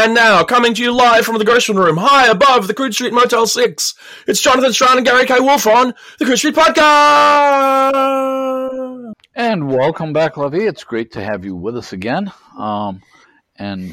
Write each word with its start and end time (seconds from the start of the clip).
And 0.00 0.14
now, 0.14 0.44
coming 0.44 0.74
to 0.74 0.82
you 0.82 0.92
live 0.92 1.24
from 1.24 1.38
the 1.38 1.44
Gershwin 1.44 1.74
Room, 1.74 1.96
high 1.96 2.28
above 2.28 2.68
the 2.68 2.74
Coode 2.74 2.94
Street 2.94 3.12
Motel 3.12 3.48
6, 3.48 3.94
it's 4.28 4.40
Jonathan 4.40 4.72
Strahan 4.72 4.98
and 4.98 5.04
Gary 5.04 5.26
K. 5.26 5.40
Wolfe 5.40 5.66
on 5.66 5.92
the 6.20 6.24
Coode 6.24 6.38
Street 6.38 6.54
Podcast! 6.54 7.92
And 9.34 9.68
welcome 9.68 10.12
back, 10.12 10.36
Lavie. 10.36 10.68
It's 10.68 10.84
great 10.84 11.10
to 11.14 11.24
have 11.24 11.44
you 11.44 11.56
with 11.56 11.76
us 11.76 11.92
again. 11.92 12.30
Um, 12.56 13.02
and 13.56 13.92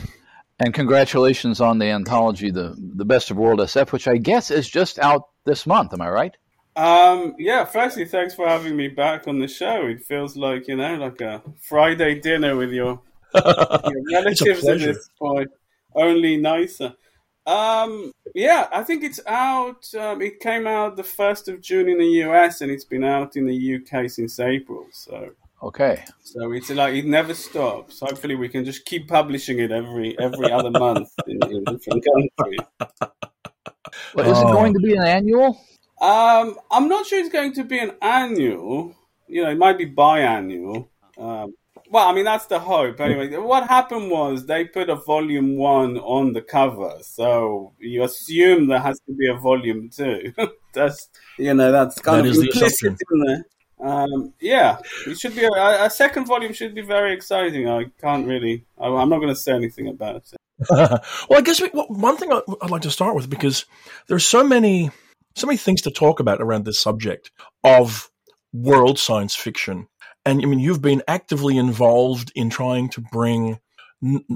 and 0.59 0.75
congratulations 0.75 1.59
on 1.59 1.79
the 1.79 1.87
anthology, 1.87 2.51
the 2.51 2.75
the 2.77 3.05
Best 3.05 3.31
of 3.31 3.37
World 3.37 3.57
SF, 3.57 3.91
which 3.91 4.07
I 4.07 4.17
guess 4.17 4.51
is 4.51 4.69
just 4.69 4.99
out 4.99 5.29
this 5.45 5.65
month. 5.65 5.91
Am 5.91 6.01
I 6.01 6.09
right? 6.11 6.37
Um, 6.75 7.33
yeah. 7.39 7.65
Firstly, 7.65 8.05
thanks 8.05 8.35
for 8.35 8.47
having 8.47 8.77
me 8.77 8.89
back 8.89 9.27
on 9.27 9.39
the 9.39 9.47
show. 9.47 9.87
It 9.87 10.03
feels 10.03 10.37
like 10.37 10.67
you 10.67 10.75
know, 10.75 10.97
like 10.97 11.19
a 11.21 11.41
Friday 11.67 12.19
dinner 12.19 12.55
with 12.55 12.71
your, 12.73 13.01
your 13.33 14.03
relatives 14.11 14.67
at 14.67 14.77
this 14.77 15.09
point 15.17 15.49
only 15.95 16.37
nicer. 16.37 16.95
Um, 17.45 18.11
yeah, 18.33 18.67
I 18.71 18.83
think 18.83 19.03
it's 19.03 19.19
out. 19.27 19.85
Um, 19.95 20.21
it 20.21 20.39
came 20.39 20.65
out 20.65 20.97
the 20.97 21.03
first 21.03 21.47
of 21.47 21.61
June 21.61 21.87
in 21.87 21.99
the 21.99 22.23
US, 22.23 22.61
and 22.61 22.71
it's 22.71 22.85
been 22.85 23.03
out 23.03 23.35
in 23.35 23.45
the 23.45 23.75
UK 23.75 24.09
since 24.09 24.39
April. 24.39 24.87
So 24.91 25.29
okay, 25.61 26.03
so 26.23 26.51
it's 26.53 26.71
like 26.71 26.95
it 26.95 27.05
never 27.05 27.35
stops. 27.35 27.99
Hopefully, 27.99 28.35
we 28.35 28.49
can 28.49 28.65
just 28.65 28.85
keep 28.85 29.07
publishing 29.07 29.59
it 29.59 29.71
every 29.71 30.17
every 30.19 30.51
other 30.51 30.71
month 30.71 31.09
in, 31.27 31.37
in 31.51 31.63
different 31.65 32.03
countries. 32.05 32.59
Well, 34.15 34.31
is 34.31 34.37
oh. 34.37 34.49
it 34.49 34.51
going 34.51 34.73
to 34.73 34.79
be 34.79 34.95
an 34.95 35.05
annual? 35.05 35.59
Um, 36.01 36.57
I'm 36.71 36.89
not 36.89 37.05
sure 37.05 37.19
it's 37.19 37.29
going 37.29 37.53
to 37.53 37.63
be 37.63 37.79
an 37.79 37.91
annual. 38.01 38.95
You 39.27 39.43
know, 39.43 39.51
it 39.51 39.57
might 39.57 39.77
be 39.77 39.89
biannual. 39.89 40.87
Um, 41.17 41.53
well, 41.95 42.09
I 42.09 42.13
mean, 42.13 42.25
that's 42.25 42.47
the 42.47 42.59
hope. 42.59 42.99
Anyway, 42.99 43.37
what 43.37 43.69
happened 43.69 44.11
was 44.11 44.47
they 44.47 44.65
put 44.65 44.89
a 44.89 44.97
volume 44.97 45.55
one 45.55 45.97
on 45.99 46.33
the 46.33 46.41
cover, 46.41 46.97
so 47.01 47.71
you 47.79 48.03
assume 48.03 48.67
there 48.67 48.81
has 48.81 48.99
to 49.07 49.13
be 49.13 49.29
a 49.29 49.37
volume 49.37 49.89
two. 49.89 50.33
that's 50.73 51.07
you 51.39 51.53
know 51.53 51.71
that's 51.71 51.97
kind 51.99 52.27
that 52.27 52.35
of 52.35 52.43
implicit 52.43 52.97
in 52.99 53.19
there. 53.25 53.45
Um, 53.79 54.33
yeah, 54.41 54.79
it 55.07 55.17
should 55.17 55.37
be 55.37 55.45
a, 55.45 55.85
a, 55.85 55.89
second 55.89 56.25
volume. 56.25 56.51
Should 56.51 56.75
be 56.75 56.81
very 56.81 57.13
exciting. 57.13 57.69
I 57.69 57.85
can't 58.01 58.27
really. 58.27 58.65
I, 58.77 58.87
am 58.87 59.07
not 59.07 59.19
going 59.19 59.29
to 59.29 59.35
say 59.35 59.53
anything 59.53 59.87
about 59.87 60.17
it. 60.17 60.33
well, 60.69 60.99
I 61.31 61.41
guess 61.41 61.61
we, 61.61 61.69
well, 61.73 61.87
one 61.87 62.17
thing 62.17 62.29
I'd 62.33 62.71
like 62.71 62.81
to 62.81 62.91
start 62.91 63.15
with 63.15 63.29
because 63.29 63.63
there's 64.09 64.25
so 64.25 64.43
many 64.43 64.91
so 65.37 65.47
many 65.47 65.55
things 65.55 65.81
to 65.83 65.91
talk 65.91 66.19
about 66.19 66.41
around 66.41 66.65
this 66.65 66.77
subject 66.77 67.31
of 67.63 68.11
world 68.51 68.99
science 68.99 69.33
fiction 69.33 69.87
and 70.25 70.41
I 70.41 70.45
mean, 70.45 70.59
you've 70.59 70.81
been 70.81 71.03
actively 71.07 71.57
involved 71.57 72.31
in 72.35 72.49
trying 72.49 72.89
to 72.89 73.01
bring 73.01 73.59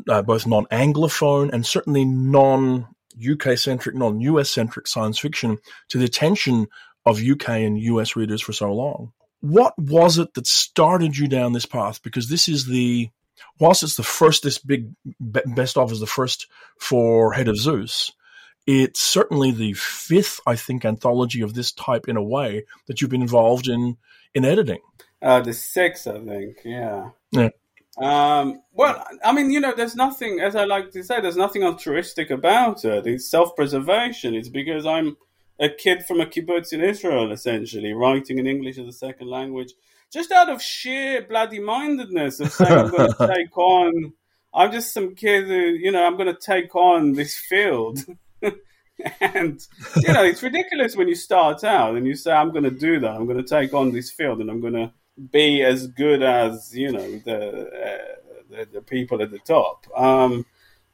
uh, 0.07 0.21
both 0.21 0.47
non 0.47 0.65
Anglophone 0.67 1.51
and 1.51 1.65
certainly 1.65 2.05
non 2.05 2.87
UK 3.19 3.57
centric, 3.57 3.95
non 3.95 4.21
US 4.21 4.49
centric 4.49 4.87
science 4.87 5.19
fiction 5.19 5.57
to 5.89 5.97
the 5.97 6.05
attention 6.05 6.67
of 7.05 7.21
UK 7.21 7.49
and 7.49 7.79
US 7.79 8.15
readers 8.15 8.41
for 8.41 8.53
so 8.53 8.71
long. 8.71 9.13
What 9.41 9.77
was 9.77 10.17
it 10.17 10.33
that 10.33 10.47
started 10.47 11.17
you 11.17 11.27
down 11.27 11.53
this 11.53 11.65
path? 11.65 12.03
Because 12.03 12.29
this 12.29 12.47
is 12.47 12.65
the, 12.65 13.09
whilst 13.59 13.83
it's 13.83 13.95
the 13.95 14.03
first, 14.03 14.43
this 14.43 14.57
big 14.57 14.93
best 15.19 15.77
of 15.77 15.91
is 15.91 16.01
the 16.01 16.05
first 16.05 16.47
for 16.77 17.33
Head 17.33 17.47
of 17.47 17.57
Zeus, 17.57 18.11
it's 18.67 18.99
certainly 18.99 19.51
the 19.51 19.73
fifth, 19.73 20.41
I 20.45 20.55
think, 20.55 20.85
anthology 20.85 21.41
of 21.41 21.53
this 21.53 21.71
type 21.71 22.07
in 22.07 22.17
a 22.17 22.23
way 22.23 22.65
that 22.87 23.01
you've 23.01 23.09
been 23.09 23.21
involved 23.21 23.67
in 23.67 23.97
in 24.35 24.45
editing. 24.45 24.79
Uh, 25.21 25.41
the 25.41 25.53
six, 25.53 26.07
I 26.07 26.19
think. 26.19 26.57
Yeah. 26.63 27.09
Yeah. 27.31 27.49
Um, 27.97 28.61
well, 28.71 29.05
I 29.23 29.33
mean, 29.33 29.51
you 29.51 29.59
know, 29.59 29.73
there's 29.75 29.95
nothing, 29.95 30.39
as 30.39 30.55
I 30.55 30.63
like 30.63 30.91
to 30.91 31.03
say, 31.03 31.19
there's 31.19 31.35
nothing 31.35 31.63
altruistic 31.63 32.29
about 32.29 32.85
it. 32.85 33.05
It's 33.05 33.29
self-preservation. 33.29 34.35
It's 34.35 34.47
because 34.47 34.85
I'm 34.85 35.17
a 35.59 35.67
kid 35.67 36.05
from 36.05 36.21
a 36.21 36.25
kibbutz 36.25 36.71
in 36.71 36.81
Israel, 36.81 37.31
essentially, 37.31 37.93
writing 37.93 38.39
in 38.39 38.47
English 38.47 38.77
as 38.77 38.87
a 38.87 38.93
second 38.93 39.27
language, 39.27 39.73
just 40.11 40.31
out 40.31 40.49
of 40.49 40.61
sheer 40.61 41.23
bloody 41.23 41.59
mindedness 41.59 42.39
of 42.39 42.53
saying 42.53 42.71
I'm 42.71 42.89
going 42.89 43.11
to 43.19 43.27
take 43.27 43.57
on. 43.57 44.13
I'm 44.53 44.71
just 44.71 44.93
some 44.93 45.15
kid 45.15 45.47
who, 45.47 45.53
you 45.53 45.91
know, 45.91 46.05
I'm 46.05 46.15
going 46.15 46.33
to 46.33 46.39
take 46.39 46.73
on 46.75 47.13
this 47.13 47.35
field. 47.37 47.99
and 49.21 49.65
you 50.01 50.13
know 50.13 50.23
it's 50.23 50.43
ridiculous 50.43 50.95
when 50.95 51.07
you 51.07 51.15
start 51.15 51.63
out 51.63 51.95
and 51.95 52.05
you 52.05 52.13
say 52.15 52.33
i'm 52.33 52.51
going 52.51 52.65
to 52.65 52.71
do 52.71 52.99
that 52.99 53.11
i'm 53.11 53.25
going 53.25 53.37
to 53.37 53.43
take 53.43 53.73
on 53.73 53.91
this 53.91 54.11
field 54.11 54.41
and 54.41 54.49
i'm 54.49 54.59
going 54.59 54.73
to 54.73 54.91
be 55.31 55.63
as 55.63 55.87
good 55.87 56.23
as 56.23 56.75
you 56.75 56.91
know 56.91 57.19
the 57.25 57.67
uh, 57.67 58.31
the, 58.49 58.67
the, 58.73 58.81
people 58.81 59.21
at 59.21 59.31
the 59.31 59.39
top. 59.39 59.85
Um, 59.95 60.45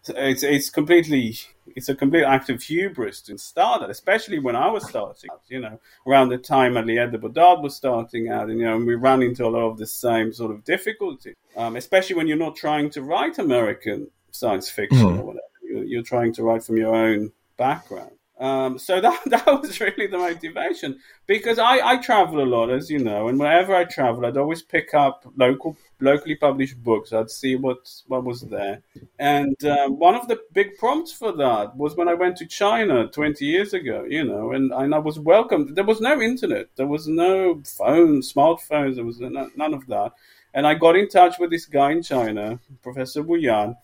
it's 0.07 0.43
it's 0.43 0.69
completely 0.69 1.37
it's 1.75 1.89
a 1.89 1.95
complete 1.95 2.23
act 2.23 2.49
of 2.49 2.61
hubris 2.61 3.21
to 3.21 3.37
start 3.37 3.81
it, 3.81 3.89
especially 3.89 4.39
when 4.39 4.55
I 4.55 4.69
was 4.69 4.87
starting 4.87 5.29
out. 5.31 5.41
You 5.47 5.61
know, 5.61 5.79
around 6.07 6.29
the 6.29 6.37
time 6.37 6.73
Aliette 6.73 7.11
de 7.11 7.17
Bodard 7.17 7.61
was 7.61 7.75
starting 7.75 8.29
out, 8.29 8.49
and 8.49 8.59
you 8.59 8.65
know, 8.65 8.75
and 8.75 8.85
we 8.85 8.95
ran 8.95 9.21
into 9.21 9.45
a 9.45 9.49
lot 9.49 9.69
of 9.69 9.77
the 9.77 9.87
same 9.87 10.33
sort 10.33 10.51
of 10.51 10.63
difficulty, 10.63 11.33
um, 11.55 11.75
especially 11.75 12.15
when 12.15 12.27
you're 12.27 12.37
not 12.37 12.55
trying 12.55 12.89
to 12.91 13.01
write 13.01 13.39
American 13.39 14.09
science 14.31 14.69
fiction 14.69 14.99
mm. 14.99 15.19
or 15.19 15.25
whatever. 15.25 15.41
You're, 15.63 15.83
you're 15.83 16.03
trying 16.03 16.33
to 16.33 16.43
write 16.43 16.63
from 16.63 16.77
your 16.77 16.95
own 16.95 17.31
background. 17.57 18.11
Um, 18.37 18.77
so 18.77 18.99
that 19.05 19.21
that 19.27 19.45
was 19.45 19.79
really 19.79 20.07
the 20.07 20.17
motivation 20.17 20.99
because 21.25 21.57
I, 21.57 21.79
I 21.79 21.97
travel 21.97 22.43
a 22.43 22.45
lot, 22.45 22.69
as 22.69 22.89
you 22.89 22.99
know, 22.99 23.27
and 23.27 23.39
whenever 23.39 23.73
I 23.75 23.85
travel, 23.85 24.25
I'd 24.25 24.37
always 24.37 24.61
pick 24.61 24.93
up 24.93 25.25
local 25.37 25.77
locally 26.01 26.35
published 26.35 26.83
books. 26.83 27.13
I'd 27.13 27.31
see 27.31 27.55
what 27.55 27.89
what 28.07 28.25
was 28.25 28.41
there, 28.41 28.81
and 29.17 29.55
um, 29.65 29.99
one 29.99 30.15
of 30.15 30.27
the 30.27 30.39
big 30.53 30.77
prompts 30.77 31.13
for 31.13 31.31
that 31.33 31.77
was 31.77 31.95
when 31.95 32.09
I 32.09 32.13
went 32.13 32.35
to 32.37 32.45
China 32.45 33.07
twenty 33.07 33.45
years 33.45 33.73
ago. 33.73 34.05
You 34.07 34.25
know, 34.25 34.51
and, 34.51 34.71
and 34.73 34.93
I 34.93 34.99
was 34.99 35.17
welcomed. 35.17 35.75
There 35.75 35.85
was 35.85 36.01
no 36.01 36.21
internet, 36.21 36.67
there 36.75 36.87
was 36.87 37.07
no 37.07 37.61
phone, 37.65 38.21
smartphones, 38.21 38.95
there 38.95 39.05
was 39.05 39.19
none 39.21 39.73
of 39.73 39.87
that, 39.87 40.11
and 40.53 40.67
I 40.67 40.73
got 40.73 40.97
in 40.97 41.07
touch 41.07 41.39
with 41.39 41.51
this 41.51 41.65
guy 41.65 41.91
in 41.91 42.03
China, 42.03 42.59
Professor 42.83 43.23
Wu 43.23 43.37
Yan 43.37 43.77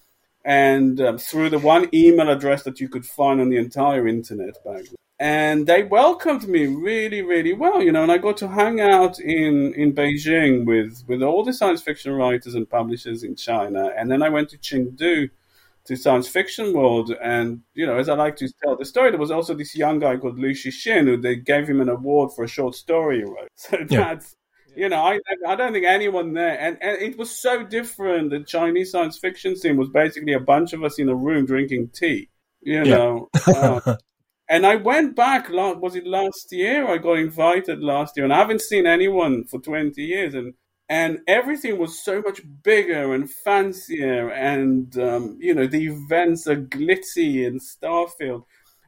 and 0.43 0.99
um, 1.01 1.17
through 1.17 1.49
the 1.49 1.59
one 1.59 1.87
email 1.93 2.29
address 2.29 2.63
that 2.63 2.79
you 2.79 2.89
could 2.89 3.05
find 3.05 3.39
on 3.39 3.49
the 3.49 3.57
entire 3.57 4.07
internet 4.07 4.63
back 4.63 4.83
then. 4.83 4.95
And 5.19 5.67
they 5.67 5.83
welcomed 5.83 6.47
me 6.47 6.65
really, 6.65 7.21
really 7.21 7.53
well, 7.53 7.83
you 7.83 7.91
know. 7.91 8.01
And 8.01 8.11
I 8.11 8.17
got 8.17 8.37
to 8.37 8.47
hang 8.47 8.81
out 8.81 9.19
in, 9.19 9.71
in 9.75 9.93
Beijing 9.93 10.65
with, 10.65 11.03
with 11.07 11.21
all 11.21 11.43
the 11.43 11.53
science 11.53 11.83
fiction 11.83 12.13
writers 12.13 12.55
and 12.55 12.67
publishers 12.67 13.23
in 13.23 13.35
China. 13.35 13.91
And 13.95 14.11
then 14.11 14.23
I 14.23 14.29
went 14.29 14.49
to 14.49 14.57
Chengdu 14.57 15.29
to 15.85 15.95
Science 15.95 16.27
Fiction 16.27 16.73
World. 16.73 17.11
And, 17.21 17.61
you 17.75 17.85
know, 17.85 17.99
as 17.99 18.09
I 18.09 18.15
like 18.15 18.35
to 18.37 18.49
tell 18.63 18.75
the 18.75 18.85
story, 18.85 19.11
there 19.11 19.19
was 19.19 19.29
also 19.29 19.53
this 19.53 19.75
young 19.75 19.99
guy 19.99 20.17
called 20.17 20.39
Liu 20.39 20.55
Cixin 20.55 21.05
who 21.05 21.17
they 21.17 21.35
gave 21.35 21.69
him 21.69 21.81
an 21.81 21.89
award 21.89 22.31
for 22.33 22.43
a 22.43 22.47
short 22.47 22.73
story 22.73 23.19
he 23.19 23.23
wrote. 23.23 23.47
So 23.55 23.77
yeah. 23.77 23.85
that's 24.15 24.35
you 24.75 24.89
know, 24.89 25.01
I 25.01 25.19
I 25.47 25.55
don't 25.55 25.73
think 25.73 25.85
anyone 25.85 26.33
there, 26.33 26.59
and, 26.59 26.77
and 26.81 27.01
it 27.01 27.17
was 27.17 27.31
so 27.31 27.63
different. 27.63 28.29
The 28.29 28.43
Chinese 28.43 28.91
science 28.91 29.17
fiction 29.17 29.55
scene 29.55 29.77
was 29.77 29.89
basically 29.89 30.33
a 30.33 30.39
bunch 30.39 30.73
of 30.73 30.83
us 30.83 30.99
in 30.99 31.09
a 31.09 31.15
room 31.15 31.45
drinking 31.45 31.89
tea. 31.93 32.29
You 32.61 32.85
know, 32.85 33.29
uh, 33.47 33.95
and 34.49 34.65
I 34.65 34.75
went 34.75 35.15
back. 35.15 35.49
Was 35.49 35.95
it 35.95 36.05
last 36.05 36.51
year? 36.51 36.87
I 36.87 36.97
got 36.97 37.17
invited 37.17 37.81
last 37.81 38.15
year, 38.15 38.23
and 38.23 38.33
I 38.33 38.37
haven't 38.37 38.61
seen 38.61 38.85
anyone 38.85 39.45
for 39.45 39.59
twenty 39.59 40.03
years, 40.03 40.33
and 40.33 40.53
and 40.91 41.19
everything 41.25 41.77
was 41.77 42.03
so 42.03 42.21
much 42.21 42.41
bigger 42.63 43.13
and 43.13 43.31
fancier, 43.31 44.29
and 44.29 44.97
um, 44.97 45.37
you 45.39 45.53
know, 45.53 45.65
the 45.65 45.87
events 45.87 46.47
are 46.47 46.61
glitzy 46.61 47.47
and 47.47 47.61
Starfield. 47.61 48.43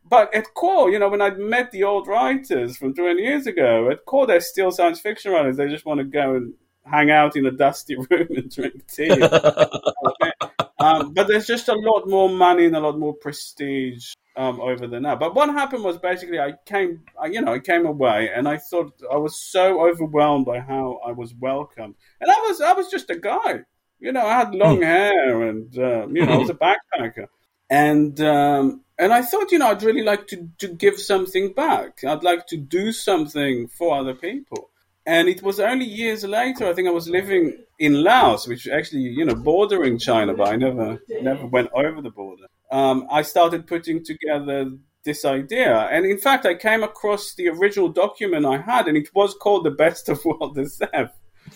But 0.08 0.34
at 0.34 0.54
core, 0.54 0.92
you 0.92 1.00
know, 1.00 1.10
when 1.10 1.22
I 1.22 1.32
met 1.32 1.72
the 1.72 1.84
old 1.84 2.08
writers 2.08 2.78
from 2.78 2.94
20 2.94 3.22
years 3.22 3.48
ago, 3.48 3.90
at 3.90 4.06
core, 4.06 4.28
they're 4.28 4.42
still 4.42 4.72
science 4.72 5.00
fiction 5.00 5.32
writers. 5.32 5.58
They 5.58 5.70
just 5.70 5.86
want 5.86 6.00
to 6.00 6.04
go 6.04 6.36
and 6.36 6.54
hang 6.86 7.10
out 7.10 7.36
in 7.36 7.46
a 7.46 7.52
dusty 7.52 7.96
room 8.10 8.28
and 8.30 8.52
drink 8.52 8.86
tea. 8.88 9.10
um, 10.80 11.14
but 11.14 11.28
there's 11.28 11.48
just 11.48 11.70
a 11.70 11.74
lot 11.74 12.08
more 12.08 12.30
money 12.30 12.66
and 12.66 12.76
a 12.76 12.80
lot 12.80 13.00
more 13.00 13.14
prestige 13.14 14.14
um, 14.36 14.60
over 14.60 14.88
there 14.88 15.00
now. 15.00 15.16
But 15.16 15.36
what 15.36 15.50
happened 15.50 15.84
was 15.84 15.98
basically 15.98 16.40
I 16.40 16.54
came, 16.66 17.02
I, 17.20 17.28
you 17.28 17.42
know, 17.42 17.54
I 17.54 17.60
came 17.60 17.86
away 17.86 18.30
and 18.34 18.48
I 18.48 18.58
thought 18.58 18.94
I 19.12 19.18
was 19.18 19.40
so 19.40 19.88
overwhelmed 19.88 20.46
by 20.46 20.60
how 20.60 21.00
I 21.06 21.12
was 21.12 21.34
welcomed, 21.36 21.96
and 22.20 22.32
I 22.32 22.40
was, 22.48 22.62
I 22.62 22.74
was 22.74 22.90
just 22.90 23.10
a 23.10 23.16
guy, 23.16 23.62
you 24.00 24.12
know, 24.12 24.26
I 24.26 24.34
had 24.34 24.56
long 24.56 24.78
hmm. 24.78 24.84
hair 24.84 25.44
and 25.44 25.78
um, 25.78 26.16
you 26.16 26.26
know, 26.26 26.34
I 26.34 26.38
was 26.38 26.50
a 26.50 26.54
backpacker, 27.00 27.28
and 27.74 28.22
um, 28.22 28.82
and 29.00 29.12
I 29.12 29.24
thought, 29.24 29.52
you 29.52 29.58
know, 29.58 29.72
I'd 29.72 29.82
really 29.82 30.04
like 30.04 30.28
to, 30.28 30.48
to 30.60 30.68
give 30.68 31.00
something 31.00 31.54
back. 31.54 32.04
I'd 32.04 32.24
like 32.24 32.46
to 32.48 32.58
do 32.58 32.92
something 32.92 33.68
for 33.68 33.98
other 33.98 34.14
people. 34.14 34.70
And 35.08 35.28
it 35.28 35.42
was 35.42 35.60
only 35.60 35.86
years 35.86 36.24
later, 36.24 36.68
I 36.68 36.74
think 36.74 36.88
I 36.88 36.92
was 36.92 37.10
living 37.10 37.58
in 37.80 38.04
Laos, 38.04 38.48
which 38.48 38.68
actually, 38.68 39.02
you 39.02 39.26
know, 39.26 39.34
bordering 39.34 39.98
China, 39.98 40.36
but 40.36 40.50
I 40.50 40.56
never 40.56 41.02
never 41.22 41.48
went 41.48 41.72
over 41.74 42.00
the 42.02 42.12
border. 42.12 42.46
Um, 42.72 43.08
I 43.10 43.24
started 43.24 43.66
putting 43.66 44.06
together 44.06 44.72
this 45.04 45.26
idea. 45.26 45.76
And 45.92 46.06
in 46.06 46.20
fact, 46.20 46.46
I 46.46 46.54
came 46.54 46.84
across 46.84 47.34
the 47.34 47.50
original 47.50 47.90
document 47.90 48.46
I 48.46 48.58
had, 48.58 48.88
and 48.88 48.96
it 48.98 49.10
was 49.16 49.34
called 49.34 49.66
The 49.66 49.72
Best 49.72 50.10
of 50.10 50.24
World 50.24 50.58
SF, 50.58 51.10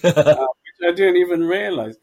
uh, 0.03 0.47
which 0.63 0.79
I 0.83 0.91
didn't 0.93 1.17
even 1.17 1.43
realize. 1.43 1.95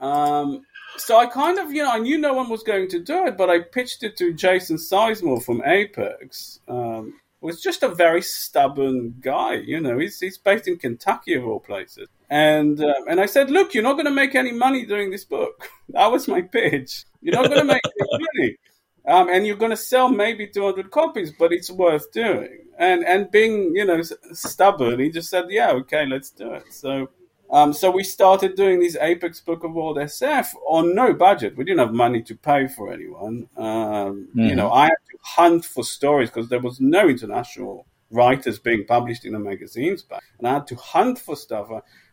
Um, 0.00 0.62
so 0.96 1.16
I 1.16 1.26
kind 1.26 1.58
of, 1.58 1.72
you 1.72 1.82
know, 1.82 1.90
I 1.90 1.98
knew 1.98 2.18
no 2.18 2.34
one 2.34 2.48
was 2.48 2.62
going 2.62 2.88
to 2.88 3.00
do 3.00 3.26
it, 3.26 3.36
but 3.36 3.50
I 3.50 3.60
pitched 3.60 4.02
it 4.02 4.16
to 4.18 4.32
Jason 4.32 4.76
Sizemore 4.76 5.42
from 5.42 5.62
Apex. 5.64 6.60
Um, 6.68 7.14
was 7.40 7.62
just 7.62 7.82
a 7.82 7.88
very 7.88 8.22
stubborn 8.22 9.14
guy, 9.20 9.54
you 9.54 9.80
know. 9.80 9.98
He's 9.98 10.20
he's 10.20 10.36
based 10.36 10.68
in 10.68 10.76
Kentucky 10.76 11.34
of 11.34 11.46
all 11.46 11.60
places, 11.60 12.08
and 12.28 12.80
um, 12.82 13.08
and 13.08 13.20
I 13.20 13.26
said, 13.26 13.50
look, 13.50 13.72
you're 13.72 13.82
not 13.82 13.94
going 13.94 14.06
to 14.06 14.10
make 14.10 14.34
any 14.34 14.52
money 14.52 14.84
doing 14.84 15.10
this 15.10 15.24
book. 15.24 15.68
that 15.90 16.12
was 16.12 16.28
my 16.28 16.42
pitch. 16.42 17.04
You're 17.22 17.40
not 17.40 17.48
going 17.48 17.66
to 17.66 17.72
make 17.72 17.82
any 17.84 18.26
money. 18.34 18.56
Um, 19.06 19.30
and 19.30 19.46
you're 19.46 19.56
going 19.56 19.70
to 19.70 19.76
sell 19.76 20.10
maybe 20.10 20.46
200 20.46 20.90
copies, 20.90 21.32
but 21.32 21.52
it's 21.52 21.70
worth 21.70 22.12
doing. 22.12 22.66
And 22.78 23.04
and 23.04 23.30
being 23.30 23.74
you 23.74 23.86
know 23.86 24.02
stubborn, 24.32 25.00
he 25.00 25.10
just 25.10 25.30
said, 25.30 25.46
yeah, 25.48 25.70
okay, 25.72 26.06
let's 26.06 26.30
do 26.30 26.52
it. 26.52 26.72
So 26.72 27.08
um, 27.50 27.72
so 27.72 27.90
we 27.90 28.04
started 28.04 28.54
doing 28.54 28.78
these 28.78 28.96
Apex 28.96 29.40
Book 29.40 29.64
of 29.64 29.72
World 29.72 29.96
SF 29.96 30.54
on 30.68 30.94
no 30.94 31.12
budget. 31.12 31.56
We 31.56 31.64
didn't 31.64 31.80
have 31.80 31.92
money 31.92 32.22
to 32.22 32.36
pay 32.36 32.68
for 32.68 32.92
anyone. 32.92 33.48
Um, 33.56 34.28
mm-hmm. 34.28 34.40
You 34.40 34.54
know, 34.54 34.70
I 34.70 34.84
had 34.84 35.02
to 35.10 35.18
hunt 35.22 35.64
for 35.64 35.82
stories 35.82 36.30
because 36.30 36.48
there 36.48 36.60
was 36.60 36.80
no 36.80 37.08
international 37.08 37.86
writers 38.10 38.58
being 38.58 38.84
published 38.86 39.24
in 39.24 39.32
the 39.32 39.38
magazines 39.38 40.02
back, 40.02 40.22
and 40.38 40.46
I 40.46 40.54
had 40.54 40.66
to 40.68 40.76
hunt 40.76 41.18
for 41.18 41.36
stuff. 41.36 41.68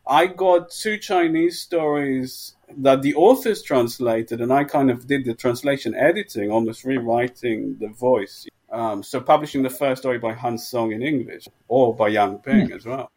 I 0.08 0.28
got 0.28 0.72
two 0.72 0.98
Chinese 0.98 1.60
stories 1.60 2.56
that 2.78 3.02
the 3.02 3.14
authors 3.16 3.62
translated, 3.62 4.42
and 4.42 4.52
I 4.52 4.64
kind 4.64 4.90
of 4.90 5.06
did 5.06 5.26
the 5.26 5.36
translation 5.36 5.94
editing, 5.96 6.50
almost 6.50 6.84
rewriting 6.84 7.78
the 7.80 7.90
voice. 7.90 8.48
Um, 8.72 9.04
so 9.04 9.22
publishing 9.22 9.64
the 9.64 9.70
first 9.70 10.02
story 10.02 10.18
by 10.18 10.34
Han 10.34 10.58
Song 10.58 10.92
in 10.92 11.02
English, 11.02 11.48
or 11.68 11.96
by 11.96 12.10
Yang 12.10 12.40
Ping 12.40 12.70
mm. 12.70 12.76
as 12.76 12.86
well. 12.86 13.12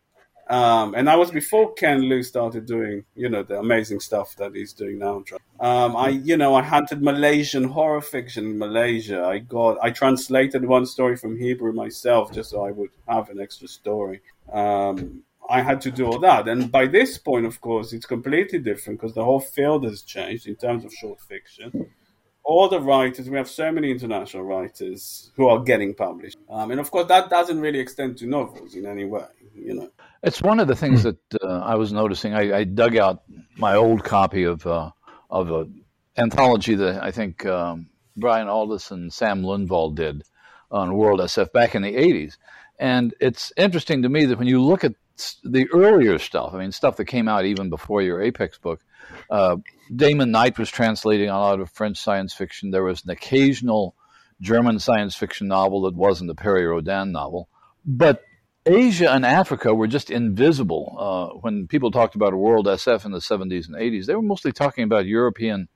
Um, 0.50 0.96
and 0.96 1.06
that 1.06 1.16
was 1.16 1.30
before 1.30 1.72
Ken 1.74 2.08
Liu 2.08 2.24
started 2.24 2.66
doing, 2.66 3.04
you 3.14 3.28
know, 3.28 3.44
the 3.44 3.60
amazing 3.60 4.00
stuff 4.00 4.34
that 4.36 4.52
he's 4.52 4.72
doing 4.72 4.98
now. 4.98 5.22
Um, 5.60 5.96
I, 5.96 6.08
you 6.08 6.36
know, 6.36 6.56
I 6.56 6.62
hunted 6.62 7.02
Malaysian 7.02 7.64
horror 7.64 8.00
fiction 8.00 8.44
in 8.46 8.58
Malaysia. 8.58 9.22
I 9.22 9.38
got, 9.38 9.78
I 9.80 9.90
translated 9.90 10.64
one 10.64 10.86
story 10.86 11.16
from 11.16 11.38
Hebrew 11.38 11.72
myself 11.72 12.32
just 12.32 12.50
so 12.50 12.66
I 12.66 12.72
would 12.72 12.90
have 13.06 13.30
an 13.30 13.40
extra 13.40 13.68
story. 13.68 14.22
Um, 14.52 15.22
I 15.48 15.62
had 15.62 15.80
to 15.82 15.92
do 15.92 16.06
all 16.06 16.18
that. 16.18 16.48
And 16.48 16.70
by 16.72 16.86
this 16.86 17.16
point, 17.16 17.46
of 17.46 17.60
course, 17.60 17.92
it's 17.92 18.06
completely 18.06 18.58
different 18.58 19.00
because 19.00 19.14
the 19.14 19.24
whole 19.24 19.40
field 19.40 19.84
has 19.84 20.02
changed 20.02 20.48
in 20.48 20.56
terms 20.56 20.84
of 20.84 20.92
short 20.92 21.20
fiction. 21.20 21.90
All 22.42 22.68
the 22.68 22.80
writers, 22.80 23.30
we 23.30 23.36
have 23.36 23.48
so 23.48 23.70
many 23.70 23.92
international 23.92 24.42
writers 24.42 25.30
who 25.36 25.48
are 25.48 25.60
getting 25.60 25.94
published. 25.94 26.38
Um, 26.48 26.72
and 26.72 26.80
of 26.80 26.90
course, 26.90 27.06
that 27.06 27.30
doesn't 27.30 27.60
really 27.60 27.78
extend 27.78 28.16
to 28.18 28.26
novels 28.26 28.74
in 28.74 28.86
any 28.86 29.04
way, 29.04 29.26
you 29.54 29.74
know. 29.74 29.90
It's 30.22 30.42
one 30.42 30.60
of 30.60 30.68
the 30.68 30.76
things 30.76 31.02
hmm. 31.02 31.10
that 31.10 31.42
uh, 31.42 31.60
I 31.60 31.76
was 31.76 31.92
noticing. 31.92 32.34
I, 32.34 32.58
I, 32.58 32.64
dug 32.64 32.96
out 32.96 33.22
my 33.56 33.76
old 33.76 34.04
copy 34.04 34.44
of 34.44 34.66
uh, 34.66 34.90
of 35.30 35.50
an 35.50 35.84
anthology 36.16 36.74
that 36.74 37.02
I 37.02 37.10
think 37.10 37.46
um, 37.46 37.88
Brian 38.16 38.46
Aldiss 38.46 38.90
and 38.90 39.12
Sam 39.12 39.42
Lundwall 39.42 39.94
did 39.94 40.22
on 40.70 40.94
World 40.94 41.20
SF 41.20 41.52
back 41.52 41.74
in 41.74 41.82
the 41.82 41.94
'80s, 41.94 42.36
and 42.78 43.14
it's 43.20 43.52
interesting 43.56 44.02
to 44.02 44.08
me 44.08 44.26
that 44.26 44.38
when 44.38 44.48
you 44.48 44.62
look 44.62 44.84
at 44.84 44.94
the 45.44 45.68
earlier 45.72 46.18
stuff, 46.18 46.54
I 46.54 46.58
mean, 46.58 46.72
stuff 46.72 46.96
that 46.96 47.06
came 47.06 47.28
out 47.28 47.44
even 47.44 47.70
before 47.70 48.02
your 48.02 48.22
Apex 48.22 48.58
book, 48.58 48.80
uh, 49.30 49.56
Damon 49.94 50.30
Knight 50.30 50.58
was 50.58 50.70
translating 50.70 51.28
a 51.28 51.38
lot 51.38 51.60
of 51.60 51.70
French 51.70 51.98
science 51.98 52.32
fiction. 52.32 52.70
There 52.70 52.84
was 52.84 53.04
an 53.04 53.10
occasional 53.10 53.94
German 54.40 54.78
science 54.78 55.14
fiction 55.14 55.48
novel 55.48 55.82
that 55.82 55.94
wasn't 55.94 56.30
a 56.30 56.34
Perry 56.34 56.66
Rhodan 56.66 57.12
novel, 57.12 57.48
but 57.84 58.22
Asia 58.66 59.10
and 59.10 59.24
Africa 59.24 59.74
were 59.74 59.86
just 59.86 60.10
invisible. 60.10 60.94
Uh, 60.98 61.38
when 61.38 61.66
people 61.66 61.90
talked 61.90 62.14
about 62.14 62.34
world 62.34 62.66
SF 62.66 63.04
in 63.04 63.12
the 63.12 63.18
70s 63.18 63.66
and 63.66 63.76
80s, 63.76 64.06
they 64.06 64.14
were 64.14 64.22
mostly 64.22 64.52
talking 64.52 64.84
about 64.84 65.06
European 65.06 65.68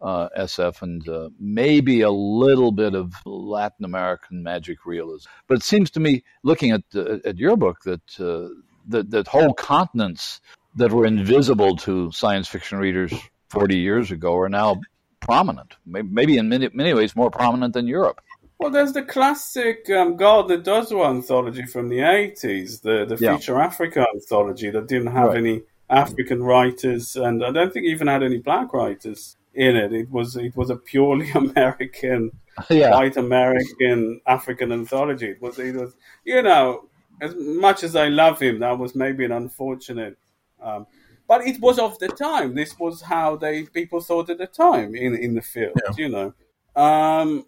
uh, 0.00 0.28
SF 0.36 0.82
and 0.82 1.08
uh, 1.08 1.30
maybe 1.40 2.02
a 2.02 2.10
little 2.10 2.72
bit 2.72 2.94
of 2.94 3.14
Latin 3.24 3.84
American 3.84 4.42
magic 4.42 4.84
realism. 4.84 5.28
But 5.48 5.58
it 5.58 5.62
seems 5.62 5.90
to 5.92 6.00
me, 6.00 6.24
looking 6.42 6.72
at 6.72 6.82
at 6.94 7.38
your 7.38 7.56
book, 7.56 7.78
that, 7.84 8.20
uh, 8.20 8.54
that 8.88 9.10
that 9.10 9.28
whole 9.28 9.54
continents 9.54 10.40
that 10.76 10.92
were 10.92 11.06
invisible 11.06 11.76
to 11.76 12.12
science 12.12 12.48
fiction 12.48 12.78
readers 12.78 13.12
40 13.48 13.78
years 13.78 14.10
ago 14.10 14.36
are 14.36 14.50
now 14.50 14.80
prominent. 15.20 15.74
Maybe 15.86 16.36
in 16.36 16.48
many, 16.48 16.68
many 16.72 16.92
ways 16.92 17.16
more 17.16 17.30
prominent 17.30 17.72
than 17.72 17.86
Europe. 17.86 18.20
Well, 18.58 18.70
there's 18.70 18.92
the 18.92 19.02
classic 19.02 19.88
um, 19.90 20.16
Gardner 20.16 20.58
Dozois 20.58 21.10
anthology 21.10 21.66
from 21.66 21.88
the 21.88 21.98
80s, 21.98 22.80
the, 22.80 23.04
the 23.04 23.22
yeah. 23.22 23.36
Feature 23.36 23.60
Africa 23.60 24.06
anthology 24.14 24.70
that 24.70 24.88
didn't 24.88 25.12
have 25.12 25.28
right. 25.28 25.36
any 25.36 25.62
African 25.90 26.42
writers, 26.42 27.16
and 27.16 27.44
I 27.44 27.52
don't 27.52 27.72
think 27.72 27.86
even 27.86 28.08
had 28.08 28.22
any 28.22 28.38
black 28.38 28.72
writers 28.72 29.36
in 29.54 29.76
it. 29.76 29.92
It 29.92 30.10
was 30.10 30.36
it 30.36 30.56
was 30.56 30.70
a 30.70 30.76
purely 30.76 31.30
American, 31.34 32.32
yeah. 32.70 32.90
white 32.90 33.16
American 33.16 34.20
African 34.26 34.72
anthology. 34.72 35.30
It 35.30 35.42
was 35.42 35.58
it 35.58 35.74
was 35.74 35.94
you 36.24 36.42
know 36.42 36.88
as 37.20 37.34
much 37.36 37.82
as 37.82 37.96
I 37.96 38.08
love 38.08 38.40
him, 38.40 38.58
that 38.60 38.78
was 38.78 38.94
maybe 38.94 39.24
an 39.24 39.32
unfortunate. 39.32 40.18
Um, 40.60 40.86
but 41.28 41.46
it 41.46 41.60
was 41.60 41.78
of 41.78 41.98
the 41.98 42.08
time. 42.08 42.54
This 42.54 42.78
was 42.78 43.02
how 43.02 43.36
they 43.36 43.64
people 43.64 44.00
thought 44.00 44.30
at 44.30 44.38
the 44.38 44.46
time 44.46 44.94
in 44.94 45.14
in 45.14 45.34
the 45.34 45.42
field. 45.42 45.80
Yeah. 45.84 45.94
You 45.96 46.08
know. 46.08 46.34
Um, 46.74 47.46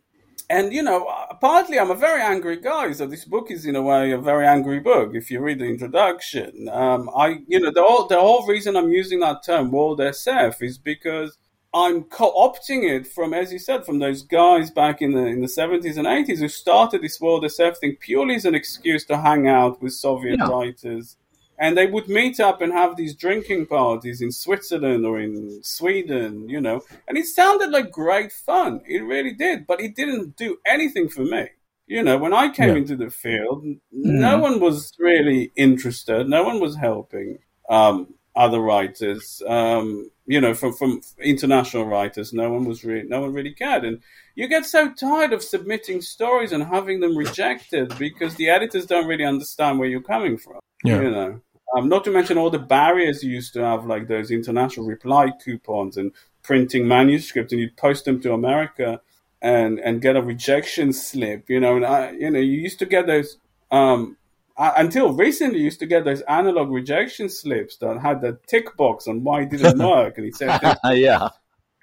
and 0.51 0.73
you 0.73 0.83
know, 0.83 1.11
partly 1.41 1.79
I'm 1.79 1.91
a 1.91 1.95
very 1.95 2.23
angry 2.23 2.57
guy, 2.57 2.93
so 2.93 3.07
this 3.07 3.25
book 3.25 3.51
is 3.51 3.67
in 3.67 3.77
a 3.77 3.83
way 3.83 4.13
a 4.13 4.19
very 4.19 4.47
angry 4.47 4.81
book. 4.81 5.15
If 5.15 5.31
you 5.31 5.41
read 5.41 5.59
the 5.59 5.67
introduction, 5.67 6.69
um, 6.71 7.11
I, 7.15 7.41
you 7.47 7.61
know, 7.61 7.71
the 7.71 7.83
whole 7.83 8.07
the 8.07 8.21
whole 8.21 8.47
reason 8.47 8.77
I'm 8.77 8.91
using 8.91 9.21
that 9.21 9.45
term 9.45 9.71
world 9.71 10.01
SF 10.01 10.63
is 10.63 10.79
because 10.79 11.37
I'm 11.75 12.05
co-opting 12.05 12.91
it 12.91 13.07
from, 13.07 13.35
as 13.35 13.53
you 13.53 13.59
said, 13.59 13.85
from 13.85 13.99
those 13.99 14.23
guys 14.23 14.71
back 14.71 15.03
in 15.03 15.13
the 15.13 15.27
in 15.27 15.43
the 15.43 15.49
70s 15.49 15.99
and 15.99 16.07
80s 16.07 16.39
who 16.39 16.49
started 16.49 17.03
this 17.03 17.21
world 17.21 17.45
SF 17.45 17.77
thing 17.77 17.97
purely 18.01 18.37
as 18.37 18.47
an 18.47 18.55
excuse 18.55 19.05
to 19.07 19.19
hang 19.19 19.49
out 19.49 19.83
with 19.83 19.93
Soviet 19.93 20.39
yeah. 20.39 20.49
writers 20.49 21.17
and 21.59 21.77
they 21.77 21.87
would 21.87 22.09
meet 22.09 22.39
up 22.39 22.61
and 22.61 22.73
have 22.73 22.97
these 22.97 23.15
drinking 23.15 23.67
parties 23.67 24.21
in 24.21 24.31
Switzerland 24.31 25.05
or 25.05 25.19
in 25.19 25.61
Sweden, 25.63 26.49
you 26.49 26.61
know. 26.61 26.83
And 27.09 27.19
it 27.19 27.27
sounded 27.27 27.71
like 27.71 27.91
great 27.91 28.33
fun. 28.33 28.81
It 28.87 29.01
really 29.01 29.33
did, 29.33 29.67
but 29.67 29.81
it 29.81 29.97
didn't 29.97 30.37
do 30.37 30.59
anything 30.65 31.09
for 31.09 31.23
me. 31.23 31.49
You 31.87 32.03
know, 32.03 32.19
when 32.19 32.35
I 32.35 32.51
came 32.51 32.71
yeah. 32.71 32.77
into 32.77 32.97
the 32.97 33.11
field, 33.11 33.65
mm. 33.65 33.79
no 33.93 34.39
one 34.39 34.61
was 34.61 34.93
really 34.99 35.51
interested. 35.57 36.29
No 36.29 36.45
one 36.45 36.61
was 36.61 36.77
helping 36.77 37.39
um, 37.69 38.15
other 38.37 38.61
writers. 38.61 39.43
Um, 39.47 40.11
you 40.27 40.41
know, 40.41 40.53
from 40.53 40.75
from 40.75 41.01
international 41.19 41.87
writers, 41.87 42.35
no 42.35 42.51
one 42.51 42.67
was 42.67 42.85
really, 42.85 43.09
no 43.09 43.23
one 43.23 43.33
really 43.33 43.55
cared. 43.55 43.85
And 43.85 44.03
you 44.35 44.47
get 44.47 44.67
so 44.67 44.93
tired 44.93 45.33
of 45.33 45.43
submitting 45.43 46.03
stories 46.03 46.53
and 46.53 46.63
having 46.63 47.01
them 47.01 47.17
rejected 47.17 47.99
because 47.99 48.35
the 48.35 48.51
editors 48.51 48.85
don't 48.85 49.09
really 49.09 49.25
understand 49.25 49.79
where 49.79 49.89
you're 49.89 50.03
coming 50.03 50.37
from. 50.37 50.61
Yeah. 50.85 51.01
You 51.01 51.11
know. 51.11 51.41
Um, 51.77 51.89
not 51.89 52.05
to 52.05 52.11
mention 52.11 52.39
all 52.39 52.51
the 52.51 52.59
barriers 52.59 53.23
you 53.23 53.31
used 53.31 53.53
to 53.55 53.61
have, 53.61 53.85
like 53.85 54.09
those 54.09 54.31
international 54.31 54.87
reply 54.87 55.33
coupons 55.45 55.97
and 55.97 56.13
printing 56.43 56.89
manuscripts, 56.89 57.53
and 57.53 57.61
you'd 57.61 57.77
post 57.77 58.05
them 58.05 58.21
to 58.23 58.33
America 58.33 59.01
and 59.43 59.79
and 59.79 60.01
get 60.01 60.17
a 60.17 60.23
rejection 60.23 60.93
slip. 60.93 61.49
You 61.51 61.61
know, 61.61 61.77
and 61.77 61.85
I, 61.85 62.13
you 62.13 62.31
know, 62.31 62.39
you 62.39 62.59
used 62.59 62.79
to 62.81 62.87
get 62.87 63.07
those. 63.07 63.37
Um, 63.71 64.17
I, 64.57 64.73
until 64.77 65.13
recently, 65.13 65.59
you 65.59 65.67
used 65.67 65.81
to 65.81 65.87
get 65.87 66.05
those 66.05 66.23
analog 66.23 66.71
rejection 66.71 67.29
slips 67.29 67.77
that 67.77 68.01
had 68.01 68.23
the 68.23 68.39
tick 68.47 68.77
box 68.77 69.07
on 69.07 69.23
why 69.23 69.43
it 69.43 69.51
didn't 69.51 69.79
work, 69.95 70.17
and 70.17 70.25
he 70.25 70.33
said, 70.33 70.59
"Yeah," 70.85 71.29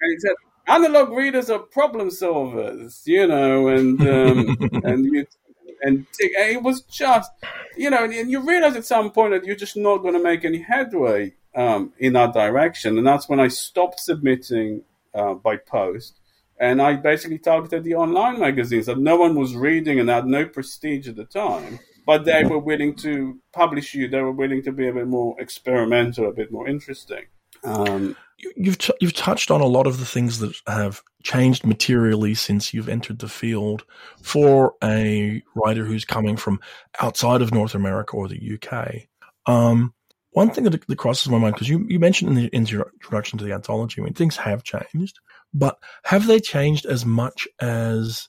and 0.00 0.10
he 0.12 0.18
said, 0.18 0.34
"Analog 0.66 1.10
readers 1.10 1.48
are 1.48 1.60
problem 1.60 2.08
solvers," 2.08 3.06
you 3.06 3.26
know, 3.26 3.68
and 3.68 4.00
um, 4.00 4.56
and 4.84 5.04
you 5.06 5.26
and 5.82 6.06
it 6.18 6.62
was 6.62 6.82
just, 6.82 7.30
you 7.76 7.90
know, 7.90 8.04
and 8.04 8.30
you 8.30 8.40
realize 8.40 8.76
at 8.76 8.84
some 8.84 9.10
point 9.10 9.32
that 9.32 9.44
you're 9.44 9.56
just 9.56 9.76
not 9.76 9.98
going 9.98 10.14
to 10.14 10.22
make 10.22 10.44
any 10.44 10.58
headway 10.58 11.34
um, 11.54 11.92
in 11.98 12.12
that 12.14 12.34
direction, 12.34 12.98
and 12.98 13.06
that's 13.06 13.28
when 13.28 13.40
I 13.40 13.48
stopped 13.48 14.00
submitting 14.00 14.82
uh, 15.14 15.34
by 15.34 15.56
post, 15.56 16.18
and 16.58 16.80
I 16.80 16.94
basically 16.94 17.38
targeted 17.38 17.84
the 17.84 17.94
online 17.94 18.40
magazines 18.40 18.86
that 18.86 18.98
no 18.98 19.16
one 19.16 19.34
was 19.34 19.54
reading 19.54 20.00
and 20.00 20.08
had 20.08 20.26
no 20.26 20.46
prestige 20.46 21.08
at 21.08 21.16
the 21.16 21.24
time, 21.24 21.78
but 22.06 22.24
they 22.24 22.44
were 22.44 22.58
willing 22.58 22.94
to 22.96 23.38
publish 23.52 23.94
you. 23.94 24.08
They 24.08 24.20
were 24.20 24.32
willing 24.32 24.62
to 24.62 24.72
be 24.72 24.88
a 24.88 24.92
bit 24.92 25.06
more 25.06 25.40
experimental, 25.40 26.28
a 26.28 26.32
bit 26.32 26.52
more 26.52 26.68
interesting. 26.68 27.24
Um, 27.66 28.16
you've 28.56 28.78
t- 28.78 28.94
you've 29.00 29.14
touched 29.14 29.50
on 29.50 29.60
a 29.60 29.66
lot 29.66 29.86
of 29.86 29.98
the 29.98 30.06
things 30.06 30.38
that 30.38 30.54
have 30.66 31.02
changed 31.22 31.66
materially 31.66 32.34
since 32.34 32.72
you've 32.72 32.88
entered 32.88 33.18
the 33.18 33.28
field 33.28 33.84
for 34.22 34.74
a 34.82 35.42
writer 35.54 35.84
who's 35.84 36.04
coming 36.04 36.36
from 36.36 36.60
outside 37.00 37.42
of 37.42 37.52
North 37.52 37.74
America 37.74 38.16
or 38.16 38.28
the 38.28 38.58
UK. 38.58 39.08
Um, 39.46 39.92
one 40.30 40.50
thing 40.50 40.64
that, 40.64 40.86
that, 40.86 40.98
crosses 40.98 41.28
my 41.28 41.38
mind 41.38 41.54
because 41.54 41.68
you, 41.68 41.84
you 41.88 41.98
mentioned 41.98 42.30
in 42.30 42.36
the 42.36 42.48
introduction 42.48 43.38
to 43.38 43.44
the 43.44 43.52
anthology, 43.52 44.00
I 44.00 44.04
mean 44.04 44.14
things 44.14 44.36
have 44.36 44.62
changed, 44.62 45.18
but 45.52 45.78
have 46.04 46.26
they 46.26 46.40
changed 46.40 46.84
as 46.86 47.04
much 47.04 47.48
as 47.60 48.28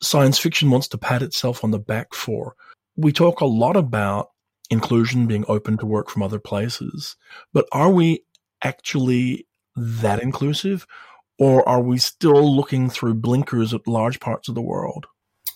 science 0.00 0.38
fiction 0.38 0.70
wants 0.70 0.88
to 0.88 0.98
pat 0.98 1.22
itself 1.22 1.62
on 1.62 1.70
the 1.70 1.78
back 1.78 2.14
for? 2.14 2.54
We 2.96 3.12
talk 3.12 3.40
a 3.40 3.46
lot 3.46 3.76
about 3.76 4.30
inclusion 4.70 5.26
being 5.26 5.44
open 5.46 5.76
to 5.78 5.86
work 5.86 6.08
from 6.08 6.22
other 6.22 6.38
places, 6.38 7.16
but 7.52 7.66
are 7.70 7.90
we 7.90 8.24
actually 8.62 9.46
that 9.76 10.22
inclusive? 10.22 10.86
or 11.42 11.68
are 11.68 11.80
we 11.80 11.98
still 11.98 12.54
looking 12.54 12.88
through 12.88 13.14
blinkers 13.14 13.74
at 13.74 13.88
large 13.88 14.20
parts 14.20 14.48
of 14.48 14.54
the 14.54 14.62
world? 14.62 15.06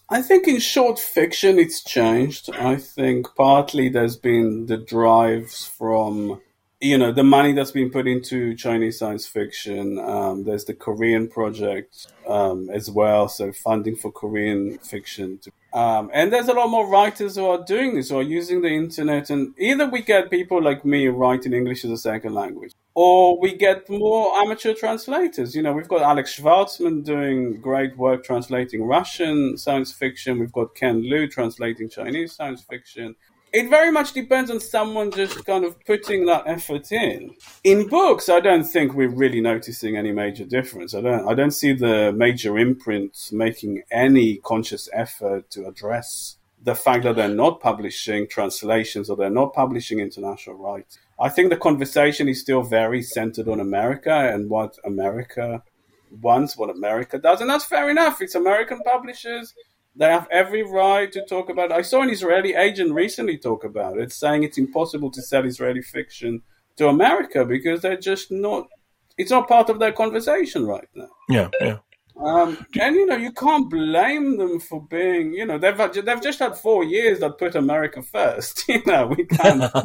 I 0.09 0.21
think 0.21 0.49
in 0.49 0.59
short 0.59 0.99
fiction 0.99 1.61
it's 1.61 1.83
changed. 1.83 2.51
I 2.55 2.75
think 2.75 3.29
partly 3.37 3.89
there's 3.89 4.17
been 4.17 4.67
the 4.67 4.79
drives 4.79 5.65
from 5.65 6.41
you 6.81 6.99
know 6.99 7.11
the 7.13 7.25
money 7.25 7.53
that's 7.53 7.71
been 7.71 7.91
put 7.91 8.09
into 8.09 8.55
Chinese 8.57 8.99
science 8.99 9.27
fiction. 9.27 9.99
Um, 9.99 10.45
there's 10.45 10.65
the 10.65 10.75
Korean 10.75 11.29
project 11.29 12.09
um, 12.29 12.69
as 12.71 12.91
well, 12.91 13.29
so 13.29 13.53
funding 13.53 13.97
for 13.97 14.11
Korean 14.11 14.79
fiction. 14.79 15.39
To, 15.39 15.79
um, 15.79 16.11
and 16.13 16.33
there's 16.33 16.49
a 16.49 16.53
lot 16.53 16.69
more 16.69 16.89
writers 16.89 17.37
who 17.37 17.47
are 17.47 17.65
doing 17.65 17.95
this, 17.95 18.11
who 18.11 18.19
are 18.19 18.23
using 18.23 18.63
the 18.63 18.71
internet. 18.71 19.31
And 19.31 19.55
either 19.59 19.89
we 19.89 20.03
get 20.03 20.31
people 20.31 20.63
like 20.63 20.85
me 20.85 21.09
writing 21.09 21.53
English 21.53 21.85
as 21.85 21.91
a 21.91 21.97
second 21.97 22.35
language, 22.35 22.73
or 22.97 23.39
we 23.39 23.55
get 23.55 23.89
more 23.91 24.35
amateur 24.39 24.73
translators. 24.73 25.55
You 25.55 25.63
know, 25.63 25.75
we've 25.75 25.87
got 25.87 26.01
Alex 26.01 26.41
Shvartsman 26.41 27.05
doing 27.05 27.61
great 27.61 27.97
work 27.97 28.25
translating 28.25 28.83
Russian 28.85 29.59
science 29.59 29.93
fiction. 29.93 30.41
We've 30.41 30.51
got 30.51 30.75
Ken 30.75 31.03
Liu 31.03 31.29
translating 31.29 31.91
Chinese 31.91 32.33
science 32.33 32.63
fiction 32.63 33.15
it 33.53 33.71
very 33.71 33.91
much 33.91 34.13
depends 34.13 34.51
on 34.51 34.61
someone 34.61 35.11
just 35.11 35.47
kind 35.47 35.65
of 35.65 35.83
putting 35.87 36.27
that 36.27 36.43
effort 36.47 36.93
in. 36.93 37.35
In 37.65 37.89
books, 37.89 38.29
I 38.29 38.41
don't 38.41 38.65
think 38.65 38.93
we're 38.93 39.09
really 39.09 39.41
noticing 39.41 39.97
any 39.97 40.13
major 40.13 40.45
difference. 40.45 40.95
I 40.95 41.01
don't. 41.01 41.27
I 41.27 41.33
don't 41.33 41.53
see 41.53 41.73
the 41.73 42.13
major 42.13 42.59
imprints 42.59 43.33
making 43.33 43.83
any 43.91 44.37
conscious 44.39 44.91
effort 44.93 45.49
to 45.53 45.67
address 45.67 46.37
the 46.63 46.75
fact 46.75 47.05
that 47.05 47.17
they're 47.17 47.29
not 47.29 47.61
publishing 47.61 48.27
translations 48.29 49.09
or 49.09 49.17
they're 49.17 49.31
not 49.31 49.55
publishing 49.55 50.01
international 50.01 50.57
rights. 50.57 50.99
I 51.19 51.29
think 51.29 51.51
the 51.51 51.57
conversation 51.57 52.29
is 52.29 52.41
still 52.41 52.63
very 52.63 53.03
centered 53.03 53.49
on 53.49 53.61
America 53.61 54.13
and 54.13 54.51
what 54.51 54.77
America 54.85 55.63
wants, 56.21 56.57
what 56.57 56.71
America 56.71 57.19
does, 57.19 57.41
and 57.41 57.49
that's 57.49 57.65
fair 57.65 57.89
enough. 57.89 58.21
It's 58.21 58.35
American 58.35 58.81
publishers 58.81 59.55
they 59.97 60.07
have 60.07 60.29
every 60.31 60.63
right 60.63 61.11
to 61.13 61.25
talk 61.25 61.49
about 61.49 61.71
it. 61.71 61.75
I 61.75 61.83
saw 61.83 62.03
an 62.03 62.11
Israeli 62.11 62.55
agent 62.55 62.93
recently 62.93 63.39
talk 63.39 63.65
about 63.65 63.99
it, 63.99 64.13
saying 64.13 64.43
it's 64.43 64.59
impossible 64.59 65.11
to 65.13 65.23
sell 65.23 65.45
Israeli 65.45 65.83
fiction 65.83 66.43
to 66.77 66.89
America 66.89 67.45
because 67.45 67.81
they're 67.81 67.97
just 67.97 68.31
not. 68.31 68.69
It's 69.17 69.31
not 69.31 69.49
part 69.49 69.71
of 69.71 69.79
their 69.79 69.93
conversation 69.93 70.67
right 70.67 70.89
now. 70.95 71.09
Yeah, 71.31 71.49
yeah. 71.61 71.79
Um, 72.19 72.67
and 72.81 72.97
you 72.97 73.07
know 73.07 73.17
you 73.17 73.33
can't 73.33 73.69
blame 73.69 74.39
them 74.39 74.59
for 74.59 74.83
being. 74.87 75.35
You 75.35 75.45
know 75.45 75.59
they've 75.59 75.77
they've 75.77 76.23
just 76.23 76.39
had 76.39 76.57
four 76.57 76.83
years 76.85 77.21
that 77.21 77.39
put 77.39 77.55
America 77.55 78.03
first. 78.03 78.65
you 78.69 78.83
know 78.87 79.07
we 79.07 79.27
can't 79.27 79.71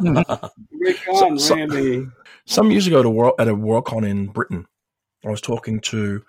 we 0.80 0.94
can't 0.94 1.40
so, 1.40 1.54
really. 1.56 2.06
Some 2.44 2.70
years 2.72 2.86
ago, 2.86 3.00
at 3.00 3.06
a, 3.06 3.10
world, 3.10 3.34
at 3.38 3.48
a 3.48 3.54
Worldcon 3.54 4.08
in 4.08 4.26
Britain, 4.26 4.66
I 5.24 5.30
was 5.30 5.40
talking 5.40 5.78
to 5.80 6.24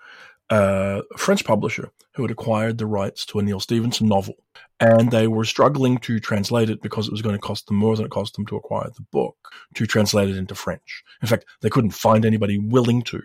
a 0.50 1.02
French 1.16 1.44
publisher 1.44 1.90
who 2.14 2.22
had 2.22 2.30
acquired 2.30 2.78
the 2.78 2.86
rights 2.86 3.24
to 3.26 3.38
a 3.38 3.42
Neal 3.42 3.60
Stephenson 3.60 4.08
novel. 4.08 4.34
And 4.80 5.10
they 5.10 5.26
were 5.26 5.44
struggling 5.44 5.98
to 5.98 6.20
translate 6.20 6.70
it 6.70 6.82
because 6.82 7.06
it 7.06 7.12
was 7.12 7.22
going 7.22 7.34
to 7.34 7.40
cost 7.40 7.66
them 7.66 7.76
more 7.76 7.96
than 7.96 8.04
it 8.04 8.10
cost 8.10 8.34
them 8.34 8.46
to 8.46 8.56
acquire 8.56 8.90
the 8.94 9.06
book, 9.10 9.36
to 9.74 9.86
translate 9.86 10.28
it 10.28 10.36
into 10.36 10.54
French. 10.54 11.02
In 11.22 11.28
fact, 11.28 11.46
they 11.60 11.70
couldn't 11.70 11.90
find 11.90 12.24
anybody 12.24 12.58
willing 12.58 13.02
to 13.02 13.22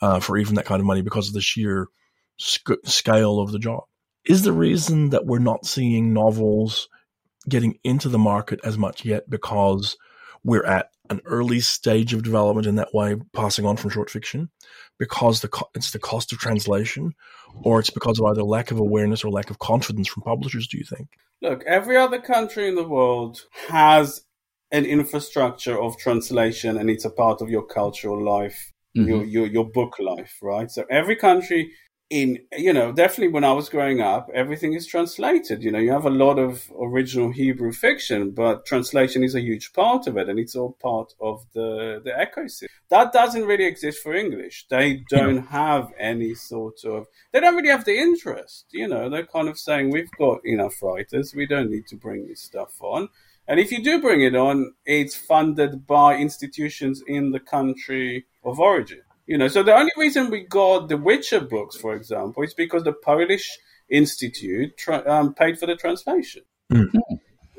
uh, 0.00 0.20
for 0.20 0.36
even 0.36 0.54
that 0.56 0.66
kind 0.66 0.80
of 0.80 0.86
money 0.86 1.02
because 1.02 1.28
of 1.28 1.34
the 1.34 1.40
sheer 1.40 1.88
sc- 2.38 2.84
scale 2.84 3.40
of 3.40 3.52
the 3.52 3.58
job. 3.58 3.84
Is 4.24 4.42
the 4.42 4.52
reason 4.52 5.10
that 5.10 5.24
we're 5.24 5.38
not 5.38 5.66
seeing 5.66 6.12
novels 6.12 6.88
getting 7.48 7.78
into 7.84 8.08
the 8.08 8.18
market 8.18 8.60
as 8.64 8.76
much 8.76 9.04
yet 9.04 9.30
because 9.30 9.96
we're 10.42 10.64
at 10.64 10.90
an 11.10 11.20
early 11.24 11.60
stage 11.60 12.12
of 12.12 12.22
development 12.22 12.66
in 12.66 12.76
that 12.76 12.92
way, 12.92 13.16
passing 13.32 13.64
on 13.64 13.76
from 13.76 13.90
short 13.90 14.10
fiction, 14.10 14.50
because 14.98 15.40
the 15.40 15.48
co- 15.48 15.70
it's 15.74 15.92
the 15.92 15.98
cost 15.98 16.32
of 16.32 16.38
translation, 16.38 17.14
or 17.62 17.78
it's 17.78 17.90
because 17.90 18.18
of 18.18 18.26
either 18.26 18.42
lack 18.42 18.70
of 18.70 18.78
awareness 18.78 19.24
or 19.24 19.30
lack 19.30 19.50
of 19.50 19.58
confidence 19.58 20.08
from 20.08 20.22
publishers? 20.22 20.66
Do 20.66 20.78
you 20.78 20.84
think? 20.84 21.08
Look, 21.42 21.62
every 21.66 21.96
other 21.96 22.20
country 22.20 22.68
in 22.68 22.74
the 22.74 22.88
world 22.88 23.42
has 23.68 24.22
an 24.72 24.84
infrastructure 24.84 25.80
of 25.80 25.96
translation, 25.98 26.76
and 26.76 26.90
it's 26.90 27.04
a 27.04 27.10
part 27.10 27.40
of 27.40 27.50
your 27.50 27.64
cultural 27.64 28.22
life, 28.22 28.72
mm-hmm. 28.96 29.08
your, 29.08 29.24
your 29.24 29.46
your 29.46 29.70
book 29.70 29.96
life, 29.98 30.38
right? 30.42 30.70
So 30.70 30.84
every 30.90 31.16
country 31.16 31.70
in 32.08 32.38
you 32.56 32.72
know 32.72 32.92
definitely 32.92 33.32
when 33.32 33.42
i 33.42 33.52
was 33.52 33.68
growing 33.68 34.00
up 34.00 34.28
everything 34.32 34.74
is 34.74 34.86
translated. 34.86 35.62
You 35.62 35.72
know 35.72 35.80
you 35.80 35.90
have 35.90 36.04
a 36.06 36.10
lot 36.10 36.38
of 36.38 36.70
original 36.80 37.32
hebrew 37.32 37.72
fiction 37.72 38.30
but 38.30 38.64
translation 38.64 39.24
is 39.24 39.34
a 39.34 39.40
huge 39.40 39.72
part 39.72 40.06
of 40.06 40.16
it 40.16 40.28
and 40.28 40.38
it's 40.38 40.54
all 40.54 40.76
part 40.80 41.14
of 41.20 41.44
the 41.52 42.00
the 42.04 42.10
ecosystem. 42.10 42.68
That 42.90 43.12
doesn't 43.12 43.44
really 43.44 43.64
exist 43.64 44.02
for 44.02 44.14
english. 44.14 44.66
They 44.70 45.02
don't 45.10 45.48
have 45.48 45.92
any 45.98 46.34
sort 46.34 46.84
of 46.84 47.06
they 47.32 47.40
don't 47.40 47.56
really 47.56 47.70
have 47.70 47.84
the 47.84 47.98
interest 47.98 48.66
you 48.70 48.86
know. 48.86 49.10
They're 49.10 49.26
kind 49.26 49.48
of 49.48 49.58
saying 49.58 49.90
we've 49.90 50.10
got 50.16 50.38
enough 50.44 50.80
writers. 50.82 51.34
We 51.34 51.46
don't 51.46 51.70
need 51.70 51.88
to 51.88 51.96
bring 51.96 52.28
this 52.28 52.42
stuff 52.42 52.80
on. 52.80 53.08
And 53.48 53.58
if 53.58 53.72
you 53.72 53.82
do 53.82 54.00
bring 54.00 54.22
it 54.22 54.36
on 54.36 54.74
it's 54.84 55.16
funded 55.16 55.88
by 55.88 56.18
institutions 56.18 57.02
in 57.04 57.32
the 57.32 57.40
country 57.40 58.26
of 58.44 58.60
origin 58.60 59.02
you 59.26 59.36
know, 59.36 59.48
so 59.48 59.62
the 59.62 59.74
only 59.74 59.92
reason 59.96 60.30
we 60.30 60.44
got 60.44 60.88
the 60.88 60.96
Witcher 60.96 61.40
books, 61.40 61.76
for 61.76 61.94
example, 61.94 62.42
is 62.42 62.54
because 62.54 62.84
the 62.84 62.92
Polish 62.92 63.58
Institute 63.88 64.76
tra- 64.76 65.04
um, 65.06 65.34
paid 65.34 65.58
for 65.58 65.66
the 65.66 65.76
translation. 65.76 66.42
Mm. 66.72 66.90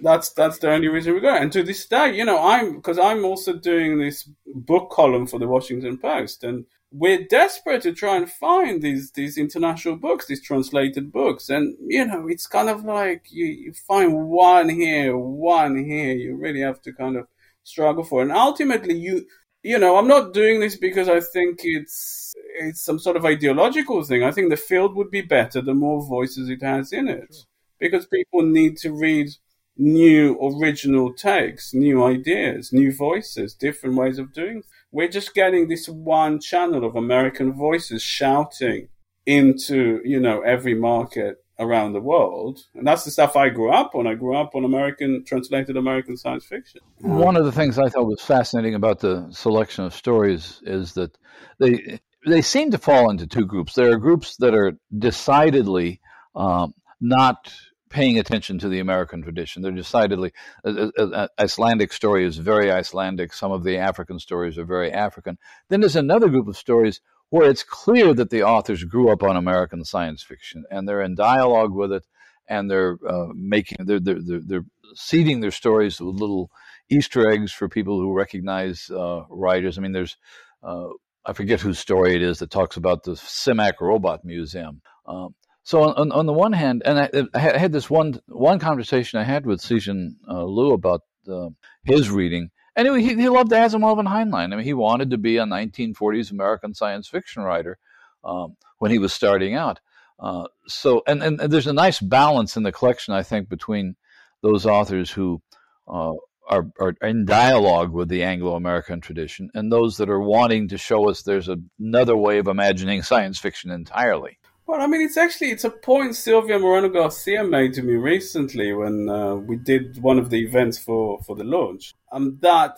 That's 0.01 0.31
that's 0.31 0.59
the 0.59 0.71
only 0.71 0.87
reason 0.89 1.13
we 1.13 1.21
got. 1.21 1.37
It. 1.37 1.43
And 1.43 1.51
to 1.53 1.63
this 1.63 1.85
day, 1.85 2.15
you 2.15 2.23
know, 2.23 2.39
I'm 2.39 2.75
because 2.75 2.99
I'm 2.99 3.25
also 3.25 3.53
doing 3.53 3.99
this 3.99 4.29
book 4.45 4.89
column 4.91 5.27
for 5.27 5.39
the 5.39 5.47
Washington 5.47 5.97
Post, 5.97 6.43
and 6.43 6.65
we're 6.91 7.25
desperate 7.25 7.81
to 7.81 7.93
try 7.93 8.15
and 8.15 8.29
find 8.29 8.81
these 8.81 9.11
these 9.11 9.37
international 9.37 9.95
books, 9.95 10.27
these 10.27 10.41
translated 10.41 11.11
books. 11.11 11.49
And 11.49 11.75
you 11.81 12.05
know, 12.05 12.27
it's 12.27 12.47
kind 12.47 12.69
of 12.69 12.83
like 12.83 13.25
you, 13.29 13.45
you 13.45 13.73
find 13.73 14.27
one 14.27 14.69
here, 14.69 15.17
one 15.17 15.83
here. 15.83 16.13
You 16.13 16.35
really 16.35 16.61
have 16.61 16.81
to 16.83 16.93
kind 16.93 17.17
of 17.17 17.27
struggle 17.63 18.03
for, 18.03 18.21
it. 18.21 18.25
and 18.25 18.31
ultimately, 18.31 18.95
you 18.95 19.25
you 19.63 19.79
know, 19.79 19.97
I'm 19.97 20.07
not 20.07 20.33
doing 20.33 20.59
this 20.59 20.77
because 20.77 21.09
I 21.09 21.19
think 21.19 21.59
it's 21.63 22.33
it's 22.59 22.81
some 22.81 22.99
sort 22.99 23.17
of 23.17 23.25
ideological 23.25 24.03
thing. 24.03 24.23
I 24.23 24.31
think 24.31 24.49
the 24.49 24.57
field 24.57 24.95
would 24.95 25.11
be 25.11 25.21
better 25.21 25.61
the 25.61 25.73
more 25.73 26.05
voices 26.05 26.49
it 26.49 26.61
has 26.63 26.91
in 26.93 27.07
it, 27.07 27.35
because 27.79 28.05
people 28.07 28.43
need 28.43 28.77
to 28.77 28.91
read 28.91 29.29
new 29.77 30.37
original 30.41 31.13
takes, 31.13 31.73
new 31.73 32.03
ideas, 32.03 32.73
new 32.73 32.91
voices, 32.91 33.53
different 33.53 33.95
ways 33.95 34.17
of 34.17 34.33
doing. 34.33 34.63
We're 34.91 35.07
just 35.09 35.33
getting 35.35 35.67
this 35.67 35.87
one 35.87 36.39
channel 36.39 36.85
of 36.85 36.95
American 36.95 37.53
voices 37.53 38.01
shouting 38.01 38.89
into 39.25 40.01
you 40.05 40.19
know 40.19 40.41
every 40.41 40.73
market 40.73 41.43
around 41.59 41.93
the 41.93 42.01
world. 42.01 42.59
And 42.75 42.85
that's 42.85 43.03
the 43.03 43.11
stuff 43.11 43.35
I 43.35 43.49
grew 43.49 43.71
up 43.71 43.95
on. 43.95 44.07
I 44.07 44.13
grew 44.13 44.35
up 44.35 44.55
on 44.55 44.63
American, 44.63 45.23
translated 45.25 45.75
American 45.77 46.17
science 46.17 46.45
fiction. 46.45 46.81
One 46.99 47.35
of 47.35 47.45
the 47.45 47.51
things 47.51 47.79
I 47.79 47.89
thought 47.89 48.05
was 48.05 48.21
fascinating 48.21 48.75
about 48.75 48.99
the 48.99 49.27
selection 49.31 49.85
of 49.85 49.93
stories 49.93 50.61
is 50.63 50.93
that 50.93 51.17
they 51.59 51.99
they 52.25 52.41
seem 52.41 52.71
to 52.71 52.77
fall 52.77 53.09
into 53.09 53.25
two 53.25 53.45
groups. 53.45 53.73
There 53.73 53.91
are 53.91 53.97
groups 53.97 54.35
that 54.37 54.53
are 54.53 54.73
decidedly 54.97 56.01
um, 56.35 56.73
not 56.99 57.53
paying 57.89 58.19
attention 58.19 58.59
to 58.59 58.69
the 58.69 58.79
American 58.79 59.21
tradition. 59.21 59.61
They're 59.61 59.71
decidedly 59.71 60.33
uh, 60.65 60.89
uh, 60.97 61.27
Icelandic 61.39 61.93
story 61.93 62.25
is 62.25 62.37
very 62.37 62.71
Icelandic. 62.71 63.33
Some 63.33 63.51
of 63.51 63.63
the 63.63 63.77
African 63.77 64.19
stories 64.19 64.57
are 64.57 64.65
very 64.65 64.91
African. 64.91 65.37
Then 65.69 65.79
there's 65.79 65.95
another 65.95 66.27
group 66.27 66.47
of 66.47 66.57
stories 66.57 67.01
where 67.29 67.49
it's 67.49 67.63
clear 67.63 68.13
that 68.13 68.29
the 68.29 68.43
authors 68.43 68.83
grew 68.83 69.11
up 69.11 69.23
on 69.23 69.35
American 69.35 69.83
science 69.83 70.23
fiction 70.23 70.63
and 70.71 70.87
they're 70.87 71.01
in 71.01 71.15
dialogue 71.15 71.73
with 71.73 71.91
it 71.91 72.05
and 72.47 72.71
they're 72.71 72.97
uh, 73.07 73.27
making 73.33 73.77
they're, 73.85 73.99
they're, 73.99 74.21
they're, 74.21 74.41
they're, 74.45 74.65
seeding 74.95 75.41
their 75.41 75.51
stories 75.51 75.99
with 75.99 76.15
little 76.15 76.49
Easter 76.89 77.29
eggs 77.29 77.51
for 77.51 77.67
people 77.67 77.99
who 77.99 78.15
recognize 78.15 78.89
uh, 78.89 79.23
writers. 79.29 79.77
I 79.77 79.81
mean, 79.81 79.91
there's 79.91 80.15
uh, 80.63 80.87
I 81.25 81.33
forget 81.33 81.59
whose 81.59 81.77
story 81.77 82.15
it 82.15 82.21
is 82.21 82.39
that 82.39 82.49
talks 82.49 82.77
about 82.77 83.03
the 83.03 83.11
Simak 83.11 83.81
Robot 83.81 84.23
Museum. 84.23 84.81
Um, 85.05 85.35
so 85.63 85.83
on, 85.83 86.13
on, 86.13 86.25
the 86.25 86.33
one 86.33 86.53
hand, 86.53 86.83
and 86.85 86.97
I, 86.97 87.09
I, 87.33 87.57
had 87.57 87.73
this 87.73 87.89
one 87.89 88.21
one 88.27 88.59
conversation 88.59 89.19
I 89.19 89.23
had 89.23 89.45
with 89.45 89.59
Cixin 89.59 90.11
uh, 90.29 90.45
Liu 90.45 90.71
about 90.71 91.01
uh, 91.29 91.49
his 91.83 92.09
reading, 92.09 92.49
Anyway, 92.77 93.01
he, 93.01 93.15
he 93.15 93.27
loved 93.27 93.51
Asimov 93.51 93.97
and 93.97 94.07
Heinlein. 94.07 94.53
I 94.53 94.55
mean, 94.55 94.63
he 94.63 94.75
wanted 94.75 95.09
to 95.09 95.17
be 95.17 95.37
a 95.37 95.45
1940s 95.45 96.31
American 96.31 96.75
science 96.75 97.07
fiction 97.07 97.41
writer 97.41 97.79
um, 98.23 98.55
when 98.77 98.91
he 98.91 98.99
was 98.99 99.11
starting 99.11 99.55
out. 99.55 99.79
Uh, 100.19 100.45
so, 100.67 101.01
and, 101.07 101.23
and, 101.23 101.41
and, 101.41 101.51
there's 101.51 101.67
a 101.67 101.73
nice 101.73 101.99
balance 101.99 102.55
in 102.55 102.63
the 102.63 102.71
collection, 102.71 103.13
I 103.13 103.23
think, 103.23 103.49
between 103.49 103.95
those 104.41 104.65
authors 104.65 105.11
who 105.11 105.41
uh, 105.87 106.13
are, 106.47 106.67
are 106.79 106.95
in 107.01 107.25
dialogue 107.25 107.91
with 107.91 108.09
the 108.09 108.23
Anglo-American 108.23 109.01
tradition 109.01 109.49
and 109.53 109.71
those 109.71 109.97
that 109.97 110.09
are 110.09 110.19
wanting 110.19 110.69
to 110.69 110.77
show 110.77 111.09
us 111.09 111.21
there's 111.21 111.49
another 111.79 112.15
way 112.15 112.37
of 112.39 112.47
imagining 112.47 113.01
science 113.01 113.37
fiction 113.39 113.69
entirely. 113.69 114.39
Well, 114.67 114.81
I 114.81 114.87
mean, 114.87 115.01
it's 115.01 115.15
actually 115.15 115.51
it's 115.51 115.63
a 115.63 115.69
point 115.69 116.15
Silvia 116.15 116.59
Moreno 116.59 116.89
Garcia 116.89 117.43
made 117.43 117.73
to 117.75 117.81
me 117.81 117.93
recently 117.93 118.73
when 118.73 119.07
uh, 119.07 119.35
we 119.35 119.55
did 119.55 120.01
one 120.01 120.19
of 120.19 120.29
the 120.29 120.43
events 120.43 120.77
for 120.77 121.21
for 121.23 121.37
the 121.37 121.45
launch. 121.45 121.93
Um, 122.11 122.37
that 122.41 122.77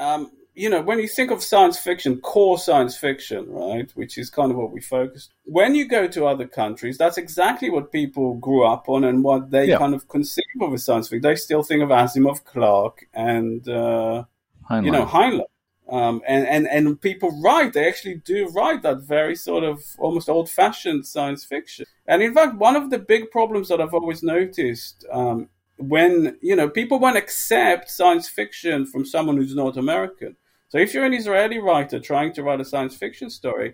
um, 0.00 0.32
you 0.58 0.68
know, 0.68 0.82
when 0.82 0.98
you 0.98 1.06
think 1.06 1.30
of 1.30 1.40
science 1.40 1.78
fiction, 1.78 2.20
core 2.20 2.58
science 2.58 2.96
fiction, 2.96 3.46
right, 3.48 3.88
which 3.94 4.18
is 4.18 4.28
kind 4.28 4.50
of 4.50 4.56
what 4.56 4.72
we 4.72 4.80
focus. 4.80 5.28
When 5.44 5.76
you 5.76 5.86
go 5.86 6.08
to 6.08 6.26
other 6.26 6.48
countries, 6.48 6.98
that's 6.98 7.16
exactly 7.16 7.70
what 7.70 7.92
people 7.92 8.34
grew 8.34 8.66
up 8.66 8.88
on 8.88 9.04
and 9.04 9.22
what 9.22 9.52
they 9.52 9.68
yeah. 9.68 9.78
kind 9.78 9.94
of 9.94 10.08
conceive 10.08 10.44
of 10.60 10.74
as 10.74 10.84
science 10.84 11.08
fiction. 11.08 11.22
They 11.22 11.36
still 11.36 11.62
think 11.62 11.84
of 11.84 11.90
Asimov, 11.90 12.42
Clarke, 12.42 13.06
and 13.14 13.66
uh, 13.68 14.24
you 14.72 14.90
know 14.90 15.06
Heinlein. 15.06 15.44
Um, 15.88 16.20
and, 16.28 16.46
and, 16.46 16.66
and 16.66 17.00
people 17.00 17.40
write, 17.42 17.72
they 17.72 17.88
actually 17.88 18.16
do 18.16 18.48
write 18.48 18.82
that 18.82 18.98
very 19.02 19.34
sort 19.34 19.64
of 19.64 19.82
almost 19.98 20.28
old 20.28 20.50
fashioned 20.50 21.06
science 21.06 21.44
fiction. 21.44 21.86
And 22.06 22.22
in 22.22 22.34
fact, 22.34 22.56
one 22.56 22.76
of 22.76 22.90
the 22.90 22.98
big 22.98 23.30
problems 23.30 23.68
that 23.68 23.80
I've 23.80 23.94
always 23.94 24.22
noticed 24.22 25.06
um, 25.10 25.48
when, 25.78 26.36
you 26.42 26.56
know, 26.56 26.68
people 26.68 26.98
won't 26.98 27.16
accept 27.16 27.90
science 27.90 28.28
fiction 28.28 28.84
from 28.84 29.06
someone 29.06 29.36
who's 29.38 29.54
not 29.54 29.78
American. 29.78 30.36
So 30.68 30.76
if 30.76 30.92
you're 30.92 31.06
an 31.06 31.14
Israeli 31.14 31.58
writer 31.58 31.98
trying 31.98 32.34
to 32.34 32.42
write 32.42 32.60
a 32.60 32.64
science 32.64 32.94
fiction 32.94 33.30
story, 33.30 33.72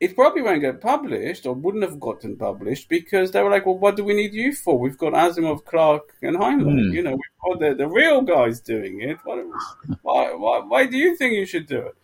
it 0.00 0.14
probably 0.14 0.42
won't 0.42 0.60
get 0.60 0.80
published 0.80 1.44
or 1.44 1.54
wouldn't 1.54 1.82
have 1.82 1.98
gotten 1.98 2.36
published 2.36 2.88
because 2.88 3.32
they 3.32 3.42
were 3.42 3.50
like, 3.50 3.66
well, 3.66 3.78
what 3.78 3.96
do 3.96 4.04
we 4.04 4.14
need 4.14 4.32
you 4.32 4.52
for? 4.52 4.78
We've 4.78 4.98
got 4.98 5.12
Asimov, 5.12 5.64
Clarke, 5.64 6.14
and 6.22 6.36
Heinlein. 6.36 6.90
Mm. 6.90 6.92
You 6.92 7.02
know, 7.02 7.12
we've 7.12 7.58
got 7.58 7.60
the, 7.60 7.74
the 7.74 7.88
real 7.88 8.22
guys 8.22 8.60
doing 8.60 9.00
it. 9.00 9.18
What, 9.24 9.44
why, 10.02 10.32
why, 10.34 10.60
why 10.60 10.86
do 10.86 10.96
you 10.96 11.16
think 11.16 11.34
you 11.34 11.46
should 11.46 11.66
do 11.66 11.80
it? 11.80 11.96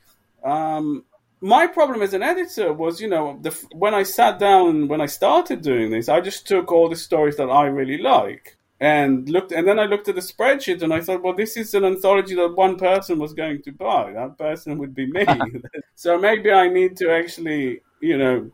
Um, 0.44 1.04
my 1.40 1.68
problem 1.68 2.02
as 2.02 2.14
an 2.14 2.22
editor 2.22 2.72
was, 2.72 3.00
you 3.00 3.08
know, 3.08 3.38
the, 3.40 3.50
when 3.72 3.94
I 3.94 4.02
sat 4.02 4.40
down, 4.40 4.88
when 4.88 5.00
I 5.00 5.06
started 5.06 5.62
doing 5.62 5.90
this, 5.90 6.08
I 6.08 6.20
just 6.20 6.48
took 6.48 6.72
all 6.72 6.88
the 6.88 6.96
stories 6.96 7.36
that 7.36 7.50
I 7.50 7.66
really 7.66 7.98
like 7.98 8.56
and 8.84 9.30
looked 9.30 9.50
and 9.50 9.66
then 9.66 9.78
I 9.78 9.86
looked 9.86 10.08
at 10.08 10.14
the 10.14 10.20
spreadsheet 10.20 10.82
and 10.82 10.92
I 10.92 11.00
thought, 11.00 11.22
well, 11.22 11.32
this 11.32 11.56
is 11.56 11.72
an 11.72 11.86
anthology 11.86 12.34
that 12.34 12.54
one 12.54 12.76
person 12.76 13.18
was 13.18 13.32
going 13.32 13.62
to 13.62 13.72
buy. 13.72 14.12
That 14.12 14.36
person 14.36 14.76
would 14.76 14.94
be 14.94 15.06
me. 15.06 15.24
so 15.94 16.18
maybe 16.18 16.52
I 16.52 16.68
need 16.68 16.94
to 16.98 17.10
actually, 17.10 17.80
you 18.00 18.18
know, 18.18 18.50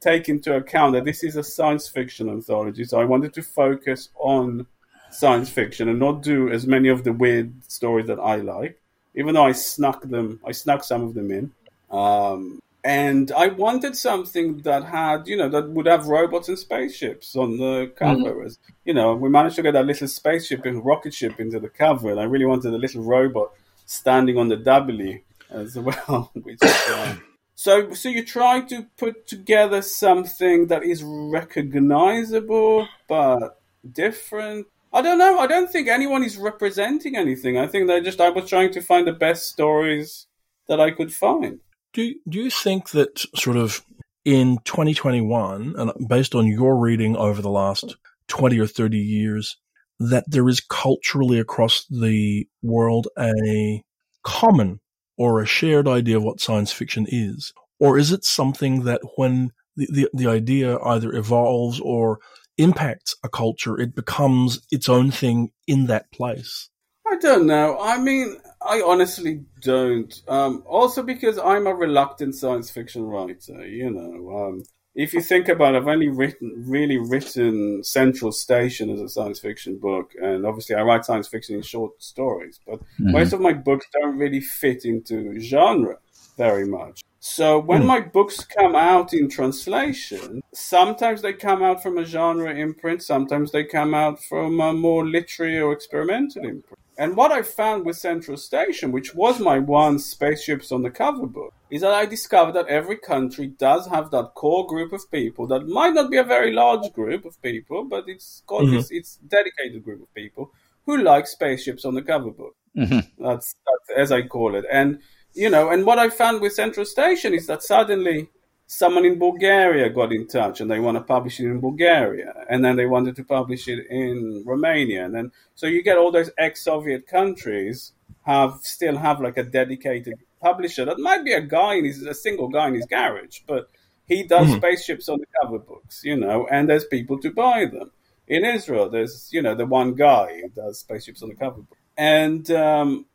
take 0.00 0.30
into 0.30 0.56
account 0.56 0.94
that 0.94 1.04
this 1.04 1.22
is 1.22 1.36
a 1.36 1.44
science 1.44 1.86
fiction 1.86 2.30
anthology. 2.30 2.84
So 2.84 2.98
I 2.98 3.04
wanted 3.04 3.34
to 3.34 3.42
focus 3.42 4.08
on 4.16 4.66
science 5.10 5.50
fiction 5.50 5.90
and 5.90 5.98
not 5.98 6.22
do 6.22 6.48
as 6.48 6.66
many 6.66 6.88
of 6.88 7.04
the 7.04 7.12
weird 7.12 7.52
stories 7.70 8.06
that 8.06 8.18
I 8.18 8.36
like, 8.36 8.80
even 9.14 9.34
though 9.34 9.44
I 9.44 9.52
snuck 9.52 10.00
them. 10.02 10.40
I 10.46 10.52
snuck 10.52 10.82
some 10.82 11.02
of 11.02 11.12
them 11.12 11.30
in. 11.30 11.52
Um, 11.90 12.62
and 12.84 13.32
I 13.32 13.48
wanted 13.48 13.96
something 13.96 14.58
that 14.58 14.84
had, 14.84 15.26
you 15.26 15.38
know, 15.38 15.48
that 15.48 15.70
would 15.70 15.86
have 15.86 16.06
robots 16.06 16.50
and 16.50 16.58
spaceships 16.58 17.34
on 17.34 17.56
the 17.56 17.90
cover. 17.96 18.34
Mm-hmm. 18.34 18.72
You 18.84 18.92
know, 18.92 19.14
we 19.14 19.30
managed 19.30 19.56
to 19.56 19.62
get 19.62 19.72
that 19.72 19.86
little 19.86 20.06
spaceship 20.06 20.66
and 20.66 20.84
rocket 20.84 21.14
ship 21.14 21.40
into 21.40 21.58
the 21.58 21.70
cover, 21.70 22.10
and 22.10 22.20
I 22.20 22.24
really 22.24 22.44
wanted 22.44 22.74
a 22.74 22.78
little 22.78 23.02
robot 23.02 23.52
standing 23.86 24.36
on 24.36 24.48
the 24.48 24.58
W 24.58 25.20
as 25.48 25.78
well. 25.78 26.30
Which 26.34 26.58
uh, 26.60 27.16
so, 27.54 27.94
so 27.94 28.10
you 28.10 28.22
try 28.22 28.60
to 28.60 28.86
put 28.98 29.26
together 29.26 29.80
something 29.80 30.66
that 30.66 30.84
is 30.84 31.02
recognizable 31.02 32.86
but 33.08 33.62
different. 33.90 34.66
I 34.92 35.00
don't 35.00 35.18
know. 35.18 35.38
I 35.38 35.46
don't 35.46 35.72
think 35.72 35.88
anyone 35.88 36.22
is 36.22 36.36
representing 36.36 37.16
anything. 37.16 37.56
I 37.56 37.66
think 37.66 37.86
they 37.86 38.02
just. 38.02 38.20
I 38.20 38.28
was 38.28 38.46
trying 38.46 38.72
to 38.74 38.82
find 38.82 39.06
the 39.06 39.12
best 39.12 39.48
stories 39.48 40.26
that 40.68 40.80
I 40.80 40.90
could 40.90 41.14
find. 41.14 41.60
Do 41.94 42.14
do 42.28 42.38
you 42.38 42.50
think 42.50 42.90
that 42.90 43.24
sort 43.36 43.56
of 43.56 43.84
in 44.24 44.58
2021, 44.64 45.74
and 45.76 46.08
based 46.08 46.34
on 46.34 46.46
your 46.46 46.76
reading 46.76 47.16
over 47.16 47.40
the 47.40 47.50
last 47.50 47.96
20 48.28 48.58
or 48.58 48.66
30 48.66 48.98
years, 48.98 49.56
that 50.00 50.24
there 50.26 50.48
is 50.48 50.60
culturally 50.60 51.38
across 51.38 51.86
the 51.88 52.46
world 52.62 53.08
a 53.18 53.82
common 54.22 54.80
or 55.16 55.40
a 55.40 55.46
shared 55.46 55.86
idea 55.86 56.16
of 56.16 56.24
what 56.24 56.40
science 56.40 56.72
fiction 56.72 57.06
is? 57.08 57.52
Or 57.78 57.98
is 57.98 58.12
it 58.12 58.24
something 58.24 58.84
that 58.84 59.00
when 59.16 59.52
the, 59.76 59.86
the, 59.90 60.08
the 60.14 60.26
idea 60.26 60.78
either 60.78 61.12
evolves 61.12 61.80
or 61.80 62.18
impacts 62.56 63.14
a 63.22 63.28
culture, 63.28 63.78
it 63.78 63.94
becomes 63.94 64.60
its 64.70 64.88
own 64.88 65.10
thing 65.10 65.50
in 65.66 65.86
that 65.86 66.10
place? 66.10 66.70
I 67.06 67.16
don't 67.16 67.46
know. 67.46 67.78
I 67.80 67.98
mean, 67.98 68.36
I 68.64 68.82
honestly 68.82 69.44
don't. 69.60 70.22
Um, 70.26 70.62
also, 70.66 71.02
because 71.02 71.38
I'm 71.38 71.66
a 71.66 71.74
reluctant 71.74 72.34
science 72.34 72.70
fiction 72.70 73.04
writer, 73.04 73.66
you 73.66 73.90
know. 73.90 74.46
Um, 74.46 74.62
if 74.94 75.12
you 75.12 75.20
think 75.20 75.48
about 75.48 75.74
it, 75.74 75.78
I've 75.78 75.88
only 75.88 76.08
written, 76.08 76.64
really 76.66 76.98
written 76.98 77.82
Central 77.82 78.30
Station 78.32 78.90
as 78.90 79.00
a 79.00 79.08
science 79.08 79.40
fiction 79.40 79.78
book, 79.78 80.12
and 80.20 80.46
obviously 80.46 80.76
I 80.76 80.82
write 80.82 81.04
science 81.04 81.26
fiction 81.26 81.56
in 81.56 81.62
short 81.62 82.00
stories, 82.02 82.60
but 82.66 82.80
mm-hmm. 82.80 83.12
most 83.12 83.32
of 83.32 83.40
my 83.40 83.52
books 83.52 83.86
don't 83.92 84.16
really 84.16 84.40
fit 84.40 84.84
into 84.84 85.38
genre 85.40 85.98
very 86.36 86.66
much. 86.66 87.02
So 87.26 87.58
when 87.58 87.84
mm. 87.84 87.86
my 87.86 88.00
books 88.00 88.44
come 88.44 88.76
out 88.76 89.14
in 89.14 89.30
translation, 89.30 90.42
sometimes 90.52 91.22
they 91.22 91.32
come 91.32 91.62
out 91.62 91.82
from 91.82 91.96
a 91.96 92.04
genre 92.04 92.54
imprint, 92.54 93.02
sometimes 93.02 93.50
they 93.50 93.64
come 93.64 93.94
out 93.94 94.22
from 94.22 94.60
a 94.60 94.74
more 94.74 95.06
literary 95.06 95.58
or 95.58 95.72
experimental 95.72 96.44
imprint. 96.44 96.78
And 96.96 97.16
what 97.16 97.32
I 97.32 97.42
found 97.42 97.84
with 97.84 97.96
Central 97.96 98.36
Station, 98.36 98.92
which 98.92 99.14
was 99.14 99.40
my 99.40 99.58
one 99.58 99.98
spaceships 99.98 100.70
on 100.70 100.82
the 100.82 100.90
cover 100.90 101.26
book, 101.26 101.52
is 101.70 101.80
that 101.80 101.92
I 101.92 102.06
discovered 102.06 102.52
that 102.52 102.68
every 102.68 102.96
country 102.96 103.48
does 103.48 103.88
have 103.88 104.10
that 104.12 104.34
core 104.34 104.66
group 104.66 104.92
of 104.92 105.10
people 105.10 105.46
that 105.48 105.66
might 105.66 105.94
not 105.94 106.10
be 106.10 106.18
a 106.18 106.24
very 106.24 106.52
large 106.52 106.92
group 106.92 107.24
of 107.24 107.40
people, 107.42 107.84
but 107.84 108.04
it's 108.06 108.42
got 108.46 108.62
mm-hmm. 108.62 108.76
this 108.76 108.90
it's 108.90 109.16
dedicated 109.26 109.82
group 109.82 110.02
of 110.02 110.14
people 110.14 110.52
who 110.86 110.98
like 110.98 111.26
spaceships 111.26 111.84
on 111.84 111.94
the 111.94 112.02
cover 112.02 112.30
book. 112.30 112.54
Mm-hmm. 112.76 113.24
That's, 113.24 113.56
that's 113.66 113.98
as 113.98 114.12
I 114.12 114.22
call 114.22 114.54
it. 114.54 114.64
And 114.70 115.00
you 115.34 115.50
know, 115.50 115.70
and 115.70 115.84
what 115.84 115.98
I 115.98 116.10
found 116.10 116.40
with 116.40 116.52
Central 116.52 116.86
Station 116.86 117.34
is 117.34 117.48
that 117.48 117.62
suddenly 117.62 118.28
someone 118.74 119.04
in 119.04 119.18
Bulgaria 119.18 119.88
got 119.88 120.12
in 120.12 120.26
touch 120.26 120.60
and 120.60 120.68
they 120.70 120.80
want 120.80 120.96
to 120.98 121.04
publish 121.14 121.38
it 121.38 121.46
in 121.46 121.60
Bulgaria, 121.60 122.32
and 122.50 122.64
then 122.64 122.74
they 122.76 122.86
wanted 122.86 123.14
to 123.16 123.24
publish 123.24 123.68
it 123.68 123.80
in 123.88 124.42
Romania, 124.44 125.04
and 125.04 125.14
then 125.14 125.30
so 125.54 125.66
you 125.66 125.80
get 125.82 125.98
all 125.98 126.10
those 126.10 126.30
ex-Soviet 126.38 127.06
countries 127.06 127.92
have 128.22 128.52
still 128.62 128.96
have 128.96 129.20
like 129.20 129.36
a 129.36 129.44
dedicated 129.44 130.18
publisher 130.40 130.84
that 130.86 130.98
might 130.98 131.24
be 131.24 131.32
a 131.32 131.40
guy 131.58 131.74
in 131.74 131.84
his 131.84 132.02
a 132.02 132.16
single 132.26 132.48
guy 132.48 132.66
in 132.68 132.74
his 132.74 132.86
garage, 132.86 133.40
but 133.46 133.70
he 134.12 134.18
does 134.34 134.48
mm-hmm. 134.48 134.58
spaceships 134.58 135.08
on 135.08 135.18
the 135.22 135.30
cover 135.38 135.60
books, 135.70 136.02
you 136.10 136.16
know, 136.16 136.38
and 136.50 136.68
there's 136.68 136.86
people 136.96 137.18
to 137.20 137.30
buy 137.30 137.60
them. 137.74 137.90
In 138.26 138.44
Israel, 138.56 138.88
there's 138.94 139.14
you 139.36 139.42
know 139.44 139.54
the 139.54 139.66
one 139.66 139.90
guy 139.94 140.40
who 140.40 140.48
does 140.62 140.80
spaceships 140.80 141.22
on 141.22 141.28
the 141.28 141.40
cover 141.44 141.62
book, 141.68 141.78
and 141.96 142.44
um, 142.50 143.06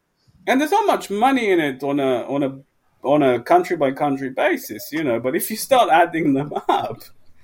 and 0.48 0.56
there's 0.60 0.78
not 0.80 0.88
much 0.94 1.10
money 1.10 1.46
in 1.54 1.60
it 1.60 1.84
on 1.84 2.00
a 2.00 2.14
on 2.36 2.44
a 2.44 2.52
on 3.04 3.24
a 3.24 3.40
country 3.40 3.78
by 3.78 3.92
country 3.92 4.30
basis, 4.30 4.90
you 4.92 5.04
know. 5.04 5.20
But 5.20 5.36
if 5.36 5.50
you 5.50 5.58
start 5.58 5.90
adding 5.92 6.34
them 6.34 6.54
up, 6.68 7.02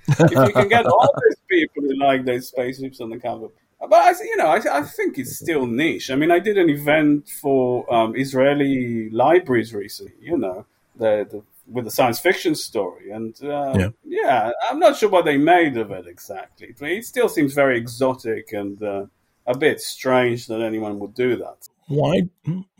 if 0.08 0.30
you 0.30 0.52
can 0.52 0.68
get 0.68 0.86
all 0.86 1.08
those 1.14 1.36
people 1.48 1.82
who 1.82 1.96
like 1.96 2.24
those 2.24 2.48
spaceships 2.48 3.00
on 3.00 3.10
the 3.10 3.18
cover, 3.18 3.48
but 3.80 3.92
I, 3.92 4.10
you 4.22 4.36
know, 4.36 4.46
I, 4.46 4.60
I 4.78 4.82
think 4.82 5.18
it's 5.18 5.36
still 5.36 5.66
niche. 5.66 6.10
I 6.10 6.16
mean, 6.16 6.30
I 6.30 6.38
did 6.38 6.58
an 6.58 6.70
event 6.70 7.28
for 7.28 7.92
um, 7.92 8.16
Israeli 8.16 9.10
libraries 9.10 9.74
recently, 9.74 10.14
you 10.20 10.38
know, 10.38 10.66
the, 10.96 11.26
the 11.30 11.42
with 11.68 11.86
a 11.86 11.90
science 11.90 12.20
fiction 12.20 12.54
story, 12.54 13.10
and 13.10 13.34
uh, 13.42 13.74
yeah. 13.76 13.88
yeah. 14.04 14.52
I'm 14.70 14.78
not 14.78 14.96
sure 14.96 15.08
what 15.08 15.24
they 15.24 15.36
made 15.36 15.76
of 15.76 15.90
it 15.90 16.06
exactly. 16.06 16.74
But 16.78 16.90
it 16.90 17.04
still 17.04 17.28
seems 17.28 17.54
very 17.54 17.76
exotic 17.76 18.52
and 18.52 18.80
uh, 18.82 19.06
a 19.46 19.56
bit 19.56 19.80
strange 19.80 20.46
that 20.46 20.60
anyone 20.60 20.98
would 21.00 21.14
do 21.14 21.36
that. 21.36 21.68
Why? 21.88 22.22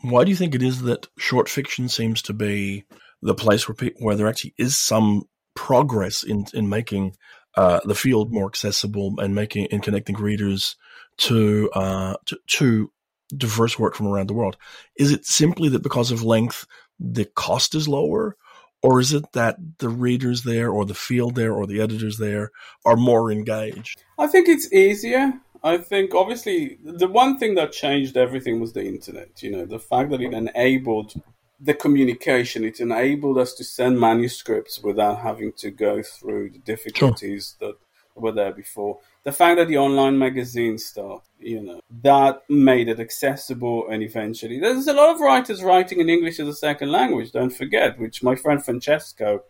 Why 0.01 0.23
do 0.23 0.29
you 0.29 0.35
think 0.35 0.55
it 0.55 0.63
is 0.63 0.81
that 0.83 1.07
short 1.17 1.49
fiction 1.49 1.89
seems 1.89 2.21
to 2.23 2.33
be 2.33 2.83
the 3.21 3.35
place 3.35 3.67
where 3.67 3.75
people, 3.75 4.05
where 4.05 4.15
there 4.15 4.27
actually 4.27 4.53
is 4.57 4.75
some 4.75 5.27
progress 5.55 6.23
in 6.23 6.45
in 6.53 6.69
making 6.69 7.15
uh, 7.55 7.79
the 7.85 7.95
field 7.95 8.31
more 8.31 8.47
accessible 8.47 9.15
and 9.19 9.33
making 9.33 9.67
and 9.71 9.81
connecting 9.81 10.15
readers 10.15 10.75
to, 11.17 11.69
uh, 11.73 12.15
to 12.25 12.37
to 12.47 12.91
diverse 13.35 13.79
work 13.79 13.95
from 13.95 14.07
around 14.07 14.27
the 14.27 14.33
world? 14.33 14.57
Is 14.95 15.11
it 15.11 15.25
simply 15.25 15.69
that 15.69 15.83
because 15.83 16.11
of 16.11 16.23
length, 16.23 16.65
the 16.99 17.25
cost 17.25 17.75
is 17.75 17.87
lower, 17.87 18.37
or 18.83 18.99
is 18.99 19.13
it 19.13 19.31
that 19.33 19.57
the 19.79 19.89
readers 19.89 20.43
there, 20.43 20.69
or 20.69 20.85
the 20.85 20.93
field 20.93 21.35
there, 21.35 21.53
or 21.53 21.65
the 21.65 21.81
editors 21.81 22.17
there 22.17 22.51
are 22.85 22.95
more 22.95 23.31
engaged? 23.31 24.03
I 24.19 24.27
think 24.27 24.47
it's 24.47 24.71
easier. 24.71 25.33
I 25.63 25.77
think 25.77 26.13
obviously 26.13 26.77
the 26.83 27.07
one 27.07 27.37
thing 27.37 27.55
that 27.55 27.71
changed 27.71 28.17
everything 28.17 28.59
was 28.59 28.73
the 28.73 28.85
internet. 28.85 29.41
You 29.41 29.51
know, 29.51 29.65
the 29.65 29.79
fact 29.79 30.11
that 30.11 30.21
it 30.21 30.33
enabled 30.33 31.13
the 31.59 31.73
communication, 31.73 32.63
it 32.63 32.79
enabled 32.79 33.37
us 33.37 33.53
to 33.55 33.63
send 33.63 33.99
manuscripts 33.99 34.81
without 34.81 35.19
having 35.19 35.51
to 35.53 35.71
go 35.71 36.01
through 36.03 36.51
the 36.51 36.59
difficulties 36.59 37.55
sure. 37.59 37.69
that 37.69 37.77
were 38.15 38.31
there 38.31 38.53
before. 38.53 38.99
The 39.23 39.31
fact 39.31 39.57
that 39.57 39.67
the 39.67 39.77
online 39.77 40.17
magazine 40.17 40.77
started, 40.77 41.23
you 41.39 41.61
know, 41.61 41.81
that 42.03 42.41
made 42.49 42.87
it 42.87 42.99
accessible 42.99 43.87
and 43.89 44.01
eventually 44.01 44.59
there's 44.59 44.87
a 44.87 44.93
lot 44.93 45.13
of 45.13 45.21
writers 45.21 45.61
writing 45.61 45.99
in 45.99 46.09
English 46.09 46.39
as 46.39 46.47
a 46.47 46.55
second 46.55 46.91
language, 46.91 47.31
don't 47.31 47.53
forget, 47.53 47.99
which 47.99 48.23
my 48.23 48.35
friend 48.35 48.63
Francesco, 48.63 49.43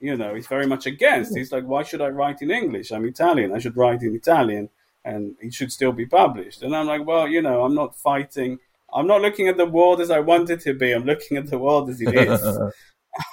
you 0.00 0.16
know, 0.16 0.34
is 0.34 0.46
very 0.46 0.66
much 0.66 0.86
against. 0.86 1.32
Hmm. 1.32 1.38
He's 1.38 1.52
like, 1.52 1.64
why 1.64 1.82
should 1.82 2.00
I 2.00 2.08
write 2.08 2.42
in 2.42 2.50
English? 2.50 2.90
I'm 2.90 3.04
Italian. 3.04 3.54
I 3.54 3.58
should 3.58 3.76
write 3.76 4.02
in 4.02 4.14
Italian 4.14 4.70
and 5.04 5.34
it 5.40 5.54
should 5.54 5.72
still 5.72 5.92
be 5.92 6.06
published. 6.06 6.62
And 6.62 6.74
I'm 6.74 6.86
like, 6.86 7.06
well, 7.06 7.26
you 7.28 7.42
know, 7.42 7.64
I'm 7.64 7.74
not 7.74 7.96
fighting. 7.96 8.58
I'm 8.92 9.06
not 9.06 9.22
looking 9.22 9.48
at 9.48 9.56
the 9.56 9.66
world 9.66 10.00
as 10.00 10.10
I 10.10 10.20
want 10.20 10.50
it 10.50 10.60
to 10.62 10.74
be. 10.74 10.92
I'm 10.92 11.04
looking 11.04 11.36
at 11.36 11.48
the 11.48 11.58
world 11.58 11.90
as 11.90 12.00
it 12.00 12.14
is. 12.14 12.58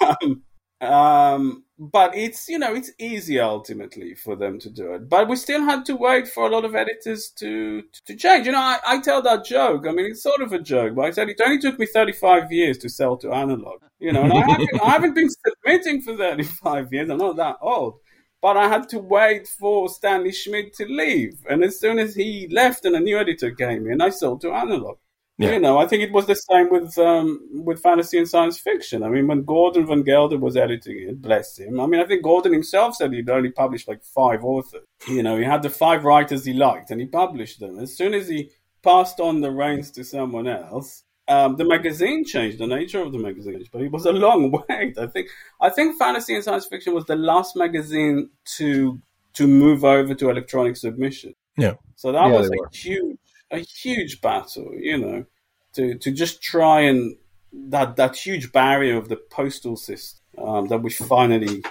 um, 0.00 0.42
um, 0.80 1.64
but 1.78 2.16
it's 2.16 2.48
you 2.48 2.58
know 2.58 2.74
it's 2.74 2.90
easy 2.98 3.38
ultimately 3.40 4.14
for 4.14 4.36
them 4.36 4.58
to 4.60 4.70
do 4.70 4.94
it. 4.94 5.08
But 5.08 5.28
we 5.28 5.36
still 5.36 5.62
had 5.62 5.84
to 5.86 5.96
wait 5.96 6.28
for 6.28 6.46
a 6.46 6.50
lot 6.50 6.64
of 6.64 6.74
editors 6.74 7.30
to 7.38 7.82
to 8.06 8.16
change. 8.16 8.46
You 8.46 8.52
know, 8.52 8.58
I, 8.58 8.78
I 8.86 9.00
tell 9.00 9.22
that 9.22 9.44
joke. 9.44 9.86
I 9.86 9.92
mean, 9.92 10.06
it's 10.06 10.22
sort 10.22 10.40
of 10.40 10.52
a 10.52 10.58
joke, 10.60 10.94
but 10.94 11.06
I 11.06 11.10
said 11.10 11.28
it 11.28 11.40
only 11.44 11.58
took 11.58 11.78
me 11.78 11.86
35 11.86 12.52
years 12.52 12.78
to 12.78 12.88
sell 12.88 13.16
to 13.18 13.32
analog. 13.32 13.80
You 13.98 14.12
know, 14.12 14.22
and 14.22 14.32
I 14.32 14.48
haven't, 14.48 14.82
I 14.82 14.90
haven't 14.90 15.14
been 15.14 15.28
submitting 15.46 16.02
for 16.02 16.16
35 16.16 16.92
years. 16.92 17.10
I'm 17.10 17.18
not 17.18 17.36
that 17.36 17.56
old. 17.60 17.98
But 18.40 18.56
I 18.56 18.68
had 18.68 18.88
to 18.90 18.98
wait 18.98 19.48
for 19.48 19.88
Stanley 19.88 20.32
Schmidt 20.32 20.72
to 20.74 20.84
leave. 20.86 21.34
And 21.50 21.64
as 21.64 21.80
soon 21.80 21.98
as 21.98 22.14
he 22.14 22.48
left 22.50 22.84
and 22.84 22.94
a 22.94 23.00
new 23.00 23.18
editor 23.18 23.50
came 23.50 23.90
in, 23.90 24.00
I 24.00 24.10
sold 24.10 24.40
to 24.42 24.52
analog. 24.52 24.98
Yeah. 25.38 25.52
You 25.52 25.60
know, 25.60 25.78
I 25.78 25.86
think 25.86 26.02
it 26.02 26.10
was 26.10 26.26
the 26.26 26.34
same 26.34 26.68
with 26.68 26.98
um, 26.98 27.40
with 27.52 27.80
fantasy 27.80 28.18
and 28.18 28.28
science 28.28 28.58
fiction. 28.58 29.04
I 29.04 29.08
mean, 29.08 29.28
when 29.28 29.44
Gordon 29.44 29.86
Van 29.86 30.02
Gelder 30.02 30.36
was 30.36 30.56
editing 30.56 31.08
it, 31.08 31.22
bless 31.22 31.58
him. 31.58 31.78
I 31.78 31.86
mean, 31.86 32.00
I 32.00 32.06
think 32.06 32.24
Gordon 32.24 32.52
himself 32.52 32.96
said 32.96 33.12
he'd 33.12 33.30
only 33.30 33.52
published 33.52 33.86
like 33.86 34.02
five 34.02 34.44
authors. 34.44 34.82
You 35.06 35.22
know, 35.22 35.36
he 35.36 35.44
had 35.44 35.62
the 35.62 35.70
five 35.70 36.04
writers 36.04 36.44
he 36.44 36.54
liked, 36.54 36.90
and 36.90 37.00
he 37.00 37.06
published 37.06 37.60
them. 37.60 37.78
As 37.78 37.96
soon 37.96 38.14
as 38.14 38.26
he 38.26 38.50
passed 38.82 39.20
on 39.20 39.40
the 39.40 39.52
reins 39.52 39.92
to 39.92 40.02
someone 40.02 40.48
else, 40.48 41.04
um, 41.28 41.56
the 41.56 41.64
magazine 41.64 42.24
changed, 42.24 42.58
the 42.58 42.66
nature 42.66 43.02
of 43.02 43.12
the 43.12 43.18
magazine, 43.18 43.62
but 43.70 43.82
it 43.82 43.92
was 43.92 44.06
a 44.06 44.12
long 44.12 44.50
wait. 44.68 44.98
I 44.98 45.06
think 45.06 45.28
I 45.60 45.68
think 45.68 45.98
fantasy 45.98 46.34
and 46.34 46.42
science 46.42 46.66
fiction 46.66 46.94
was 46.94 47.04
the 47.04 47.16
last 47.16 47.54
magazine 47.54 48.30
to 48.56 49.00
to 49.34 49.46
move 49.46 49.84
over 49.84 50.14
to 50.14 50.30
electronic 50.30 50.76
submission. 50.76 51.34
Yeah. 51.56 51.74
So 51.96 52.12
that 52.12 52.26
yeah, 52.26 52.32
was 52.32 52.50
a 52.50 52.76
huge 52.76 53.18
a 53.50 53.58
huge 53.58 54.20
battle, 54.20 54.72
you 54.74 54.98
know, 54.98 55.24
to 55.74 55.96
to 55.98 56.10
just 56.10 56.42
try 56.42 56.80
and 56.80 57.16
that 57.52 57.96
that 57.96 58.16
huge 58.16 58.50
barrier 58.52 58.96
of 58.96 59.08
the 59.08 59.16
postal 59.16 59.76
system 59.76 60.20
um, 60.38 60.68
that 60.68 60.78
we 60.78 60.90
finally 60.90 61.62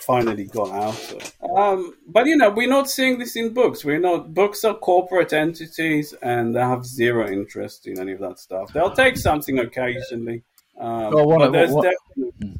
finally 0.00 0.44
got 0.44 0.70
out 0.70 1.12
of. 1.12 1.32
Um, 1.56 1.94
but 2.06 2.26
you 2.26 2.36
know, 2.36 2.50
we're 2.50 2.68
not 2.68 2.90
seeing 2.90 3.18
this 3.18 3.36
in 3.36 3.54
books. 3.54 3.84
We're 3.84 4.00
not 4.00 4.34
books 4.34 4.64
are 4.64 4.74
corporate 4.74 5.32
entities, 5.32 6.14
and 6.22 6.54
they 6.54 6.60
have 6.60 6.84
zero 6.84 7.28
interest 7.28 7.86
in 7.86 7.98
any 8.00 8.12
of 8.12 8.20
that 8.20 8.38
stuff. 8.38 8.72
They'll 8.72 8.90
take 8.90 9.16
something 9.16 9.58
occasionally. 9.58 10.42
Um, 10.78 11.12
well, 11.12 11.26
one, 11.26 11.38
but 11.38 11.52
there's 11.52 11.70
one, 11.70 11.84
definitely 11.84 12.54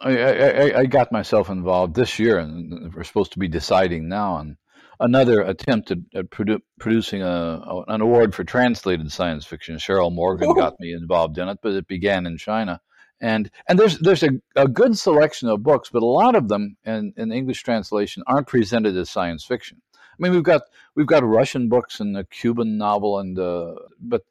I, 0.00 0.12
I, 0.12 0.78
I, 0.80 0.86
got 0.86 1.12
myself 1.12 1.50
involved 1.50 1.94
this 1.94 2.18
year, 2.18 2.38
and 2.38 2.94
we're 2.94 3.04
supposed 3.04 3.32
to 3.32 3.38
be 3.38 3.48
deciding 3.48 4.08
now 4.08 4.32
on 4.34 4.56
another 4.98 5.42
attempt 5.42 5.90
at, 5.90 5.98
at 6.14 6.30
produ- 6.30 6.62
producing 6.78 7.22
a, 7.22 7.82
an 7.88 8.00
award 8.00 8.34
for 8.34 8.44
translated 8.44 9.12
science 9.12 9.44
fiction. 9.44 9.76
Cheryl 9.76 10.12
Morgan 10.12 10.54
got 10.54 10.80
me 10.80 10.92
involved 10.92 11.38
in 11.38 11.48
it, 11.48 11.58
but 11.62 11.72
it 11.72 11.86
began 11.86 12.26
in 12.26 12.38
China. 12.38 12.80
And 13.20 13.50
and 13.68 13.78
there's 13.78 13.98
there's 13.98 14.22
a, 14.22 14.30
a 14.56 14.66
good 14.66 14.98
selection 14.98 15.48
of 15.48 15.62
books, 15.62 15.90
but 15.92 16.02
a 16.02 16.06
lot 16.06 16.34
of 16.34 16.48
them 16.48 16.76
in, 16.84 17.12
in 17.16 17.32
English 17.32 17.62
translation 17.62 18.22
aren't 18.26 18.46
presented 18.46 18.96
as 18.96 19.10
science 19.10 19.44
fiction. 19.44 19.82
I 19.94 20.22
mean, 20.22 20.32
we've 20.32 20.42
got 20.42 20.62
we've 20.94 21.06
got 21.06 21.24
Russian 21.24 21.68
books 21.68 22.00
and 22.00 22.16
a 22.16 22.24
Cuban 22.24 22.78
novel, 22.78 23.18
and 23.18 23.38
uh, 23.38 23.74
but 24.00 24.22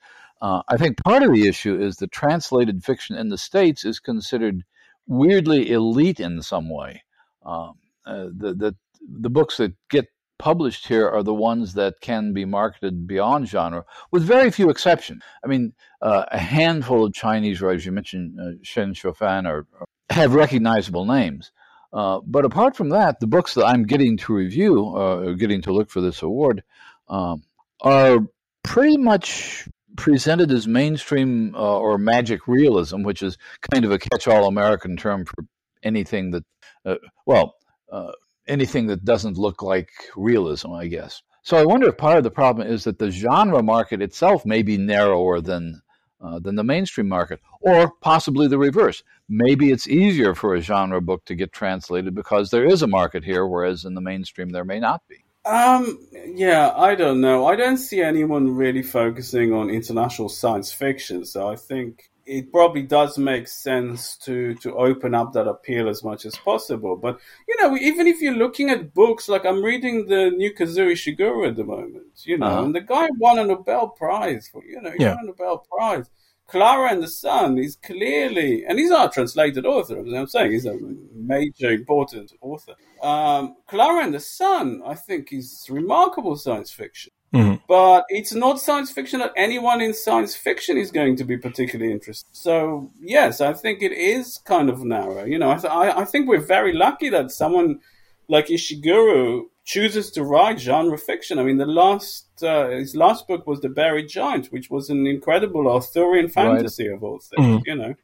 uh, 0.42 0.64
I 0.68 0.78
think 0.78 1.04
part 1.04 1.24
of 1.24 1.34
the 1.34 1.48
issue 1.48 1.80
is 1.80 1.98
that 1.98 2.12
translated 2.12 2.84
fiction 2.84 3.16
in 3.16 3.30
the 3.30 3.38
states 3.38 3.86
is 3.86 4.00
considered 4.00 4.64
weirdly 5.08 5.72
elite 5.72 6.20
in 6.20 6.42
some 6.42 6.70
way. 6.70 7.04
Um, 7.46 7.78
uh, 8.06 8.26
the, 8.36 8.54
the 8.54 8.76
the 9.02 9.30
books 9.30 9.58
that 9.58 9.74
get 9.90 10.08
published 10.40 10.88
here 10.88 11.08
are 11.08 11.22
the 11.22 11.34
ones 11.34 11.74
that 11.76 12.02
can 12.02 12.34
be 12.34 12.46
marketed 12.46 13.06
beyond 13.06 13.48
genre, 13.48 13.86
with 14.10 14.24
very 14.24 14.50
few 14.50 14.70
exceptions. 14.70 15.22
I 15.44 15.48
mean, 15.48 15.74
uh, 16.02 16.26
a 16.32 16.40
handful 16.40 17.06
of 17.06 17.14
Chinese 17.14 17.62
writers, 17.62 17.86
you 17.86 17.92
mentioned 17.92 18.40
uh, 18.40 18.58
Chen 18.64 18.94
Qiufan, 18.94 19.46
are, 19.46 19.68
have 20.10 20.34
recognizable 20.34 21.06
names. 21.06 21.52
Uh, 21.92 22.20
but 22.26 22.46
apart 22.46 22.76
from 22.76 22.90
that, 22.90 23.20
the 23.20 23.28
books 23.28 23.54
that 23.56 23.66
I'm 23.66 23.84
getting 23.84 24.18
to 24.18 24.34
review, 24.34 24.86
uh, 24.96 25.18
or 25.18 25.34
getting 25.36 25.62
to 25.64 25.74
look 25.74 25.90
for 25.90 26.02
this 26.02 26.22
award, 26.22 26.64
um, 27.08 27.44
are 27.82 28.20
pretty 28.64 28.98
much 28.98 29.68
presented 29.96 30.52
as 30.52 30.68
mainstream 30.68 31.54
uh, 31.56 31.78
or 31.78 31.98
magic 31.98 32.48
realism, 32.48 33.04
which 33.04 33.22
is 33.22 33.38
kind 33.72 33.86
of 33.86 33.92
a 33.92 34.00
catch-all 34.00 34.48
American 34.48 34.96
term 34.98 35.26
for 35.26 35.46
anything 35.84 36.32
that, 36.32 36.44
uh, 36.86 36.96
well, 37.26 37.56
uh, 37.92 38.12
anything 38.50 38.88
that 38.88 39.06
doesn't 39.06 39.38
look 39.38 39.62
like 39.62 39.90
realism, 40.16 40.74
I 40.74 40.88
guess. 40.88 41.22
So 41.44 41.58
I 41.58 41.66
wonder 41.66 41.88
if 41.88 41.98
part 41.98 42.18
of 42.18 42.24
the 42.24 42.32
problem 42.32 42.68
is 42.68 42.84
that 42.84 43.00
the 43.00 43.12
genre 43.12 43.64
market 43.64 44.02
itself 44.02 44.46
may 44.46 44.62
be 44.62 44.78
narrower 44.78 45.42
than 45.42 45.82
uh, 46.22 46.38
than 46.38 46.56
the 46.56 46.64
mainstream 46.64 47.08
market, 47.08 47.40
or 47.62 47.94
possibly 48.02 48.48
the 48.48 48.58
reverse. 48.58 49.04
Maybe 49.30 49.72
it's 49.72 49.88
easier 49.88 50.36
for 50.36 50.54
a 50.54 50.62
genre 50.62 51.00
book 51.00 51.24
to 51.26 51.36
get 51.36 51.54
translated 51.54 52.14
because 52.14 52.50
there 52.50 52.66
is 52.66 52.82
a 52.82 52.88
market 52.88 53.24
here, 53.24 53.48
whereas 53.48 53.86
in 53.86 53.94
the 53.94 54.02
mainstream 54.02 54.50
there 54.50 54.66
may 54.66 54.82
not 54.82 55.02
be. 55.08 55.24
Um, 55.46 55.98
yeah, 56.36 56.74
I 56.76 56.96
don't 56.96 57.22
know. 57.22 57.48
I 57.48 57.56
don't 57.56 57.78
see 57.78 58.02
anyone 58.02 58.56
really 58.56 58.84
focusing 58.84 59.54
on 59.54 59.70
international 59.70 60.28
science 60.28 60.74
fiction, 60.74 61.24
so 61.24 61.48
I 61.48 61.56
think 61.56 62.09
it 62.30 62.52
probably 62.52 62.84
does 62.84 63.18
make 63.18 63.48
sense 63.48 64.16
to 64.18 64.54
to 64.56 64.76
open 64.76 65.16
up 65.16 65.34
that 65.34 65.48
appeal 65.48 65.90
as 65.90 66.04
much 66.04 66.26
as 66.26 66.36
possible. 66.36 66.96
But 66.96 67.20
you 67.48 67.56
know, 67.60 67.76
even 67.76 68.06
if 68.06 68.22
you're 68.22 68.36
looking 68.36 68.70
at 68.70 68.94
books, 68.94 69.28
like 69.28 69.46
I'm 69.46 69.64
reading 69.64 70.06
the 70.06 70.30
new 70.30 70.54
Kazuo 70.54 70.92
Ishiguro 70.92 71.48
at 71.48 71.56
the 71.56 71.64
moment, 71.64 72.06
you 72.24 72.38
know, 72.38 72.46
uh-huh. 72.46 72.64
and 72.66 72.76
the 72.76 72.82
guy 72.82 73.08
won 73.18 73.40
a 73.40 73.46
Nobel 73.46 73.90
Prize 73.90 74.48
for 74.52 74.64
you 74.64 74.80
know, 74.82 74.92
he 74.92 75.04
yeah. 75.04 75.16
won 75.16 75.24
a 75.24 75.28
Nobel 75.28 75.66
Prize. 75.70 76.10
Clara 76.48 76.92
and 76.92 77.04
the 77.04 77.08
Sun 77.08 77.60
is 77.60 77.76
clearly, 77.76 78.66
and 78.66 78.80
he's 78.80 78.90
not 78.90 79.10
a 79.10 79.14
translated 79.14 79.68
author. 79.68 80.00
As 80.00 80.14
I'm 80.14 80.28
saying, 80.28 80.52
he's 80.52 80.66
a 80.66 80.80
major, 81.14 81.70
important 81.70 82.34
author. 82.42 82.74
Um, 83.04 83.56
Clara 83.68 84.04
and 84.04 84.16
the 84.16 84.20
Sun, 84.20 84.82
I 84.84 84.96
think, 84.96 85.32
is 85.32 85.68
remarkable 85.70 86.36
science 86.36 86.72
fiction. 86.72 87.12
Mm-hmm. 87.34 87.56
But 87.68 88.06
it's 88.10 88.34
not 88.34 88.60
science 88.60 88.92
fiction 88.92 89.20
that 89.20 89.34
anyone 89.36 89.82
in 89.82 89.94
science 89.94 90.36
fiction 90.36 90.78
is 90.78 90.92
going 90.92 91.16
to 91.18 91.24
be 91.24 91.38
particularly 91.38 91.92
interested. 91.92 92.28
So 92.36 92.90
yes, 93.00 93.40
I 93.40 93.54
think 93.54 93.82
it 93.82 93.92
is 93.92 94.40
kind 94.46 94.70
of 94.70 94.84
narrow. 94.84 95.26
You 95.26 95.38
know, 95.38 95.52
I, 95.52 95.58
th- 95.58 95.72
I, 95.72 96.02
I 96.02 96.06
think 96.06 96.28
we're 96.28 96.40
very 96.40 96.74
lucky 96.74 97.10
that 97.10 97.32
someone 97.32 97.82
like 98.28 98.48
Ishiguro 98.48 99.44
chooses 99.64 100.10
to 100.12 100.24
write 100.24 100.60
genre 100.60 100.98
fiction. 100.98 101.38
I 101.38 101.44
mean, 101.44 101.58
the 101.58 101.68
last 101.68 102.26
uh, 102.42 102.70
his 102.70 102.96
last 102.96 103.28
book 103.28 103.46
was 103.46 103.62
The 103.62 103.70
Buried 103.70 104.10
Giant, 104.10 104.48
which 104.48 104.72
was 104.72 104.90
an 104.90 105.06
incredible 105.06 105.70
Arthurian 105.70 106.30
fantasy 106.30 106.88
right. 106.88 106.96
of 106.96 107.04
all 107.04 107.20
things. 107.20 107.48
Mm-hmm. 107.48 107.64
You 107.66 107.76
know. 107.76 107.96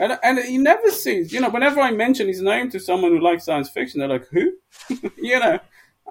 And, 0.00 0.18
and 0.22 0.38
he 0.40 0.58
never 0.58 0.90
sees, 0.90 1.32
you 1.32 1.40
know, 1.40 1.48
whenever 1.48 1.80
I 1.80 1.92
mention 1.92 2.26
his 2.26 2.42
name 2.42 2.70
to 2.70 2.80
someone 2.80 3.12
who 3.12 3.20
likes 3.20 3.44
science 3.44 3.70
fiction, 3.70 4.00
they're 4.00 4.08
like, 4.08 4.26
who? 4.28 4.52
you 5.16 5.38
know, 5.38 5.58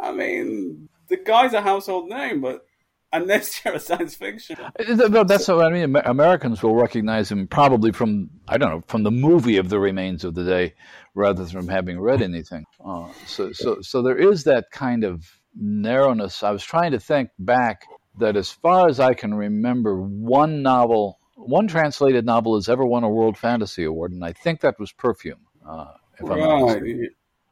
I 0.01 0.12
mean, 0.12 0.89
the 1.17 1.23
guy's 1.23 1.54
a 1.54 1.62
household 1.62 2.10
name, 2.10 2.41
but 2.41 2.65
unless 3.12 3.62
you're 3.65 3.75
a 3.75 3.80
science 3.80 4.15
fiction. 4.15 4.58
That's 4.78 5.47
what 5.47 5.65
I 5.65 5.69
mean. 5.69 5.95
Americans 5.95 6.62
will 6.62 6.75
recognize 6.75 7.32
him 7.32 7.47
probably 7.47 7.91
from 7.91 8.30
I 8.47 8.58
don't 8.58 8.69
know 8.69 8.84
from 8.88 9.04
the 9.04 9.12
movie 9.12 9.58
of 9.58 9.69
the 9.69 9.80
remains 9.80 10.23
of 10.23 10.36
the 10.36 10.43
day, 10.43 10.73
rather 11.13 11.43
than 11.43 11.51
from 11.51 11.67
having 11.67 11.99
read 11.99 12.21
anything. 12.21 12.65
Uh, 12.84 13.08
so, 13.25 13.51
so, 13.51 13.82
so 13.82 14.01
there 14.01 14.17
is 14.17 14.43
that 14.43 14.65
kind 14.71 15.04
of 15.04 15.25
narrowness. 15.56 16.43
I 16.43 16.51
was 16.51 16.63
trying 16.63 16.91
to 16.91 16.99
think 16.99 17.30
back 17.39 17.86
that, 18.19 18.36
as 18.36 18.51
far 18.51 18.88
as 18.88 18.99
I 18.99 19.13
can 19.13 19.34
remember, 19.34 19.99
one 19.99 20.62
novel, 20.62 21.19
one 21.36 21.67
translated 21.67 22.25
novel, 22.25 22.56
has 22.56 22.69
ever 22.69 22.86
won 22.86 23.04
a 23.04 23.10
World 23.10 23.38
Fantasy 23.38 23.84
Award, 23.84 24.12
and 24.12 24.23
I 24.23 24.34
think 24.34 24.62
that 24.62 24.80
was 24.80 24.91
Perfume. 24.91 25.45
Uh, 25.67 25.88
if 26.19 26.30
right. 26.30 26.41
I'm 26.41 26.65
not 26.65 26.82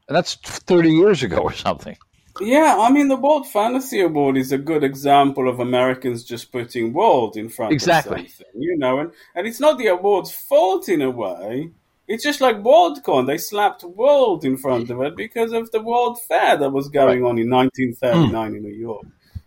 and 0.06 0.14
that's 0.14 0.34
30 0.34 0.90
years 0.90 1.22
ago 1.22 1.38
or 1.38 1.52
something. 1.52 1.96
Yeah, 2.40 2.78
I 2.80 2.90
mean, 2.90 3.08
the 3.08 3.16
World 3.16 3.48
Fantasy 3.48 4.00
Award 4.00 4.36
is 4.36 4.50
a 4.50 4.58
good 4.58 4.82
example 4.82 5.48
of 5.48 5.60
Americans 5.60 6.24
just 6.24 6.50
putting 6.50 6.92
world 6.92 7.36
in 7.36 7.48
front 7.48 7.72
exactly. 7.72 8.24
of 8.24 8.30
something, 8.30 8.62
you 8.62 8.76
know, 8.76 8.98
and, 8.98 9.12
and 9.36 9.46
it's 9.46 9.60
not 9.60 9.78
the 9.78 9.86
award's 9.86 10.32
fault 10.32 10.88
in 10.88 11.00
a 11.00 11.10
way. 11.10 11.70
It's 12.08 12.24
just 12.24 12.40
like 12.40 12.56
WorldCon. 12.56 13.26
They 13.26 13.38
slapped 13.38 13.84
world 13.84 14.44
in 14.44 14.58
front 14.58 14.90
of 14.90 15.00
it 15.00 15.16
because 15.16 15.52
of 15.52 15.70
the 15.70 15.80
World 15.80 16.20
Fair 16.28 16.56
that 16.56 16.70
was 16.70 16.88
going 16.88 17.22
right. 17.22 17.30
on 17.30 17.38
in 17.38 17.48
1939 17.48 18.52
mm. 18.52 18.56
in 18.56 18.62
New 18.62 18.74
York. 18.74 19.06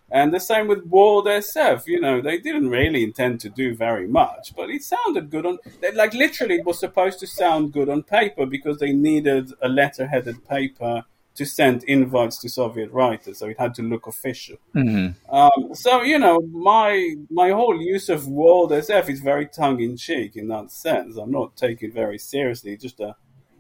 And 0.10 0.34
the 0.34 0.39
same 0.39 0.67
with 0.67 0.86
World 0.86 1.26
SF. 1.26 1.86
You 1.86 2.00
know, 2.00 2.21
they 2.21 2.38
didn't 2.38 2.69
really 2.69 3.04
intend 3.04 3.41
to 3.41 3.50
do 3.50 3.76
very 3.76 4.08
much, 4.08 4.56
but 4.56 4.69
it 4.69 4.82
sounded 4.84 5.30
good 5.30 5.45
on. 5.45 5.60
Like 5.93 6.13
literally, 6.13 6.56
it 6.56 6.65
was 6.65 6.80
supposed 6.80 7.19
to 7.19 7.28
sound 7.28 7.73
good 7.73 7.89
on 7.89 8.02
paper 8.04 8.45
because 8.45 8.80
they 8.80 8.93
needed 8.93 9.52
a 9.62 9.67
letter-headed 9.67 10.47
paper 10.47 11.04
to 11.38 11.45
send 11.45 11.84
invites 11.84 12.39
to 12.39 12.50
Soviet 12.50 12.91
writers, 12.91 13.38
so 13.38 13.47
it 13.47 13.60
had 13.60 13.73
to 13.76 13.84
look 13.84 14.08
official. 14.08 14.58
Mm-hmm. 14.76 15.34
Um, 15.34 15.73
so 15.73 16.02
you 16.02 16.19
know, 16.19 16.39
my 16.52 17.15
my 17.30 17.52
whole 17.52 17.80
use 17.82 18.10
of 18.10 18.28
World 18.28 18.71
SF 18.71 19.10
is 19.10 19.21
very 19.21 19.47
tongue 19.47 19.80
in 19.82 19.97
cheek 19.97 20.36
in 20.36 20.47
that 20.50 20.71
sense. 20.71 21.17
I'm 21.17 21.32
not 21.32 21.56
taking 21.56 21.89
it 21.89 21.93
very 21.93 22.17
seriously. 22.17 22.76
Just 22.78 23.00
a 23.00 23.15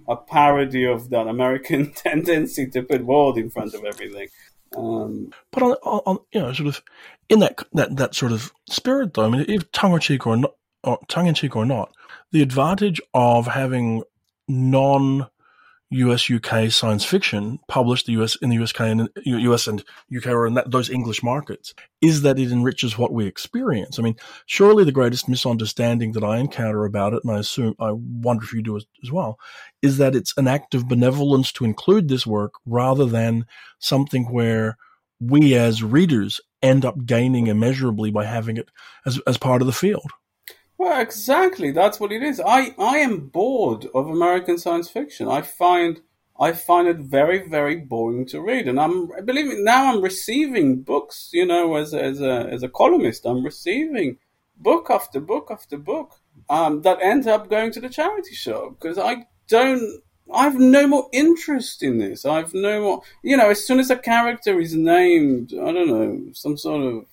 a 0.07 0.15
parody 0.15 0.85
of 0.85 1.09
that 1.09 1.27
American 1.27 1.91
tendency 1.95 2.67
to 2.67 2.81
put 2.81 3.05
world 3.05 3.37
in 3.37 3.49
front 3.49 3.73
of 3.73 3.83
everything. 3.83 4.29
Um, 4.75 5.33
But 5.51 5.63
on, 5.63 5.71
on, 5.83 6.01
on 6.05 6.17
you 6.33 6.39
know, 6.41 6.53
sort 6.53 6.67
of 6.67 6.81
in 7.29 7.39
that 7.39 7.59
that 7.73 7.95
that 7.97 8.15
sort 8.15 8.31
of 8.31 8.51
spirit, 8.69 9.13
though, 9.13 9.25
I 9.25 9.29
mean, 9.29 9.45
if 9.47 9.71
tongue 9.71 9.93
in 9.93 9.99
cheek 9.99 10.25
or 10.25 10.37
not, 10.37 10.53
or 10.83 10.99
tongue 11.07 11.27
in 11.27 11.35
cheek 11.35 11.55
or 11.55 11.65
not, 11.65 11.93
the 12.31 12.41
advantage 12.41 13.01
of 13.13 13.47
having 13.47 14.03
non 14.47 15.27
US 15.89 16.29
UK 16.29 16.69
science 16.69 17.05
fiction 17.05 17.59
published 17.67 18.05
the 18.05 18.13
US 18.13 18.35
in 18.37 18.49
the 18.49 18.57
UK 18.57 18.81
and 18.81 19.01
uh, 19.01 19.05
US 19.23 19.67
and 19.67 19.83
UK 20.15 20.27
or 20.27 20.47
in 20.47 20.55
that, 20.55 20.69
those 20.69 20.89
English 20.89 21.23
markets 21.23 21.73
is 22.01 22.23
that 22.23 22.37
it 22.37 22.51
enriches 22.51 22.97
what 22.97 23.13
we 23.13 23.25
experience. 23.25 23.97
I 23.97 24.01
mean, 24.01 24.15
surely 24.45 24.83
the 24.83 24.91
greatest 24.91 25.29
misunderstanding 25.29 26.11
that 26.11 26.23
I 26.23 26.37
encounter 26.37 26.83
about 26.85 27.13
it, 27.13 27.23
and 27.23 27.31
I 27.31 27.39
assume 27.39 27.75
I 27.79 27.91
wonder 27.91 28.43
if 28.43 28.53
you 28.53 28.61
do 28.61 28.77
as 28.77 29.11
well, 29.11 29.39
is 29.81 29.97
that 29.97 30.15
it's 30.15 30.33
an 30.37 30.47
act 30.47 30.75
of 30.75 30.89
benevolence 30.89 31.51
to 31.53 31.65
include 31.65 32.09
this 32.09 32.27
work 32.27 32.53
rather 32.65 33.05
than 33.05 33.45
something 33.79 34.25
where 34.25 34.77
we 35.19 35.55
as 35.55 35.83
readers 35.83 36.41
end 36.61 36.83
up 36.85 37.05
gaining 37.05 37.47
immeasurably 37.47 38.11
by 38.11 38.25
having 38.25 38.57
it 38.57 38.69
as 39.05 39.19
as 39.25 39.37
part 39.37 39.61
of 39.61 39.67
the 39.67 39.73
field. 39.73 40.11
Well, 40.87 41.01
exactly. 41.01 41.71
That's 41.71 41.99
what 41.99 42.13
it 42.13 42.23
is. 42.23 42.39
I, 42.39 42.73
I 42.79 42.99
am 42.99 43.27
bored 43.27 43.87
of 43.93 44.07
American 44.07 44.57
science 44.57 44.89
fiction. 44.89 45.27
I 45.27 45.41
find 45.41 45.99
I 46.39 46.53
find 46.53 46.87
it 46.87 46.97
very 46.99 47.45
very 47.45 47.75
boring 47.75 48.25
to 48.27 48.39
read, 48.39 48.69
and 48.69 48.79
I'm 48.79 49.07
believe 49.25 49.47
me 49.47 49.61
now 49.61 49.91
I'm 49.91 50.01
receiving 50.01 50.83
books. 50.83 51.29
You 51.33 51.45
know, 51.45 51.75
as 51.75 51.93
as 51.93 52.21
a 52.21 52.47
as 52.49 52.63
a 52.63 52.69
columnist, 52.69 53.25
I'm 53.25 53.43
receiving 53.43 54.17
book 54.55 54.87
after 54.89 55.19
book 55.19 55.49
after 55.51 55.77
book 55.77 56.21
um, 56.49 56.83
that 56.83 56.99
end 57.01 57.27
up 57.27 57.49
going 57.49 57.73
to 57.73 57.81
the 57.81 57.89
charity 57.89 58.33
shop 58.33 58.77
because 58.79 58.97
I 58.97 59.25
don't. 59.49 60.01
I've 60.33 60.55
no 60.57 60.87
more 60.87 61.09
interest 61.11 61.83
in 61.83 61.97
this. 61.97 62.23
I've 62.23 62.53
no 62.53 62.81
more. 62.81 63.01
You 63.23 63.35
know, 63.35 63.49
as 63.49 63.67
soon 63.67 63.81
as 63.81 63.89
a 63.89 63.97
character 63.97 64.57
is 64.61 64.73
named, 64.73 65.53
I 65.53 65.73
don't 65.73 65.89
know, 65.89 66.31
some 66.31 66.55
sort 66.55 66.81
of 66.81 67.05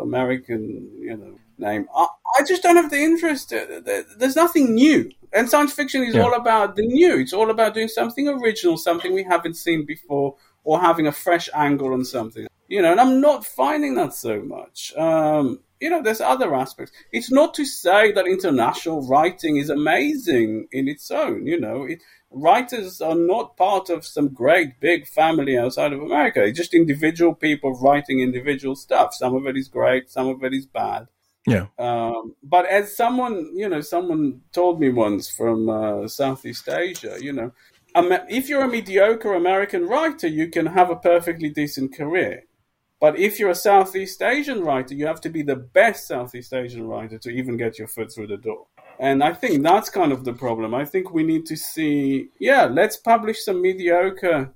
American, 0.00 0.92
you 1.00 1.16
know, 1.16 1.38
name. 1.58 1.88
I, 1.94 2.06
I 2.38 2.44
just 2.44 2.62
don't 2.62 2.76
have 2.76 2.90
the 2.90 2.98
interest. 2.98 3.50
There's 3.50 4.36
nothing 4.36 4.74
new. 4.74 5.10
And 5.32 5.48
science 5.48 5.72
fiction 5.72 6.02
is 6.02 6.14
Yeah. 6.14 6.22
all 6.22 6.34
about 6.34 6.76
the 6.76 6.86
new. 6.86 7.18
It's 7.18 7.32
all 7.32 7.50
about 7.50 7.74
doing 7.74 7.88
something 7.88 8.28
original, 8.28 8.76
something 8.76 9.12
we 9.12 9.24
haven't 9.24 9.54
seen 9.54 9.84
before, 9.84 10.36
or 10.64 10.80
having 10.80 11.06
a 11.06 11.12
fresh 11.12 11.48
angle 11.54 11.92
on 11.92 12.04
something. 12.04 12.46
You 12.68 12.82
know, 12.82 12.90
and 12.92 13.00
I'm 13.00 13.20
not 13.20 13.46
finding 13.46 13.94
that 13.94 14.12
so 14.14 14.40
much. 14.42 14.92
Um, 14.96 15.60
you 15.80 15.90
know, 15.90 16.02
there's 16.02 16.20
other 16.22 16.54
aspects. 16.54 16.92
It's 17.12 17.30
not 17.30 17.54
to 17.54 17.64
say 17.64 18.12
that 18.12 18.26
international 18.26 19.06
writing 19.06 19.56
is 19.56 19.68
amazing 19.70 20.68
in 20.72 20.88
its 20.88 21.10
own. 21.10 21.46
You 21.46 21.60
know, 21.60 21.84
it, 21.84 22.00
writers 22.30 23.00
are 23.00 23.14
not 23.14 23.56
part 23.56 23.88
of 23.90 24.04
some 24.06 24.28
great 24.28 24.80
big 24.80 25.06
family 25.06 25.56
outside 25.56 25.92
of 25.92 26.00
America. 26.00 26.42
It's 26.42 26.58
just 26.58 26.74
individual 26.74 27.34
people 27.34 27.78
writing 27.78 28.20
individual 28.20 28.74
stuff. 28.74 29.14
Some 29.14 29.34
of 29.34 29.46
it 29.46 29.56
is 29.56 29.68
great, 29.68 30.10
some 30.10 30.28
of 30.28 30.42
it 30.42 30.52
is 30.54 30.66
bad. 30.66 31.08
Yeah. 31.46 31.66
Um, 31.78 32.34
but 32.42 32.66
as 32.66 32.96
someone, 32.96 33.52
you 33.54 33.68
know, 33.68 33.80
someone 33.80 34.40
told 34.52 34.80
me 34.80 34.90
once 34.90 35.30
from 35.30 35.68
uh, 35.68 36.08
Southeast 36.08 36.68
Asia, 36.68 37.16
you 37.20 37.32
know, 37.32 37.52
if 37.94 38.48
you're 38.48 38.64
a 38.64 38.68
mediocre 38.68 39.34
American 39.34 39.86
writer, 39.86 40.26
you 40.26 40.48
can 40.48 40.66
have 40.66 40.90
a 40.90 40.96
perfectly 40.96 41.48
decent 41.48 41.94
career. 41.94 42.44
But 43.00 43.18
if 43.18 43.38
you're 43.38 43.50
a 43.50 43.54
Southeast 43.54 44.22
Asian 44.22 44.62
writer, 44.62 44.94
you 44.94 45.06
have 45.06 45.20
to 45.22 45.30
be 45.30 45.42
the 45.42 45.56
best 45.56 46.08
Southeast 46.08 46.52
Asian 46.52 46.86
writer 46.86 47.18
to 47.18 47.30
even 47.30 47.56
get 47.56 47.78
your 47.78 47.88
foot 47.88 48.12
through 48.12 48.28
the 48.28 48.38
door. 48.38 48.66
And 48.98 49.22
I 49.22 49.34
think 49.34 49.62
that's 49.62 49.90
kind 49.90 50.12
of 50.12 50.24
the 50.24 50.32
problem. 50.32 50.74
I 50.74 50.86
think 50.86 51.12
we 51.12 51.22
need 51.22 51.44
to 51.46 51.56
see, 51.56 52.28
yeah, 52.40 52.64
let's 52.64 52.96
publish 52.96 53.44
some 53.44 53.60
mediocre 53.60 54.52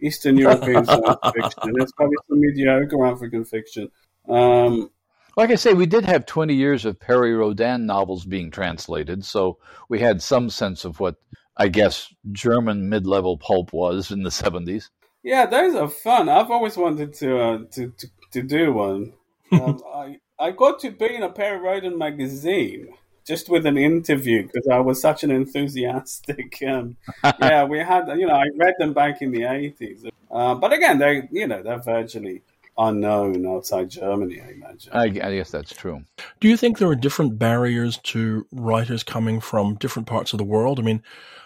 Eastern 0.00 0.36
European 0.36 0.84
fiction. 0.84 1.72
Let's 1.78 1.92
publish 1.92 2.18
some 2.28 2.40
mediocre 2.40 3.06
African 3.06 3.44
fiction. 3.44 3.90
Um, 4.28 4.90
Like 5.36 5.50
I 5.50 5.56
say, 5.56 5.74
we 5.74 5.86
did 5.86 6.04
have 6.04 6.26
20 6.26 6.54
years 6.54 6.84
of 6.84 7.00
Perry 7.00 7.34
Rhodan 7.34 7.86
novels 7.86 8.24
being 8.24 8.50
translated, 8.50 9.24
so 9.24 9.58
we 9.88 9.98
had 9.98 10.22
some 10.22 10.48
sense 10.48 10.84
of 10.84 11.00
what 11.00 11.16
I 11.56 11.68
guess 11.68 12.12
German 12.32 12.88
mid 12.88 13.06
level 13.06 13.36
pulp 13.36 13.72
was 13.72 14.10
in 14.10 14.22
the 14.22 14.30
70s. 14.30 14.90
Yeah, 15.22 15.46
those 15.46 15.74
are 15.74 15.88
fun. 15.88 16.28
I've 16.28 16.50
always 16.50 16.76
wanted 16.76 17.14
to 17.14 17.38
uh, 17.38 17.58
to, 17.72 17.90
to 17.90 18.06
to 18.32 18.42
do 18.42 18.72
one. 18.72 19.12
Um, 19.52 19.80
I 19.94 20.18
I 20.40 20.50
got 20.50 20.80
to 20.80 20.90
be 20.90 21.14
in 21.14 21.22
a 21.22 21.28
Perry 21.28 21.60
Rhodan 21.60 21.96
magazine 21.96 22.88
just 23.24 23.48
with 23.48 23.66
an 23.66 23.78
interview 23.78 24.42
because 24.42 24.66
I 24.66 24.80
was 24.80 25.00
such 25.00 25.22
an 25.22 25.30
enthusiastic. 25.30 26.60
Um, 26.66 26.96
yeah, 27.40 27.62
we 27.64 27.78
had 27.78 28.08
you 28.18 28.26
know 28.26 28.34
I 28.34 28.46
read 28.56 28.74
them 28.78 28.94
back 28.94 29.22
in 29.22 29.30
the 29.30 29.44
eighties, 29.44 30.04
uh, 30.30 30.54
but 30.56 30.72
again 30.72 30.98
they 30.98 31.28
you 31.30 31.46
know 31.46 31.62
they're 31.62 31.78
virtually 31.78 32.42
unknown 32.76 33.46
outside 33.46 33.90
Germany. 33.90 34.40
I 34.40 34.50
imagine. 34.50 34.92
I, 34.92 35.04
I 35.04 35.08
guess 35.36 35.50
that's 35.50 35.74
true. 35.74 36.04
Do 36.40 36.48
you 36.48 36.56
think 36.56 36.78
there 36.78 36.88
are 36.88 36.96
different 36.96 37.38
barriers 37.38 37.98
to 38.04 38.46
writers 38.52 39.02
coming 39.02 39.40
from 39.40 39.76
different 39.76 40.08
parts 40.08 40.32
of 40.32 40.38
the 40.38 40.44
world? 40.44 40.78
I 40.78 40.82
mean, 40.82 41.02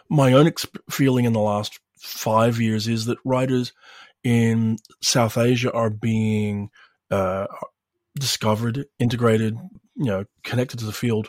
my 0.08 0.32
own 0.32 0.46
exp- 0.46 0.78
feeling 0.90 1.24
in 1.24 1.32
the 1.32 1.40
last 1.40 1.78
five 1.98 2.60
years 2.60 2.88
is 2.88 3.06
that 3.06 3.18
writers 3.24 3.72
in 4.24 4.78
South 5.02 5.36
Asia 5.36 5.72
are 5.72 5.90
being 5.90 6.70
uh, 7.10 7.46
discovered, 8.18 8.86
integrated, 8.98 9.56
you 9.96 10.06
know, 10.06 10.24
connected 10.44 10.78
to 10.78 10.86
the 10.86 10.92
field 10.92 11.28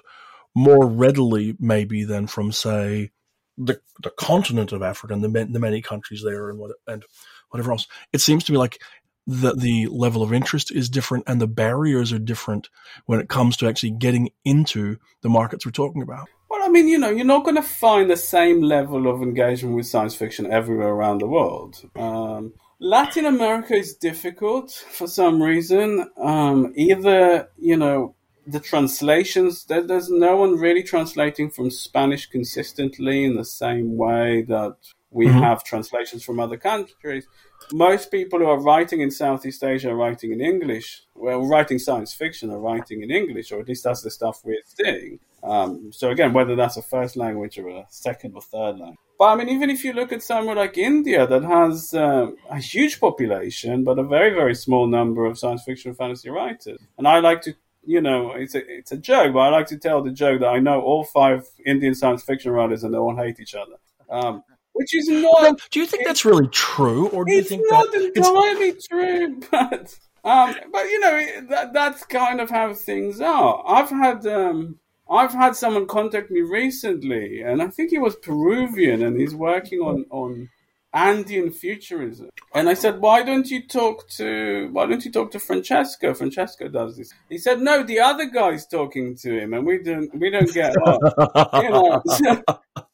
more 0.55 0.87
readily, 0.87 1.55
maybe, 1.59 2.03
than 2.03 2.27
from, 2.27 2.51
say, 2.51 3.11
the 3.57 3.79
the 4.01 4.09
continent 4.11 4.71
of 4.71 4.81
Africa 4.81 5.13
and 5.13 5.23
the, 5.23 5.27
the 5.27 5.59
many 5.59 5.81
countries 5.81 6.23
there 6.23 6.49
and 6.49 6.57
what 6.57 6.71
and 6.87 7.03
whatever 7.49 7.71
else. 7.71 7.87
It 8.13 8.21
seems 8.21 8.43
to 8.45 8.51
me 8.51 8.57
like 8.57 8.81
the 9.29 9.53
the 9.53 9.87
level 9.87 10.23
of 10.23 10.33
interest 10.33 10.71
is 10.71 10.89
different 10.89 11.23
and 11.27 11.39
the 11.39 11.47
barriers 11.47 12.11
are 12.11 12.19
different 12.19 12.69
when 13.05 13.19
it 13.19 13.29
comes 13.29 13.55
to 13.57 13.67
actually 13.67 13.91
getting 13.91 14.29
into 14.43 14.97
the 15.21 15.29
markets 15.29 15.65
we're 15.65 15.71
talking 15.71 16.01
about. 16.01 16.27
Well, 16.49 16.63
I 16.63 16.69
mean, 16.69 16.87
you 16.87 16.97
know, 16.97 17.09
you're 17.09 17.25
not 17.25 17.43
going 17.43 17.55
to 17.57 17.61
find 17.61 18.09
the 18.09 18.17
same 18.17 18.61
level 18.61 19.07
of 19.07 19.21
engagement 19.21 19.75
with 19.75 19.85
science 19.85 20.15
fiction 20.15 20.51
everywhere 20.51 20.89
around 20.89 21.19
the 21.19 21.27
world. 21.27 21.77
Um, 21.95 22.53
Latin 22.79 23.27
America 23.27 23.75
is 23.75 23.93
difficult 23.93 24.71
for 24.71 25.07
some 25.07 25.43
reason. 25.43 26.09
Um, 26.17 26.73
either, 26.75 27.49
you 27.57 27.77
know, 27.77 28.15
the 28.47 28.59
translations, 28.59 29.65
there, 29.65 29.85
there's 29.85 30.09
no 30.09 30.37
one 30.37 30.57
really 30.57 30.81
translating 30.81 31.51
from 31.51 31.69
Spanish 31.69 32.25
consistently 32.25 33.25
in 33.25 33.35
the 33.35 33.45
same 33.45 33.95
way 33.95 34.41
that 34.47 34.77
we 35.11 35.25
Mhm. 35.25 35.41
have 35.41 35.63
translations 35.63 36.23
from 36.23 36.39
other 36.39 36.57
countries. 36.57 37.27
Most 37.73 38.11
people 38.11 38.39
who 38.39 38.45
are 38.45 38.59
writing 38.59 39.01
in 39.01 39.11
Southeast 39.11 39.63
Asia 39.63 39.89
are 39.89 39.95
writing 39.95 40.31
in 40.31 40.41
English. 40.41 41.03
Well, 41.15 41.41
writing 41.45 41.79
science 41.79 42.13
fiction 42.13 42.51
are 42.51 42.59
writing 42.59 43.01
in 43.03 43.11
English, 43.11 43.51
or 43.51 43.59
at 43.59 43.67
least 43.67 43.83
that's 43.83 44.01
the 44.01 44.11
stuff 44.11 44.41
we're 44.43 44.61
seeing. 44.65 45.19
Um, 45.41 45.91
so 45.93 46.09
again, 46.09 46.33
whether 46.33 46.55
that's 46.55 46.77
a 46.77 46.81
first 46.81 47.15
language 47.15 47.57
or 47.57 47.69
a 47.69 47.85
second 47.89 48.33
or 48.35 48.41
third 48.41 48.77
language. 48.79 48.97
But 49.17 49.25
I 49.25 49.35
mean, 49.35 49.49
even 49.49 49.69
if 49.69 49.83
you 49.83 49.93
look 49.93 50.11
at 50.13 50.23
somewhere 50.23 50.55
like 50.55 50.77
India 50.77 51.25
that 51.27 51.43
has 51.43 51.93
uh, 51.93 52.27
a 52.49 52.57
huge 52.59 52.99
population, 52.99 53.83
but 53.83 53.99
a 53.99 54.03
very, 54.03 54.29
very 54.33 54.55
small 54.55 54.87
number 54.87 55.25
of 55.25 55.37
science 55.37 55.63
fiction 55.63 55.89
and 55.89 55.97
fantasy 55.97 56.29
writers. 56.29 56.79
And 56.97 57.07
I 57.07 57.19
like 57.19 57.41
to, 57.43 57.53
you 57.85 57.99
know, 58.01 58.31
it's 58.31 58.55
a, 58.55 58.61
it's 58.77 58.91
a 58.91 58.97
joke, 58.97 59.33
but 59.33 59.39
I 59.39 59.49
like 59.49 59.67
to 59.67 59.77
tell 59.77 60.01
the 60.01 60.11
joke 60.11 60.39
that 60.41 60.47
I 60.47 60.59
know 60.59 60.81
all 60.81 61.03
five 61.03 61.47
Indian 61.65 61.95
science 61.95 62.23
fiction 62.23 62.51
writers 62.51 62.83
and 62.83 62.93
they 62.93 62.97
all 62.97 63.15
hate 63.15 63.39
each 63.39 63.55
other. 63.55 63.75
Um, 64.09 64.43
which 64.79 64.95
is 64.95 65.09
not 65.09 65.59
do 65.71 65.81
you 65.81 65.85
think 65.85 66.05
that's 66.05 66.23
really 66.23 66.47
true, 66.47 67.09
or 67.09 67.25
do 67.25 67.33
you 67.33 67.43
think 67.43 67.65
not 67.69 67.91
that 67.91 68.01
it's 68.01 68.17
entirely 68.17 68.73
true, 68.89 69.41
but 69.51 69.99
um, 70.23 70.55
but 70.71 70.83
you 70.85 70.99
know 71.01 71.47
that 71.49 71.73
that's 71.73 72.05
kind 72.05 72.39
of 72.39 72.49
how 72.49 72.73
things 72.73 73.19
are. 73.19 73.61
I've 73.67 73.89
had 73.89 74.25
um, 74.25 74.79
I've 75.09 75.33
had 75.33 75.57
someone 75.57 75.85
contact 75.85 76.31
me 76.31 76.39
recently, 76.39 77.41
and 77.41 77.61
I 77.61 77.67
think 77.67 77.89
he 77.89 77.97
was 77.97 78.15
Peruvian, 78.15 79.03
and 79.03 79.19
he's 79.19 79.35
working 79.35 79.79
on 79.79 80.05
on 80.11 80.49
Andean 80.93 81.51
futurism. 81.51 82.29
And 82.55 82.69
I 82.69 82.73
said, 82.73 83.01
why 83.01 83.21
don't 83.23 83.51
you 83.51 83.67
talk 83.67 84.07
to 84.11 84.69
why 84.71 84.85
don't 84.85 85.03
you 85.03 85.11
talk 85.11 85.31
to 85.31 85.39
Francesco? 85.39 86.13
Francesco 86.13 86.69
does 86.69 86.95
this. 86.95 87.13
He 87.27 87.37
said, 87.37 87.59
no, 87.59 87.83
the 87.83 87.99
other 87.99 88.27
guy's 88.27 88.65
talking 88.65 89.17
to 89.17 89.39
him, 89.39 89.53
and 89.53 89.65
we 89.65 89.83
don't 89.83 90.09
we 90.17 90.29
don't 90.29 90.53
get 90.53 90.73
on. 90.77 91.63
you 91.63 91.69
know. 91.69 92.01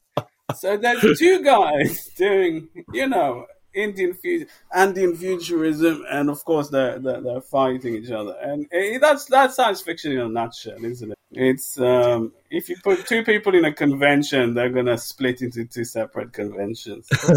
So, 0.60 0.76
there's 0.76 1.18
two 1.18 1.42
guys 1.42 2.08
doing, 2.16 2.68
you 2.92 3.08
know, 3.08 3.46
Indian 3.76 4.14
fu- 4.14 4.46
Andean 4.74 5.14
futurism, 5.14 6.04
and 6.10 6.30
of 6.30 6.44
course 6.44 6.70
they're, 6.70 6.98
they're 6.98 7.20
they're 7.20 7.40
fighting 7.40 7.94
each 7.96 8.10
other, 8.10 8.34
and 8.40 8.66
eh, 8.72 8.98
that's 8.98 9.26
that's 9.26 9.56
science 9.56 9.82
fiction 9.82 10.12
in 10.12 10.20
a 10.20 10.28
nutshell, 10.28 10.82
isn't 10.84 11.12
it? 11.12 11.18
It's 11.32 11.78
um, 11.78 12.32
if 12.50 12.68
you 12.68 12.76
put 12.82 13.06
two 13.06 13.22
people 13.22 13.54
in 13.54 13.64
a 13.64 13.72
convention, 13.72 14.54
they're 14.54 14.70
gonna 14.70 14.96
split 14.98 15.42
into 15.42 15.66
two 15.66 15.84
separate 15.84 16.32
conventions. 16.32 17.06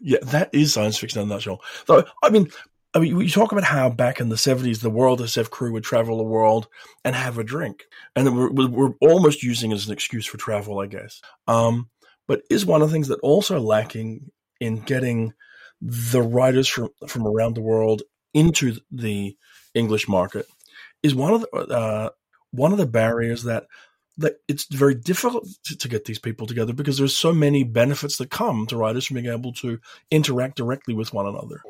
yeah, 0.00 0.18
that 0.22 0.50
is 0.52 0.72
science 0.72 0.98
fiction 0.98 1.22
in 1.22 1.28
a 1.28 1.34
nutshell. 1.34 1.60
Though, 1.86 2.04
I 2.22 2.30
mean, 2.30 2.50
I 2.96 2.98
mean, 2.98 3.20
you 3.20 3.28
talk 3.28 3.52
about 3.52 3.64
how 3.64 3.90
back 3.90 4.20
in 4.20 4.30
the 4.30 4.38
seventies, 4.38 4.80
the 4.80 4.88
World 4.88 5.20
SF 5.20 5.50
crew 5.50 5.70
would 5.72 5.84
travel 5.84 6.16
the 6.16 6.24
world 6.24 6.66
and 7.04 7.14
have 7.14 7.36
a 7.36 7.44
drink, 7.44 7.84
and 8.16 8.34
we're, 8.34 8.68
we're 8.68 8.94
almost 9.02 9.42
using 9.42 9.70
it 9.70 9.74
as 9.74 9.86
an 9.86 9.92
excuse 9.92 10.24
for 10.24 10.38
travel, 10.38 10.80
I 10.80 10.86
guess. 10.86 11.20
Um, 11.46 11.90
but 12.26 12.40
is 12.48 12.64
one 12.64 12.80
of 12.80 12.88
the 12.88 12.94
things 12.94 13.08
that 13.08 13.20
also 13.20 13.60
lacking 13.60 14.30
in 14.62 14.80
getting 14.80 15.34
the 15.82 16.22
writers 16.22 16.68
from 16.68 16.88
from 17.06 17.26
around 17.26 17.54
the 17.54 17.60
world 17.60 18.00
into 18.32 18.78
the 18.90 19.36
English 19.74 20.08
market 20.08 20.46
is 21.02 21.14
one 21.14 21.34
of 21.34 21.42
the 21.42 21.48
uh, 21.58 22.08
one 22.52 22.72
of 22.72 22.78
the 22.78 22.86
barriers 22.86 23.42
that 23.42 23.66
that 24.16 24.36
it's 24.48 24.64
very 24.64 24.94
difficult 24.94 25.46
to, 25.64 25.88
get 25.88 26.06
these 26.06 26.18
people 26.18 26.46
together 26.46 26.72
because 26.72 26.96
there's 26.96 27.14
so 27.14 27.34
many 27.34 27.62
benefits 27.62 28.16
that 28.16 28.30
come 28.30 28.66
to 28.66 28.74
writers 28.74 29.04
from 29.04 29.16
being 29.16 29.26
able 29.26 29.52
to 29.52 29.78
interact 30.10 30.56
directly 30.56 30.94
with 30.94 31.12
one 31.12 31.26
another. 31.26 31.60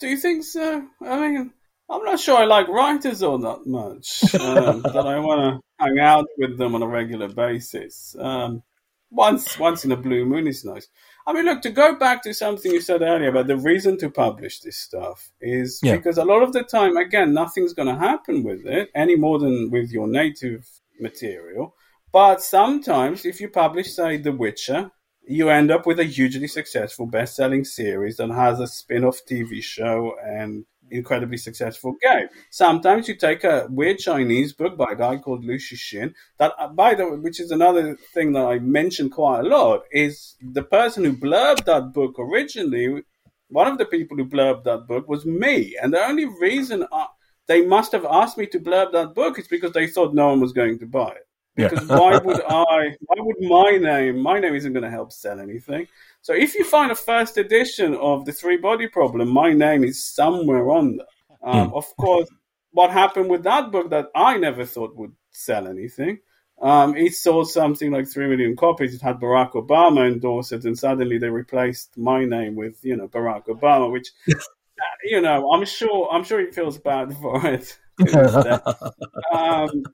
Do 0.00 0.08
you 0.08 0.16
think 0.16 0.44
so? 0.44 0.86
I 1.02 1.20
mean, 1.20 1.52
I'm 1.90 2.04
not 2.04 2.18
sure 2.18 2.38
I 2.38 2.44
like 2.44 2.68
writers 2.68 3.22
all 3.22 3.38
that 3.38 3.66
much 3.66 4.34
um, 4.34 4.82
that 4.94 5.06
I 5.06 5.18
want 5.18 5.40
to 5.40 5.84
hang 5.84 5.98
out 5.98 6.26
with 6.38 6.56
them 6.56 6.74
on 6.74 6.82
a 6.82 6.86
regular 6.86 7.28
basis. 7.28 8.16
Um, 8.18 8.62
once, 9.10 9.58
once 9.58 9.84
in 9.84 9.92
a 9.92 9.96
blue 9.96 10.24
moon 10.24 10.46
is 10.46 10.64
nice. 10.64 10.88
I 11.26 11.32
mean, 11.32 11.44
look, 11.44 11.62
to 11.62 11.70
go 11.70 11.96
back 11.96 12.22
to 12.22 12.32
something 12.32 12.72
you 12.72 12.80
said 12.80 13.02
earlier 13.02 13.28
about 13.28 13.48
the 13.48 13.56
reason 13.56 13.98
to 13.98 14.10
publish 14.10 14.60
this 14.60 14.78
stuff 14.78 15.30
is 15.40 15.80
yeah. 15.82 15.96
because 15.96 16.16
a 16.16 16.24
lot 16.24 16.42
of 16.42 16.52
the 16.52 16.62
time, 16.62 16.96
again, 16.96 17.34
nothing's 17.34 17.74
going 17.74 17.88
to 17.88 18.00
happen 18.00 18.42
with 18.42 18.66
it 18.66 18.88
any 18.94 19.16
more 19.16 19.38
than 19.38 19.70
with 19.70 19.90
your 19.90 20.08
native 20.08 20.66
material. 20.98 21.74
But 22.12 22.40
sometimes, 22.40 23.24
if 23.24 23.40
you 23.40 23.48
publish, 23.48 23.92
say, 23.92 24.16
The 24.16 24.32
Witcher, 24.32 24.90
you 25.30 25.48
end 25.48 25.70
up 25.70 25.86
with 25.86 26.00
a 26.00 26.04
hugely 26.04 26.48
successful 26.48 27.06
best 27.06 27.36
selling 27.36 27.64
series 27.64 28.16
that 28.16 28.30
has 28.30 28.58
a 28.58 28.66
spin 28.66 29.04
off 29.04 29.20
TV 29.30 29.62
show 29.62 30.16
and 30.24 30.64
incredibly 30.90 31.36
successful 31.36 31.94
game. 32.02 32.26
Sometimes 32.50 33.06
you 33.06 33.14
take 33.14 33.44
a 33.44 33.68
weird 33.70 33.98
Chinese 33.98 34.52
book 34.52 34.76
by 34.76 34.90
a 34.90 34.96
guy 34.96 35.18
called 35.18 35.44
Liu 35.44 35.56
Cixin, 35.56 36.14
that, 36.38 36.52
uh, 36.58 36.66
by 36.66 36.94
the 36.94 37.08
way, 37.08 37.16
which 37.16 37.38
is 37.38 37.52
another 37.52 37.96
thing 38.12 38.32
that 38.32 38.44
I 38.44 38.58
mention 38.58 39.08
quite 39.08 39.40
a 39.40 39.48
lot, 39.48 39.84
is 39.92 40.34
the 40.42 40.64
person 40.64 41.04
who 41.04 41.16
blurbed 41.16 41.64
that 41.64 41.92
book 41.94 42.16
originally, 42.18 43.04
one 43.50 43.68
of 43.68 43.78
the 43.78 43.86
people 43.86 44.16
who 44.16 44.26
blurbed 44.26 44.64
that 44.64 44.88
book 44.88 45.08
was 45.08 45.24
me. 45.24 45.76
And 45.80 45.94
the 45.94 46.04
only 46.04 46.26
reason 46.40 46.84
I, 46.92 47.06
they 47.46 47.64
must 47.64 47.92
have 47.92 48.04
asked 48.04 48.36
me 48.36 48.46
to 48.46 48.58
blurb 48.58 48.90
that 48.92 49.14
book 49.14 49.38
is 49.38 49.46
because 49.46 49.72
they 49.72 49.86
thought 49.86 50.12
no 50.12 50.30
one 50.30 50.40
was 50.40 50.52
going 50.52 50.80
to 50.80 50.86
buy 50.86 51.10
it. 51.10 51.26
Because 51.56 51.88
yeah. 51.88 51.98
why 51.98 52.18
would 52.18 52.42
I? 52.42 52.96
Why 53.00 53.16
would 53.18 53.36
my 53.40 53.78
name? 53.78 54.20
My 54.20 54.38
name 54.38 54.54
isn't 54.54 54.72
going 54.72 54.84
to 54.84 54.90
help 54.90 55.12
sell 55.12 55.40
anything. 55.40 55.88
So 56.22 56.34
if 56.34 56.54
you 56.54 56.64
find 56.64 56.92
a 56.92 56.96
first 56.96 57.38
edition 57.38 57.94
of 57.94 58.24
the 58.24 58.32
Three 58.32 58.56
Body 58.56 58.88
Problem, 58.88 59.28
my 59.28 59.52
name 59.52 59.84
is 59.84 60.02
somewhere 60.04 60.68
on 60.70 60.98
there. 60.98 61.06
Um, 61.42 61.70
mm. 61.70 61.74
Of 61.74 61.96
course, 61.96 62.28
what 62.72 62.90
happened 62.90 63.30
with 63.30 63.44
that 63.44 63.72
book 63.72 63.90
that 63.90 64.06
I 64.14 64.36
never 64.36 64.64
thought 64.64 64.96
would 64.96 65.12
sell 65.30 65.66
anything. 65.66 66.20
Um, 66.60 66.94
it 66.94 67.14
sold 67.14 67.50
something 67.50 67.90
like 67.90 68.06
three 68.06 68.28
million 68.28 68.54
copies. 68.54 68.94
It 68.94 69.00
had 69.00 69.18
Barack 69.18 69.52
Obama 69.52 70.06
endorse 70.06 70.52
it, 70.52 70.64
and 70.64 70.78
suddenly 70.78 71.16
they 71.16 71.30
replaced 71.30 71.96
my 71.96 72.24
name 72.26 72.54
with 72.54 72.84
you 72.84 72.96
know 72.96 73.08
Barack 73.08 73.46
Obama, 73.46 73.90
which 73.90 74.10
you 75.04 75.22
know 75.22 75.50
I'm 75.52 75.64
sure 75.64 76.10
I'm 76.12 76.22
sure 76.22 76.40
he 76.40 76.52
feels 76.52 76.78
bad 76.78 77.16
for 77.16 77.40
it. 77.46 77.78
um, 79.32 79.84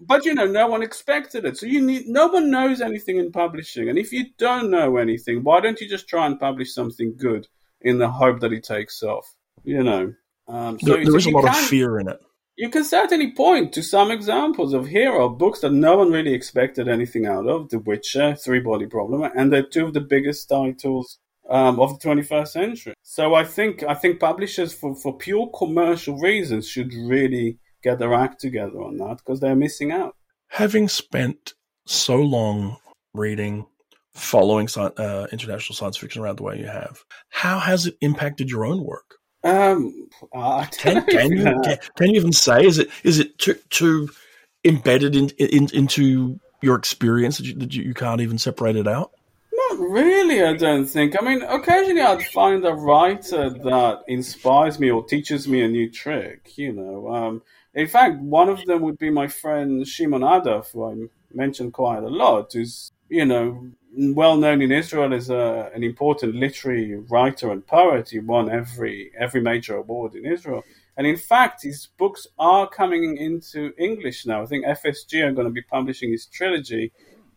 but 0.00 0.24
you 0.24 0.34
know, 0.34 0.46
no 0.46 0.66
one 0.66 0.82
expected 0.82 1.44
it. 1.44 1.56
So 1.56 1.66
you 1.66 1.80
need 1.80 2.06
no 2.06 2.26
one 2.28 2.50
knows 2.50 2.80
anything 2.80 3.18
in 3.18 3.32
publishing, 3.32 3.88
and 3.88 3.98
if 3.98 4.12
you 4.12 4.26
don't 4.38 4.70
know 4.70 4.96
anything, 4.96 5.42
why 5.42 5.60
don't 5.60 5.80
you 5.80 5.88
just 5.88 6.08
try 6.08 6.26
and 6.26 6.38
publish 6.38 6.74
something 6.74 7.14
good 7.16 7.46
in 7.80 7.98
the 7.98 8.08
hope 8.08 8.40
that 8.40 8.52
it 8.52 8.64
takes 8.64 9.02
off? 9.02 9.34
You 9.62 9.82
know, 9.82 10.14
um, 10.48 10.78
so, 10.80 10.94
there, 10.94 11.04
there 11.04 11.16
is 11.16 11.26
a 11.26 11.30
lot 11.30 11.48
of 11.48 11.56
fear 11.56 11.98
in 11.98 12.08
it. 12.08 12.20
You 12.56 12.68
can 12.68 12.84
certainly 12.84 13.32
point 13.32 13.72
to 13.72 13.82
some 13.82 14.12
examples 14.12 14.74
of 14.74 14.86
hero 14.86 15.28
books 15.28 15.60
that 15.60 15.72
no 15.72 15.96
one 15.96 16.12
really 16.12 16.34
expected 16.34 16.88
anything 16.88 17.26
out 17.26 17.46
of: 17.46 17.70
The 17.70 17.78
Witcher, 17.78 18.36
Three 18.36 18.60
Body 18.60 18.86
Problem, 18.86 19.30
and 19.36 19.52
they're 19.52 19.62
two 19.62 19.86
of 19.86 19.94
the 19.94 20.00
biggest 20.00 20.48
titles 20.48 21.18
um, 21.48 21.80
of 21.80 21.98
the 21.98 22.08
21st 22.08 22.48
century. 22.48 22.94
So 23.02 23.34
I 23.34 23.44
think 23.44 23.82
I 23.82 23.94
think 23.94 24.20
publishers, 24.20 24.72
for, 24.72 24.94
for 24.94 25.16
pure 25.16 25.50
commercial 25.56 26.18
reasons, 26.18 26.68
should 26.68 26.92
really 26.94 27.58
get 27.84 27.98
their 27.98 28.14
act 28.14 28.40
together 28.40 28.82
on 28.82 28.96
that 28.96 29.18
because 29.18 29.38
they're 29.38 29.54
missing 29.54 29.92
out. 29.92 30.16
Having 30.48 30.88
spent 30.88 31.54
so 31.86 32.16
long 32.16 32.78
reading, 33.12 33.66
following 34.14 34.68
uh, 34.76 35.26
international 35.30 35.76
science 35.76 35.96
fiction 35.96 36.22
around 36.22 36.38
the 36.38 36.42
way 36.42 36.58
you 36.58 36.66
have, 36.66 37.04
how 37.28 37.58
has 37.58 37.86
it 37.86 37.96
impacted 38.00 38.50
your 38.50 38.64
own 38.64 38.82
work? 38.82 39.16
Um, 39.44 40.08
can, 40.78 41.04
can 41.04 41.32
you 41.32 41.44
can, 41.44 41.78
can, 41.96 42.10
you 42.10 42.16
even 42.16 42.32
say 42.32 42.64
is 42.64 42.78
it 42.78 42.88
is 43.02 43.18
it 43.18 43.38
too, 43.38 43.56
too 43.68 44.08
embedded 44.64 45.14
in, 45.14 45.28
in, 45.38 45.68
into 45.74 46.40
your 46.62 46.76
experience 46.76 47.36
that 47.36 47.46
you, 47.46 47.54
that 47.56 47.74
you 47.74 47.92
can't 47.92 48.22
even 48.22 48.38
separate 48.38 48.76
it 48.76 48.88
out? 48.88 49.10
Not 49.52 49.78
really, 49.78 50.42
I 50.42 50.54
don't 50.54 50.86
think. 50.86 51.14
I 51.20 51.24
mean, 51.24 51.42
occasionally 51.42 52.00
I'd 52.00 52.24
find 52.28 52.64
a 52.64 52.72
writer 52.72 53.50
that 53.50 53.98
inspires 54.08 54.80
me 54.80 54.90
or 54.90 55.04
teaches 55.04 55.46
me 55.46 55.62
a 55.62 55.68
new 55.68 55.90
trick. 55.90 56.56
You 56.56 56.72
know, 56.72 57.14
um, 57.14 57.42
in 57.74 57.86
fact, 57.88 58.20
one 58.20 58.48
of 58.48 58.64
them 58.64 58.82
would 58.82 58.98
be 58.98 59.10
my 59.10 59.28
friend 59.28 59.86
Shimon 59.86 60.22
Adaf, 60.22 60.72
who 60.72 60.84
I 60.84 60.94
mentioned 61.32 61.72
quite 61.72 62.02
a 62.02 62.08
lot, 62.08 62.52
who's, 62.52 62.92
you 63.08 63.24
know, 63.24 63.70
well 63.96 64.36
known 64.36 64.62
in 64.62 64.72
Israel 64.72 65.12
as 65.12 65.30
a, 65.30 65.70
an 65.74 65.82
important 65.82 66.34
literary 66.34 66.96
writer 66.96 67.50
and 67.50 67.66
poet. 67.66 68.10
He 68.10 68.18
won 68.20 68.50
every 68.50 69.10
every 69.18 69.40
major 69.40 69.76
award 69.76 70.14
in 70.14 70.24
Israel. 70.24 70.62
And 70.96 71.06
in 71.06 71.16
fact, 71.16 71.62
his 71.64 71.88
books 71.98 72.26
are 72.38 72.68
coming 72.68 73.16
into 73.16 73.72
English 73.76 74.26
now. 74.26 74.42
I 74.42 74.46
think 74.46 74.64
FSG 74.64 75.24
are 75.24 75.32
going 75.32 75.48
to 75.48 75.52
be 75.52 75.62
publishing 75.62 76.12
his 76.12 76.26
trilogy 76.26 76.92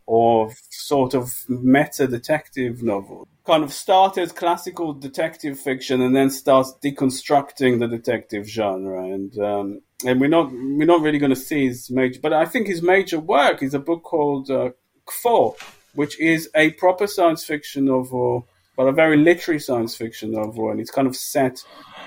of 0.08 0.56
sort 0.70 1.14
of 1.14 1.44
meta 1.48 2.06
detective 2.06 2.82
novel. 2.82 3.28
Kind 3.46 3.62
of 3.62 3.72
started 3.72 4.34
classical 4.34 4.92
detective 4.92 5.58
fiction 5.58 6.00
and 6.00 6.16
then 6.16 6.30
starts 6.30 6.74
deconstructing 6.82 7.78
the 7.78 7.88
detective 7.88 8.46
genre. 8.48 9.04
And 9.04 9.38
um, 9.38 9.82
and 10.04 10.20
we're 10.20 10.28
not 10.28 10.50
we're 10.50 10.86
not 10.86 11.02
really 11.02 11.18
going 11.18 11.30
to 11.30 11.36
see 11.36 11.66
his 11.66 11.90
major. 11.90 12.20
But 12.20 12.32
I 12.32 12.46
think 12.46 12.66
his 12.66 12.82
major 12.82 13.20
work 13.20 13.62
is 13.62 13.74
a 13.74 13.78
book 13.78 14.02
called 14.02 14.50
uh, 14.50 14.70
Kfor, 15.06 15.56
which 15.94 16.18
is 16.20 16.48
a 16.54 16.70
proper 16.72 17.06
science 17.06 17.44
fiction 17.44 17.86
novel, 17.86 18.46
but 18.76 18.88
a 18.88 18.92
very 18.92 19.16
literary 19.16 19.60
science 19.60 19.96
fiction 19.96 20.32
novel, 20.32 20.70
and 20.70 20.80
it's 20.80 20.90
kind 20.90 21.08
of 21.08 21.16
set 21.16 21.62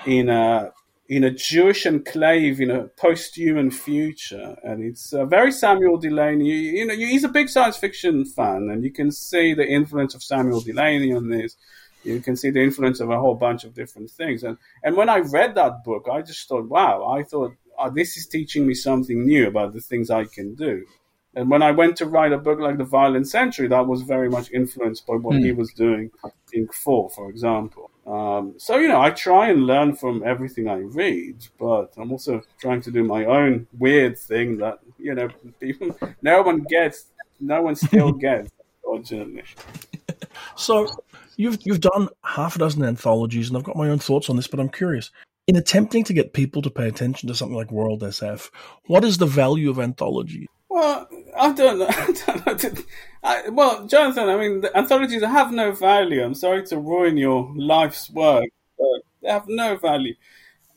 in 0.06 0.28
a 0.28 0.72
in 1.08 1.24
a 1.24 1.30
Jewish 1.30 1.84
enclave 1.84 2.60
in 2.60 2.70
a 2.70 2.84
post-human 2.84 3.70
future, 3.70 4.56
and 4.62 4.82
it's 4.82 5.12
uh, 5.12 5.26
very 5.26 5.52
Samuel 5.52 5.98
Delany. 5.98 6.46
You, 6.46 6.54
you 6.54 6.86
know, 6.86 6.94
he's 6.94 7.24
a 7.24 7.28
big 7.28 7.48
science 7.48 7.76
fiction 7.76 8.24
fan, 8.24 8.68
and 8.70 8.84
you 8.84 8.90
can 8.90 9.10
see 9.10 9.52
the 9.54 9.66
influence 9.66 10.14
of 10.14 10.22
Samuel 10.22 10.60
Delany 10.60 11.12
on 11.12 11.28
this. 11.28 11.56
You 12.04 12.20
can 12.20 12.36
see 12.36 12.50
the 12.50 12.62
influence 12.62 13.00
of 13.00 13.10
a 13.10 13.18
whole 13.18 13.34
bunch 13.34 13.64
of 13.64 13.74
different 13.74 14.10
things. 14.10 14.42
And 14.42 14.58
and 14.82 14.96
when 14.96 15.08
I 15.08 15.18
read 15.18 15.54
that 15.56 15.84
book, 15.84 16.08
I 16.10 16.22
just 16.22 16.48
thought, 16.48 16.68
wow, 16.68 17.06
I 17.06 17.22
thought 17.22 17.54
oh, 17.78 17.90
this 17.90 18.16
is 18.16 18.26
teaching 18.26 18.66
me 18.66 18.74
something 18.74 19.24
new 19.24 19.46
about 19.46 19.72
the 19.72 19.80
things 19.80 20.10
I 20.10 20.24
can 20.24 20.54
do. 20.54 20.84
And 21.34 21.50
when 21.50 21.62
I 21.62 21.70
went 21.70 21.96
to 21.96 22.06
write 22.06 22.32
a 22.32 22.38
book 22.38 22.60
like 22.60 22.76
The 22.76 22.84
Violent 22.84 23.28
Century, 23.28 23.66
that 23.68 23.86
was 23.86 24.02
very 24.02 24.28
much 24.28 24.50
influenced 24.52 25.06
by 25.06 25.14
what 25.14 25.36
mm. 25.36 25.44
he 25.44 25.50
hmm. 25.50 25.58
was 25.58 25.72
doing 25.72 26.10
in 26.52 26.66
Kfor, 26.66 27.10
for 27.10 27.30
example. 27.30 27.90
Um, 28.06 28.54
so, 28.58 28.78
you 28.78 28.88
know, 28.88 29.00
I 29.00 29.10
try 29.10 29.50
and 29.50 29.66
learn 29.66 29.94
from 29.94 30.22
everything 30.24 30.68
I 30.68 30.78
read, 30.78 31.46
but 31.58 31.92
I'm 31.96 32.10
also 32.10 32.42
trying 32.60 32.82
to 32.82 32.90
do 32.90 33.04
my 33.04 33.24
own 33.24 33.66
weird 33.78 34.18
thing 34.18 34.58
that, 34.58 34.80
you 34.98 35.14
know, 35.14 35.28
people, 35.60 35.96
no 36.20 36.42
one 36.42 36.64
gets, 36.68 37.06
no 37.40 37.62
one 37.62 37.76
still 37.76 38.12
gets, 38.26 38.50
unfortunately. 38.84 39.44
So, 40.56 40.88
you've, 41.36 41.58
you've 41.62 41.80
done 41.80 42.08
half 42.24 42.56
a 42.56 42.58
dozen 42.58 42.84
anthologies, 42.84 43.48
and 43.48 43.56
I've 43.56 43.64
got 43.64 43.76
my 43.76 43.88
own 43.88 43.98
thoughts 43.98 44.28
on 44.28 44.36
this, 44.36 44.48
but 44.48 44.58
I'm 44.58 44.68
curious 44.68 45.10
in 45.46 45.56
attempting 45.56 46.04
to 46.04 46.12
get 46.12 46.32
people 46.32 46.62
to 46.62 46.70
pay 46.70 46.88
attention 46.88 47.28
to 47.28 47.34
something 47.34 47.56
like 47.56 47.72
World 47.72 48.02
SF, 48.02 48.50
what 48.86 49.04
is 49.04 49.18
the 49.18 49.26
value 49.26 49.70
of 49.70 49.78
anthology? 49.78 50.48
Well, 50.72 51.06
I 51.36 51.52
don't 51.52 51.80
know. 51.80 51.86
I 51.90 52.54
don't 52.54 52.74
know. 52.74 52.82
I, 53.22 53.48
well, 53.50 53.86
Jonathan, 53.86 54.30
I 54.30 54.38
mean, 54.38 54.62
the 54.62 54.74
anthologies 54.74 55.22
have 55.22 55.52
no 55.52 55.72
value. 55.72 56.24
I'm 56.24 56.34
sorry 56.34 56.64
to 56.68 56.78
ruin 56.78 57.18
your 57.18 57.52
life's 57.54 58.08
work, 58.08 58.46
but 58.78 59.02
they 59.20 59.28
have 59.28 59.44
no 59.48 59.76
value. 59.76 60.14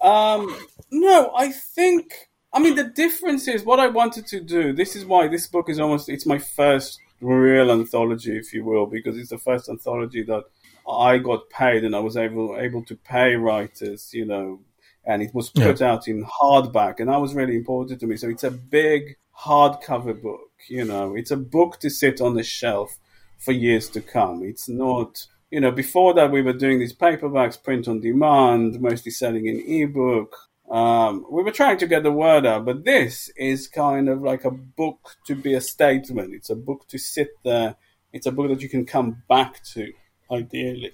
Um, 0.02 0.54
no, 0.92 1.32
I 1.34 1.50
think. 1.50 2.30
I 2.52 2.60
mean, 2.60 2.76
the 2.76 2.84
difference 2.84 3.48
is 3.48 3.64
what 3.64 3.80
I 3.80 3.88
wanted 3.88 4.28
to 4.28 4.42
do. 4.42 4.74
This 4.74 4.98
is 4.98 5.06
why 5.06 5.30
this 5.30 5.48
book 5.48 5.70
is 5.70 5.80
almost. 5.80 6.10
It's 6.10 6.26
my 6.26 6.40
first 6.40 7.00
real 7.22 7.72
anthology, 7.72 8.38
if 8.38 8.54
you 8.54 8.66
will, 8.66 8.88
because 8.88 9.18
it's 9.18 9.30
the 9.30 9.38
first 9.38 9.70
anthology 9.70 10.24
that 10.24 10.44
I 10.90 11.20
got 11.20 11.50
paid 11.50 11.86
and 11.86 11.96
I 11.96 12.00
was 12.00 12.18
able 12.18 12.58
able 12.60 12.84
to 12.84 12.98
pay 12.98 13.36
writers, 13.36 14.14
you 14.14 14.26
know, 14.26 14.60
and 15.06 15.22
it 15.22 15.34
was 15.34 15.52
put 15.52 15.80
yeah. 15.80 15.94
out 15.94 16.10
in 16.10 16.26
hardback, 16.26 17.00
and 17.00 17.08
that 17.08 17.22
was 17.22 17.34
really 17.34 17.56
important 17.56 18.02
to 18.02 18.08
me. 18.08 18.18
So 18.18 18.28
it's 18.28 18.44
a 18.44 18.52
big 18.52 19.16
hardcover 19.40 20.20
book, 20.22 20.52
you 20.70 20.86
know, 20.86 21.16
it's 21.16 21.32
a 21.32 21.38
book 21.38 21.80
to 21.80 21.90
sit 21.90 22.22
on 22.22 22.36
the 22.36 22.44
shelf 22.44 22.98
for 23.38 23.52
years 23.52 23.90
to 23.90 24.02
come. 24.02 24.44
It's 24.44 24.70
not, 24.70 25.26
you 25.52 25.60
know, 25.60 25.72
before 25.72 26.14
that 26.14 26.32
we 26.32 26.42
were 26.42 26.54
doing 26.54 26.80
these 26.80 26.96
paperbacks, 26.96 27.62
print 27.62 27.88
on 27.88 28.00
demand, 28.00 28.80
mostly 28.82 29.12
selling 29.12 29.48
in 29.48 29.62
ebook. 29.68 30.36
Um, 30.70 31.26
we 31.30 31.44
were 31.44 31.52
trying 31.52 31.78
to 31.78 31.88
get 31.88 32.04
the 32.04 32.12
word 32.12 32.46
out, 32.46 32.66
but 32.66 32.86
this 32.86 33.30
is 33.38 33.68
kind 33.68 34.10
of 34.10 34.22
like 34.22 34.46
a 34.46 34.52
book 34.52 35.16
to 35.28 35.36
be 35.36 35.54
a 35.54 35.62
statement. 35.62 36.34
It's 36.34 36.50
a 36.50 36.56
book 36.56 36.88
to 36.88 36.98
sit 36.98 37.30
there. 37.44 37.76
It's 38.14 38.26
a 38.26 38.32
book 38.32 38.50
that 38.50 38.62
you 38.62 38.70
can 38.70 38.86
come 38.86 39.22
back 39.30 39.64
to 39.74 39.92
ideally. 40.32 40.92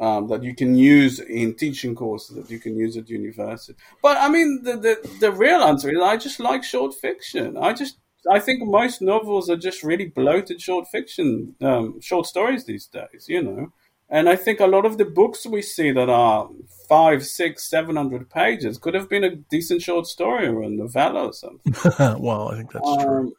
Um, 0.00 0.28
that 0.28 0.42
you 0.42 0.54
can 0.54 0.74
use 0.74 1.20
in 1.20 1.54
teaching 1.54 1.94
courses 1.94 2.36
that 2.36 2.50
you 2.50 2.58
can 2.58 2.76
use 2.76 2.96
at 2.96 3.08
university. 3.08 3.78
But 4.02 4.16
I 4.16 4.28
mean, 4.28 4.62
the, 4.62 4.76
the 4.76 5.16
the 5.20 5.32
real 5.32 5.60
answer 5.60 5.90
is 5.90 6.00
I 6.00 6.16
just 6.16 6.40
like 6.40 6.64
short 6.64 6.94
fiction. 6.94 7.56
I 7.56 7.72
just 7.72 7.98
I 8.30 8.40
think 8.40 8.62
most 8.64 9.02
novels 9.02 9.48
are 9.50 9.56
just 9.56 9.82
really 9.82 10.06
bloated 10.06 10.60
short 10.60 10.88
fiction, 10.88 11.54
um, 11.60 12.00
short 12.00 12.26
stories 12.26 12.64
these 12.64 12.86
days. 12.86 13.26
You 13.28 13.42
know. 13.42 13.72
And 14.10 14.28
I 14.28 14.36
think 14.36 14.60
a 14.60 14.66
lot 14.66 14.84
of 14.84 14.98
the 14.98 15.04
books 15.06 15.46
we 15.46 15.62
see 15.62 15.90
that 15.90 16.10
are 16.10 16.48
five, 16.88 17.24
six, 17.24 17.68
seven 17.68 17.96
hundred 17.96 18.28
pages 18.28 18.78
could 18.78 18.94
have 18.94 19.08
been 19.08 19.24
a 19.24 19.34
decent 19.34 19.80
short 19.82 20.06
story 20.06 20.46
or 20.46 20.62
a 20.62 20.68
novella 20.68 21.26
or 21.26 21.32
something. 21.32 21.72
well, 22.22 22.50
I 22.50 22.56
think 22.56 22.72
that's 22.72 22.86
um, 22.86 23.00
true. 23.00 23.36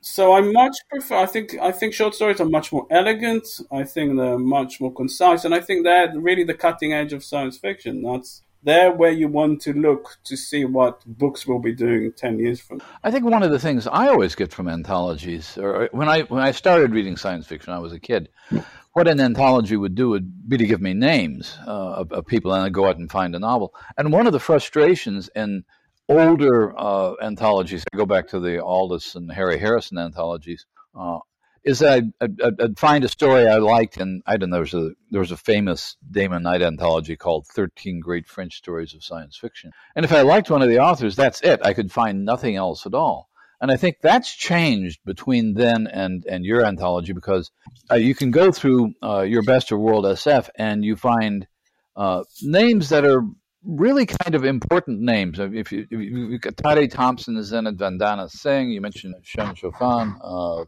So 0.00 0.32
I 0.32 0.40
much 0.40 0.76
prefer. 0.90 1.16
I 1.16 1.26
think 1.26 1.56
I 1.60 1.72
think 1.72 1.94
short 1.94 2.14
stories 2.14 2.40
are 2.40 2.48
much 2.48 2.72
more 2.72 2.86
elegant. 2.90 3.46
I 3.70 3.84
think 3.84 4.16
they're 4.16 4.38
much 4.38 4.80
more 4.80 4.92
concise, 4.92 5.44
and 5.44 5.54
I 5.54 5.60
think 5.60 5.84
they're 5.84 6.12
really 6.18 6.44
the 6.44 6.54
cutting 6.54 6.92
edge 6.92 7.12
of 7.12 7.24
science 7.24 7.58
fiction. 7.58 8.02
That's 8.02 8.42
they're 8.62 8.92
where 8.92 9.12
you 9.12 9.28
want 9.28 9.60
to 9.62 9.72
look 9.72 10.18
to 10.24 10.36
see 10.36 10.64
what 10.64 11.04
books 11.06 11.46
will 11.46 11.60
be 11.60 11.72
doing 11.72 12.12
10 12.12 12.38
years 12.38 12.60
from. 12.60 12.82
I 13.04 13.10
think 13.10 13.24
one 13.24 13.42
of 13.42 13.50
the 13.50 13.58
things 13.58 13.86
I 13.86 14.08
always 14.08 14.34
get 14.34 14.52
from 14.52 14.68
anthologies 14.68 15.56
or 15.56 15.88
when 15.92 16.08
I 16.08 16.22
when 16.22 16.42
I 16.42 16.50
started 16.50 16.92
reading 16.92 17.16
science 17.16 17.46
fiction 17.46 17.72
I 17.72 17.78
was 17.78 17.92
a 17.92 18.00
kid 18.00 18.28
what 18.94 19.06
an 19.06 19.20
anthology 19.20 19.76
would 19.76 19.94
do 19.94 20.08
would 20.10 20.48
be 20.48 20.56
to 20.56 20.66
give 20.66 20.80
me 20.80 20.92
names 20.92 21.56
uh, 21.66 21.70
of, 21.70 22.10
of, 22.10 22.26
people 22.26 22.52
and 22.52 22.64
I 22.64 22.68
go 22.68 22.86
out 22.86 22.96
and 22.98 23.10
find 23.10 23.34
a 23.36 23.38
novel 23.38 23.74
and 23.96 24.12
one 24.12 24.26
of 24.26 24.32
the 24.32 24.40
frustrations 24.40 25.30
in 25.36 25.64
older 26.08 26.78
uh, 26.78 27.14
anthologies 27.22 27.84
I 27.92 27.96
go 27.96 28.06
back 28.06 28.28
to 28.28 28.40
the 28.40 28.58
Aldiss 28.58 29.14
and 29.14 29.30
Harry 29.30 29.58
Harrison 29.58 29.98
anthologies 29.98 30.66
uh, 30.98 31.18
is 31.64 31.80
that 31.80 32.04
I'd, 32.20 32.40
I'd, 32.40 32.60
I'd, 32.60 32.78
find 32.78 33.04
a 33.04 33.08
story 33.08 33.46
I 33.46 33.56
liked, 33.56 33.98
and 33.98 34.22
I 34.26 34.36
don't 34.36 34.50
know. 34.50 34.56
There 34.56 34.60
was 34.62 34.74
a 34.74 34.90
there 35.10 35.20
was 35.20 35.32
a 35.32 35.36
famous 35.36 35.96
Damon 36.10 36.42
Knight 36.42 36.62
anthology 36.62 37.16
called 37.16 37.46
Thirteen 37.46 38.00
Great 38.00 38.26
French 38.26 38.56
Stories 38.56 38.94
of 38.94 39.04
Science 39.04 39.36
Fiction, 39.36 39.72
and 39.94 40.04
if 40.04 40.12
I 40.12 40.22
liked 40.22 40.50
one 40.50 40.62
of 40.62 40.68
the 40.68 40.78
authors, 40.78 41.16
that's 41.16 41.42
it. 41.42 41.60
I 41.62 41.74
could 41.74 41.92
find 41.92 42.24
nothing 42.24 42.56
else 42.56 42.86
at 42.86 42.94
all. 42.94 43.28
And 43.60 43.72
I 43.72 43.76
think 43.76 43.96
that's 44.00 44.32
changed 44.32 45.00
between 45.04 45.54
then 45.54 45.88
and, 45.88 46.24
and 46.26 46.44
your 46.44 46.64
anthology 46.64 47.12
because 47.12 47.50
uh, 47.90 47.96
you 47.96 48.14
can 48.14 48.30
go 48.30 48.52
through 48.52 48.94
uh, 49.02 49.22
your 49.22 49.42
best 49.42 49.72
of 49.72 49.80
world 49.80 50.04
SF 50.04 50.48
and 50.54 50.84
you 50.84 50.94
find 50.94 51.46
uh, 51.96 52.22
names 52.40 52.90
that 52.90 53.04
are 53.04 53.24
really 53.64 54.06
kind 54.06 54.34
of 54.34 54.44
important 54.44 55.00
names. 55.00 55.38
If 55.38 55.72
you, 55.72 55.86
if 55.90 56.00
you, 56.00 56.38
got 56.38 56.56
Tade 56.56 56.90
Thompson, 56.90 57.36
Zenit 57.36 57.76
Vandana 57.76 58.30
Singh, 58.30 58.70
you 58.70 58.80
mentioned 58.80 59.14
Chen 59.22 59.54
Qiufan, 59.54 60.18
uh, 60.22 60.60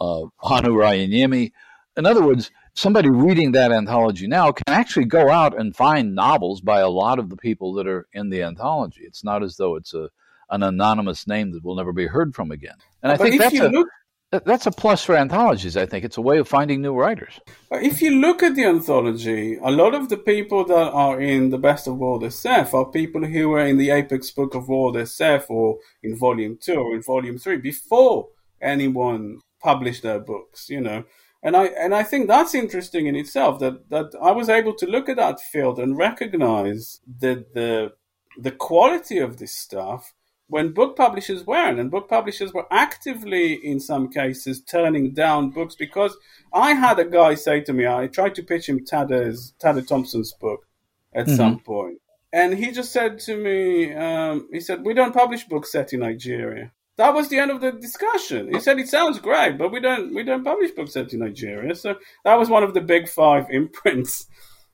uh, 0.00 0.26
Hannu 0.42 0.74
Rajaniemi. 0.74 1.52
In 1.96 2.06
other 2.06 2.24
words, 2.24 2.50
somebody 2.74 3.10
reading 3.10 3.52
that 3.52 3.72
anthology 3.72 4.26
now 4.26 4.52
can 4.52 4.64
actually 4.68 5.06
go 5.06 5.30
out 5.30 5.58
and 5.58 5.74
find 5.74 6.14
novels 6.14 6.60
by 6.60 6.80
a 6.80 6.88
lot 6.88 7.18
of 7.18 7.28
the 7.28 7.36
people 7.36 7.74
that 7.74 7.88
are 7.88 8.06
in 8.12 8.30
the 8.30 8.42
anthology. 8.42 9.02
It's 9.02 9.24
not 9.24 9.42
as 9.42 9.56
though 9.56 9.76
it's 9.76 9.94
a 9.94 10.08
an 10.50 10.62
anonymous 10.62 11.26
name 11.26 11.52
that 11.52 11.64
will 11.64 11.76
never 11.76 11.92
be 11.92 12.06
heard 12.06 12.34
from 12.34 12.50
again. 12.50 12.76
And 13.02 13.12
I 13.12 13.16
but 13.16 13.24
think 13.28 13.40
that's 13.40 13.58
a, 13.58 13.68
look, 13.68 13.88
that's 14.30 14.66
a 14.66 14.70
plus 14.70 15.04
for 15.04 15.16
anthologies. 15.16 15.76
I 15.76 15.86
think 15.86 16.04
it's 16.04 16.18
a 16.18 16.22
way 16.22 16.38
of 16.38 16.46
finding 16.46 16.82
new 16.82 16.94
writers. 16.94 17.40
Uh, 17.72 17.78
if 17.78 18.02
you 18.02 18.20
look 18.20 18.42
at 18.42 18.54
the 18.54 18.64
anthology, 18.64 19.56
a 19.56 19.70
lot 19.70 19.94
of 19.94 20.08
the 20.08 20.18
people 20.18 20.64
that 20.66 20.90
are 20.92 21.20
in 21.20 21.50
the 21.50 21.58
Best 21.58 21.86
of 21.86 21.96
World 21.96 22.22
SF 22.22 22.74
are 22.74 22.90
people 22.90 23.24
who 23.24 23.48
were 23.48 23.64
in 23.64 23.78
the 23.78 23.90
Apex 23.90 24.30
Book 24.30 24.54
of 24.54 24.68
World 24.68 24.96
SF 24.96 25.48
or 25.48 25.78
in 26.02 26.16
Volume 26.16 26.58
Two 26.60 26.74
or 26.74 26.94
in 26.94 27.02
Volume 27.02 27.38
Three 27.38 27.56
before 27.56 28.28
anyone 28.60 29.40
published 29.60 30.02
their 30.02 30.20
books, 30.20 30.68
you 30.68 30.80
know. 30.80 31.04
And 31.42 31.56
I 31.56 31.66
and 31.66 31.94
I 31.94 32.02
think 32.02 32.26
that's 32.26 32.54
interesting 32.54 33.06
in 33.06 33.16
itself 33.16 33.60
that, 33.60 33.88
that 33.90 34.12
I 34.20 34.32
was 34.32 34.48
able 34.48 34.74
to 34.74 34.86
look 34.86 35.08
at 35.08 35.16
that 35.16 35.40
field 35.40 35.78
and 35.78 35.96
recognize 35.96 37.00
the 37.06 37.46
the 37.54 37.92
the 38.38 38.50
quality 38.50 39.18
of 39.18 39.38
this 39.38 39.54
stuff 39.54 40.14
when 40.48 40.72
book 40.72 40.96
publishers 40.96 41.46
weren't, 41.46 41.78
and 41.78 41.90
book 41.90 42.08
publishers 42.08 42.52
were 42.52 42.66
actively, 42.70 43.54
in 43.54 43.80
some 43.80 44.08
cases, 44.08 44.62
turning 44.62 45.12
down 45.12 45.50
books 45.50 45.74
because 45.74 46.16
I 46.52 46.72
had 46.72 46.98
a 46.98 47.04
guy 47.04 47.34
say 47.34 47.60
to 47.62 47.72
me, 47.72 47.86
I 47.86 48.06
tried 48.06 48.34
to 48.36 48.42
pitch 48.42 48.68
him 48.68 48.84
Tade 48.84 49.86
Thompson's 49.86 50.32
book 50.32 50.66
at 51.14 51.26
mm-hmm. 51.26 51.36
some 51.36 51.60
point, 51.60 51.98
and 52.32 52.54
he 52.54 52.70
just 52.70 52.92
said 52.92 53.18
to 53.20 53.36
me, 53.36 53.94
um, 53.94 54.48
he 54.52 54.60
said, 54.60 54.84
"We 54.84 54.94
don't 54.94 55.14
publish 55.14 55.44
books 55.44 55.72
set 55.72 55.92
in 55.92 56.00
Nigeria." 56.00 56.72
that 56.98 57.14
was 57.14 57.28
the 57.28 57.38
end 57.38 57.52
of 57.52 57.60
the 57.60 57.72
discussion. 57.72 58.52
He 58.52 58.60
said 58.60 58.78
it 58.78 58.88
sounds 58.88 59.20
great, 59.20 59.56
but 59.56 59.70
we 59.70 59.80
don't 59.80 60.14
we 60.14 60.24
don't 60.24 60.44
publish 60.44 60.72
books 60.72 60.92
set 60.92 61.12
in 61.12 61.20
Nigeria. 61.20 61.74
So 61.74 61.96
that 62.24 62.34
was 62.34 62.50
one 62.50 62.64
of 62.64 62.74
the 62.74 62.80
big 62.80 63.08
five 63.08 63.46
imprints. 63.50 64.26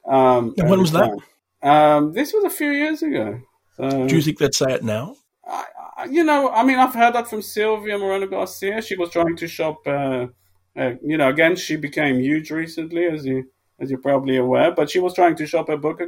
Um, 0.09 0.55
when 0.57 0.81
was 0.81 0.93
that? 0.93 1.17
Um, 1.63 2.13
this 2.13 2.33
was 2.33 2.45
a 2.45 2.51
few 2.51 2.71
years 2.71 3.03
ago. 3.03 3.41
So, 3.77 4.07
Do 4.07 4.17
you 4.17 4.23
think 4.23 4.39
they'd 4.39 4.55
say 4.55 4.73
it 4.73 4.85
now? 4.85 5.17
I, 5.47 5.65
I, 5.99 6.05
you 6.05 6.25
know, 6.25 6.51
I 6.51 6.65
mean, 6.65 6.79
I've 6.79 6.95
heard 6.95 7.15
that 7.15 7.29
from 7.29 7.43
Silvia 7.43 7.99
Moreno 7.99 8.27
Garcia. 8.27 8.81
She 8.83 8.97
was 8.97 9.11
trying 9.11 9.37
to 9.37 9.49
shop. 9.49 9.87
Uh, 9.87 10.29
uh, 10.77 10.95
you 11.03 11.17
know, 11.17 11.29
again, 11.29 11.57
she 11.57 11.77
became 11.77 12.19
huge 12.19 12.51
recently, 12.51 13.07
as 13.07 13.25
you 13.25 13.51
as 13.79 13.91
you're 13.91 14.01
probably 14.01 14.37
aware. 14.37 14.73
But 14.73 14.91
she 14.91 15.01
was 15.01 15.15
trying 15.15 15.37
to 15.37 15.47
shop 15.47 15.69
her 15.69 15.77
book 15.77 16.01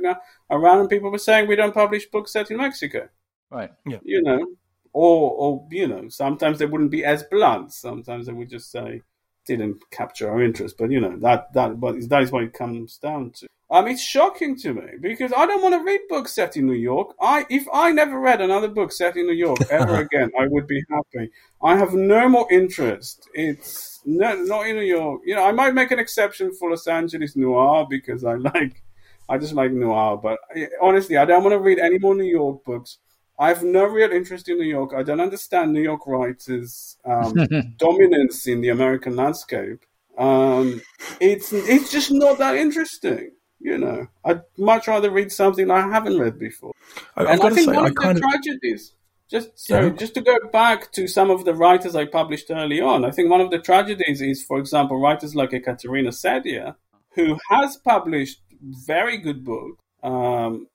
around, 0.51 0.80
and 0.80 0.89
people 0.89 1.11
were 1.11 1.18
saying 1.18 1.49
we 1.49 1.57
don't 1.57 1.74
publish 1.74 2.07
books 2.07 2.32
set 2.32 2.51
in 2.51 2.57
Mexico. 2.57 3.09
Right. 3.51 3.70
Yeah. 3.87 3.99
You 4.03 4.22
know, 4.22 4.47
or 4.93 5.30
or 5.32 5.68
you 5.70 5.87
know 5.87 6.09
sometimes 6.09 6.59
they 6.59 6.66
wouldn't 6.66 6.91
be 6.91 7.05
as 7.05 7.22
blunt. 7.24 7.72
Sometimes 7.72 8.26
they 8.26 8.32
would 8.32 8.49
just 8.49 8.70
say 8.70 9.03
didn't 9.47 9.82
capture 9.90 10.30
our 10.30 10.42
interest. 10.42 10.76
But 10.78 10.90
you 10.90 11.01
know 11.01 11.16
that 11.20 11.53
that 11.55 11.80
but 11.80 12.09
that 12.09 12.22
is 12.22 12.32
what 12.32 12.44
it 12.44 12.53
comes 12.53 12.99
down 12.99 13.32
to. 13.36 13.47
Um, 13.68 13.88
it's 13.88 14.03
shocking 14.03 14.57
to 14.59 14.74
me 14.74 14.92
because 15.01 15.32
I 15.36 15.44
don't 15.44 15.62
want 15.62 15.74
to 15.74 15.82
read 15.84 16.01
books 16.09 16.34
set 16.34 16.57
in 16.57 16.66
New 16.66 16.74
York. 16.74 17.14
I 17.20 17.47
if 17.51 17.66
I 17.72 17.90
never 17.90 18.20
read 18.20 18.40
another 18.40 18.68
book 18.68 18.92
set 18.92 19.16
in 19.16 19.26
New 19.26 19.34
York 19.34 19.59
ever 19.70 19.97
again, 20.01 20.30
I 20.38 20.47
would 20.47 20.66
be 20.66 20.82
happy. 20.88 21.30
I 21.62 21.76
have 21.76 21.92
no 21.94 22.28
more 22.28 22.47
interest. 22.53 23.28
It's 23.34 24.01
no, 24.07 24.34
not 24.36 24.68
in 24.68 24.76
New 24.76 24.82
York. 24.82 25.22
You 25.24 25.34
know, 25.34 25.44
I 25.44 25.53
might 25.53 25.74
make 25.74 25.90
an 25.90 25.99
exception 25.99 26.55
for 26.55 26.70
Los 26.70 26.86
Angeles 26.86 27.36
noir 27.36 27.86
because 27.90 28.24
I 28.24 28.34
like, 28.34 28.82
I 29.28 29.36
just 29.36 29.53
like 29.53 29.72
noir. 29.72 30.16
But 30.16 30.38
eh, 30.55 30.66
honestly, 30.80 31.16
I 31.16 31.24
don't 31.24 31.42
want 31.42 31.53
to 31.53 31.59
read 31.59 31.80
any 31.80 31.99
more 31.99 32.14
New 32.14 32.24
York 32.24 32.64
books. 32.64 32.99
I 33.39 33.49
have 33.49 33.62
no 33.62 33.84
real 33.84 34.12
interest 34.12 34.49
in 34.49 34.59
New 34.59 34.64
York. 34.64 34.93
I 34.97 35.03
don't 35.03 35.20
understand 35.20 35.72
New 35.72 35.82
York 35.82 36.07
writers' 36.07 36.97
um, 37.05 37.34
dominance 37.76 38.47
in 38.47 38.61
the 38.61 38.70
American 38.70 39.16
landscape. 39.16 39.84
Um, 40.16 40.80
it's 41.20 41.53
it's 41.53 41.91
just 41.91 42.11
not 42.11 42.39
that 42.39 42.57
interesting. 42.57 43.32
You 43.59 43.78
know, 43.78 44.07
I'd 44.24 44.43
much 44.57 44.87
rather 44.89 45.11
read 45.11 45.32
something 45.32 45.70
I 45.70 45.80
haven't 45.80 46.18
read 46.18 46.39
before. 46.39 46.72
I, 47.16 47.24
and 47.24 47.43
I 47.43 47.51
think 47.51 47.70
say, 47.70 47.76
one 47.76 47.87
I 47.87 47.89
of 47.89 47.95
the 47.95 48.11
of... 48.11 48.20
tragedies, 48.20 48.93
just 49.30 49.59
sorry, 49.59 49.89
yeah. 49.89 49.93
just 49.93 50.14
to 50.14 50.22
go 50.22 50.37
back 50.53 50.93
to 50.93 51.09
some 51.09 51.30
of 51.30 51.45
the 51.45 51.55
writers 51.55 51.95
I 51.95 52.07
published 52.07 52.51
early 52.51 52.80
on, 52.80 53.05
I 53.05 53.11
think 53.11 53.30
one 53.30 53.41
of 53.41 53.51
the 53.51 53.59
tragedies 53.59 54.22
is, 54.22 54.43
for 54.43 54.59
example, 54.59 55.01
writers 55.01 55.34
like 55.34 55.53
Ekaterina 55.53 56.11
Sedia, 56.11 56.76
who 57.14 57.39
has 57.51 57.76
published 57.76 58.41
very 58.87 59.18
good 59.18 59.45
books. 59.45 59.82
Um, 60.03 60.68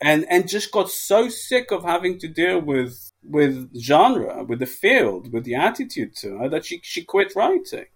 and 0.00 0.26
and 0.30 0.48
just 0.48 0.72
got 0.72 0.90
so 0.90 1.28
sick 1.28 1.70
of 1.70 1.84
having 1.84 2.18
to 2.18 2.28
deal 2.28 2.60
with 2.60 3.12
with 3.22 3.74
genre, 3.80 4.44
with 4.44 4.60
the 4.60 4.66
field, 4.66 5.32
with 5.32 5.44
the 5.44 5.54
attitude 5.54 6.14
to 6.16 6.38
her 6.38 6.48
that 6.48 6.64
she 6.64 6.80
she 6.82 7.02
quit 7.02 7.34
writing. 7.34 7.86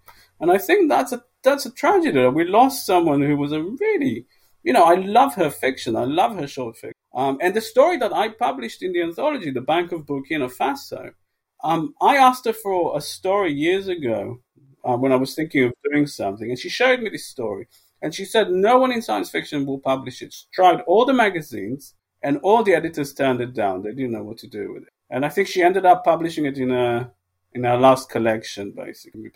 And 0.40 0.50
I 0.50 0.58
think 0.58 0.88
that's 0.88 1.12
a 1.12 1.22
that's 1.42 1.66
a 1.66 1.70
tragedy. 1.70 2.26
We 2.28 2.44
lost 2.44 2.86
someone 2.86 3.22
who 3.22 3.36
was 3.36 3.52
a 3.52 3.62
really, 3.62 4.26
you 4.62 4.72
know, 4.72 4.84
I 4.84 4.94
love 4.94 5.34
her 5.34 5.50
fiction. 5.50 5.96
I 5.96 6.04
love 6.04 6.36
her 6.36 6.46
short 6.46 6.76
fiction. 6.76 6.94
Um, 7.14 7.38
and 7.40 7.54
the 7.54 7.60
story 7.60 7.96
that 7.98 8.12
I 8.12 8.28
published 8.28 8.82
in 8.82 8.92
the 8.92 9.02
anthology, 9.02 9.50
The 9.50 9.60
Bank 9.60 9.92
of 9.92 10.02
Burkina 10.02 10.50
Faso, 10.54 11.10
um, 11.64 11.94
I 12.00 12.16
asked 12.16 12.44
her 12.44 12.52
for 12.52 12.96
a 12.96 13.00
story 13.00 13.52
years 13.52 13.88
ago 13.88 14.40
uh, 14.84 14.96
when 14.96 15.12
I 15.12 15.16
was 15.16 15.34
thinking 15.34 15.64
of 15.64 15.72
doing 15.90 16.06
something, 16.06 16.48
and 16.48 16.58
she 16.58 16.68
showed 16.68 17.00
me 17.00 17.10
this 17.10 17.26
story. 17.26 17.68
And 18.02 18.14
she 18.14 18.24
said, 18.24 18.50
no 18.50 18.78
one 18.78 18.92
in 18.92 19.02
science 19.02 19.30
fiction 19.30 19.66
will 19.66 19.78
publish 19.78 20.22
it. 20.22 20.32
She 20.32 20.46
tried 20.52 20.80
all 20.82 21.04
the 21.04 21.12
magazines, 21.12 21.94
and 22.22 22.38
all 22.38 22.62
the 22.62 22.74
editors 22.74 23.14
turned 23.14 23.40
it 23.40 23.54
down. 23.54 23.82
They 23.82 23.90
didn't 23.90 24.12
know 24.12 24.22
what 24.22 24.38
to 24.38 24.46
do 24.46 24.72
with 24.72 24.82
it. 24.84 24.88
And 25.10 25.24
I 25.24 25.28
think 25.28 25.48
she 25.48 25.62
ended 25.62 25.84
up 25.84 26.04
publishing 26.04 26.46
it 26.46 26.58
in 26.58 26.70
a 26.70 27.10
in 27.52 27.64
her 27.64 27.76
last 27.76 28.08
collection, 28.08 28.72
basically. 28.76 29.28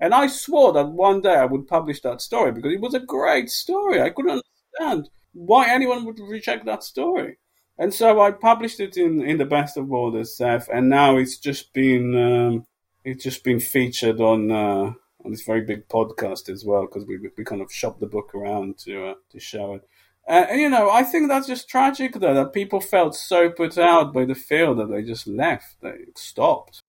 And 0.00 0.12
I 0.12 0.26
swore 0.26 0.74
that 0.74 0.88
one 0.88 1.22
day 1.22 1.34
I 1.34 1.46
would 1.46 1.66
publish 1.66 2.02
that 2.02 2.20
story 2.20 2.52
because 2.52 2.72
it 2.72 2.80
was 2.80 2.92
a 2.92 3.00
great 3.00 3.48
story. 3.48 4.02
I 4.02 4.10
couldn't 4.10 4.42
understand 4.78 5.08
why 5.32 5.70
anyone 5.70 6.04
would 6.04 6.20
reject 6.20 6.66
that 6.66 6.84
story. 6.84 7.38
And 7.78 7.94
so 7.94 8.20
I 8.20 8.30
published 8.32 8.80
it 8.80 8.98
in, 8.98 9.22
in 9.22 9.38
the 9.38 9.46
Best 9.46 9.78
of 9.78 9.88
World 9.88 10.14
SF, 10.14 10.68
and 10.72 10.90
now 10.90 11.16
it's 11.16 11.38
just 11.38 11.72
been 11.72 12.14
um, 12.14 12.66
it's 13.04 13.24
just 13.24 13.42
been 13.42 13.58
featured 13.58 14.20
on 14.20 14.50
uh, 14.50 14.92
on 15.24 15.30
this 15.30 15.44
very 15.44 15.62
big 15.62 15.88
podcast 15.88 16.48
as 16.48 16.64
well 16.64 16.82
because 16.82 17.06
we 17.06 17.18
we 17.36 17.44
kind 17.44 17.62
of 17.62 17.72
shopped 17.72 18.00
the 18.00 18.06
book 18.06 18.34
around 18.34 18.78
to 18.78 19.08
uh, 19.08 19.14
to 19.30 19.40
show 19.40 19.74
it. 19.74 19.88
Uh, 20.28 20.46
and 20.50 20.60
you 20.60 20.68
know, 20.68 20.90
I 20.90 21.02
think 21.02 21.28
that's 21.28 21.46
just 21.46 21.68
tragic 21.68 22.14
though 22.14 22.34
that 22.34 22.52
people 22.52 22.80
felt 22.80 23.14
so 23.14 23.50
put 23.50 23.76
out 23.78 24.12
by 24.12 24.24
the 24.24 24.34
field 24.34 24.78
that 24.78 24.90
they 24.90 25.02
just 25.02 25.26
left, 25.26 25.80
they 25.80 25.94
stopped. 26.16 26.80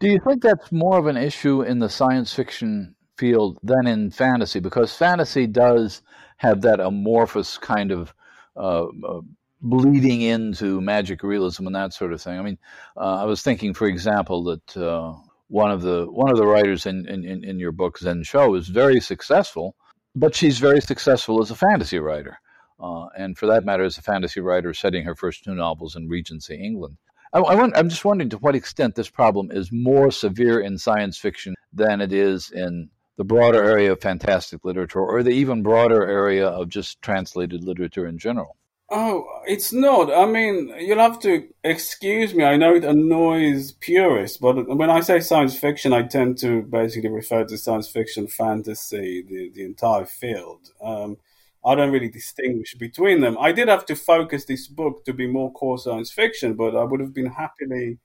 Do 0.00 0.08
you 0.08 0.20
think 0.24 0.42
that's 0.42 0.70
more 0.70 0.98
of 0.98 1.06
an 1.06 1.16
issue 1.16 1.62
in 1.62 1.80
the 1.80 1.88
science 1.88 2.32
fiction 2.32 2.94
field 3.16 3.58
than 3.62 3.86
in 3.86 4.10
fantasy? 4.10 4.60
Because 4.60 4.94
fantasy 4.94 5.46
does 5.46 6.02
have 6.36 6.62
that 6.62 6.78
amorphous 6.78 7.58
kind 7.58 7.90
of 7.90 8.14
uh, 8.56 8.86
uh, 8.86 9.20
bleeding 9.60 10.22
into 10.22 10.80
magic 10.80 11.22
realism 11.22 11.66
and 11.66 11.74
that 11.74 11.92
sort 11.92 12.12
of 12.12 12.22
thing. 12.22 12.38
I 12.38 12.42
mean, 12.42 12.58
uh, 12.96 13.22
I 13.22 13.24
was 13.24 13.42
thinking, 13.42 13.74
for 13.74 13.86
example, 13.86 14.44
that 14.44 14.76
uh, 14.76 15.14
one 15.48 15.70
of 15.70 15.82
the 15.82 16.06
one 16.10 16.30
of 16.30 16.36
the 16.36 16.46
writers 16.46 16.86
in, 16.86 17.08
in, 17.08 17.24
in 17.44 17.58
your 17.58 17.72
book 17.72 17.98
Zen 17.98 18.22
Cho 18.22 18.54
is 18.54 18.68
very 18.68 19.00
successful, 19.00 19.74
but 20.14 20.34
she's 20.34 20.58
very 20.58 20.80
successful 20.80 21.40
as 21.40 21.50
a 21.50 21.56
fantasy 21.56 21.98
writer, 21.98 22.38
uh, 22.80 23.06
and 23.16 23.36
for 23.36 23.46
that 23.46 23.64
matter, 23.64 23.84
as 23.84 23.98
a 23.98 24.02
fantasy 24.02 24.40
writer, 24.40 24.74
setting 24.74 25.04
her 25.04 25.16
first 25.16 25.44
two 25.44 25.54
novels 25.54 25.96
in 25.96 26.08
Regency 26.08 26.54
England. 26.54 26.98
I, 27.32 27.40
I 27.40 27.54
want, 27.54 27.76
I'm 27.76 27.88
just 27.88 28.04
wondering 28.04 28.30
to 28.30 28.38
what 28.38 28.54
extent 28.54 28.94
this 28.94 29.10
problem 29.10 29.50
is 29.50 29.70
more 29.72 30.10
severe 30.10 30.60
in 30.60 30.78
science 30.78 31.18
fiction 31.18 31.54
than 31.72 32.00
it 32.00 32.12
is 32.12 32.50
in 32.50 32.90
the 33.16 33.24
broader 33.24 33.62
area 33.64 33.92
of 33.92 34.00
fantastic 34.00 34.64
literature, 34.64 35.00
or 35.00 35.22
the 35.22 35.30
even 35.30 35.62
broader 35.62 36.06
area 36.06 36.46
of 36.46 36.68
just 36.68 37.02
translated 37.02 37.64
literature 37.64 38.06
in 38.06 38.18
general. 38.18 38.56
Oh, 38.90 39.26
it's 39.46 39.70
not. 39.70 40.10
I 40.10 40.24
mean, 40.24 40.74
you'll 40.78 40.98
have 40.98 41.20
to 41.20 41.46
excuse 41.62 42.34
me. 42.34 42.44
I 42.44 42.56
know 42.56 42.74
it 42.74 42.84
annoys 42.84 43.72
purists, 43.72 44.38
but 44.38 44.66
when 44.66 44.88
I 44.88 45.00
say 45.00 45.20
science 45.20 45.58
fiction, 45.58 45.92
I 45.92 46.04
tend 46.04 46.38
to 46.38 46.62
basically 46.62 47.10
refer 47.10 47.44
to 47.44 47.58
science 47.58 47.88
fiction, 47.88 48.28
fantasy, 48.28 49.22
the, 49.28 49.50
the 49.54 49.64
entire 49.64 50.06
field. 50.06 50.70
Um, 50.82 51.18
I 51.66 51.74
don't 51.74 51.92
really 51.92 52.08
distinguish 52.08 52.74
between 52.76 53.20
them. 53.20 53.36
I 53.38 53.52
did 53.52 53.68
have 53.68 53.84
to 53.86 53.96
focus 53.96 54.46
this 54.46 54.66
book 54.68 55.04
to 55.04 55.12
be 55.12 55.26
more 55.26 55.52
core 55.52 55.78
science 55.78 56.10
fiction, 56.10 56.54
but 56.54 56.74
I 56.74 56.84
would 56.84 57.00
have 57.00 57.12
been 57.12 57.26
happily. 57.32 57.98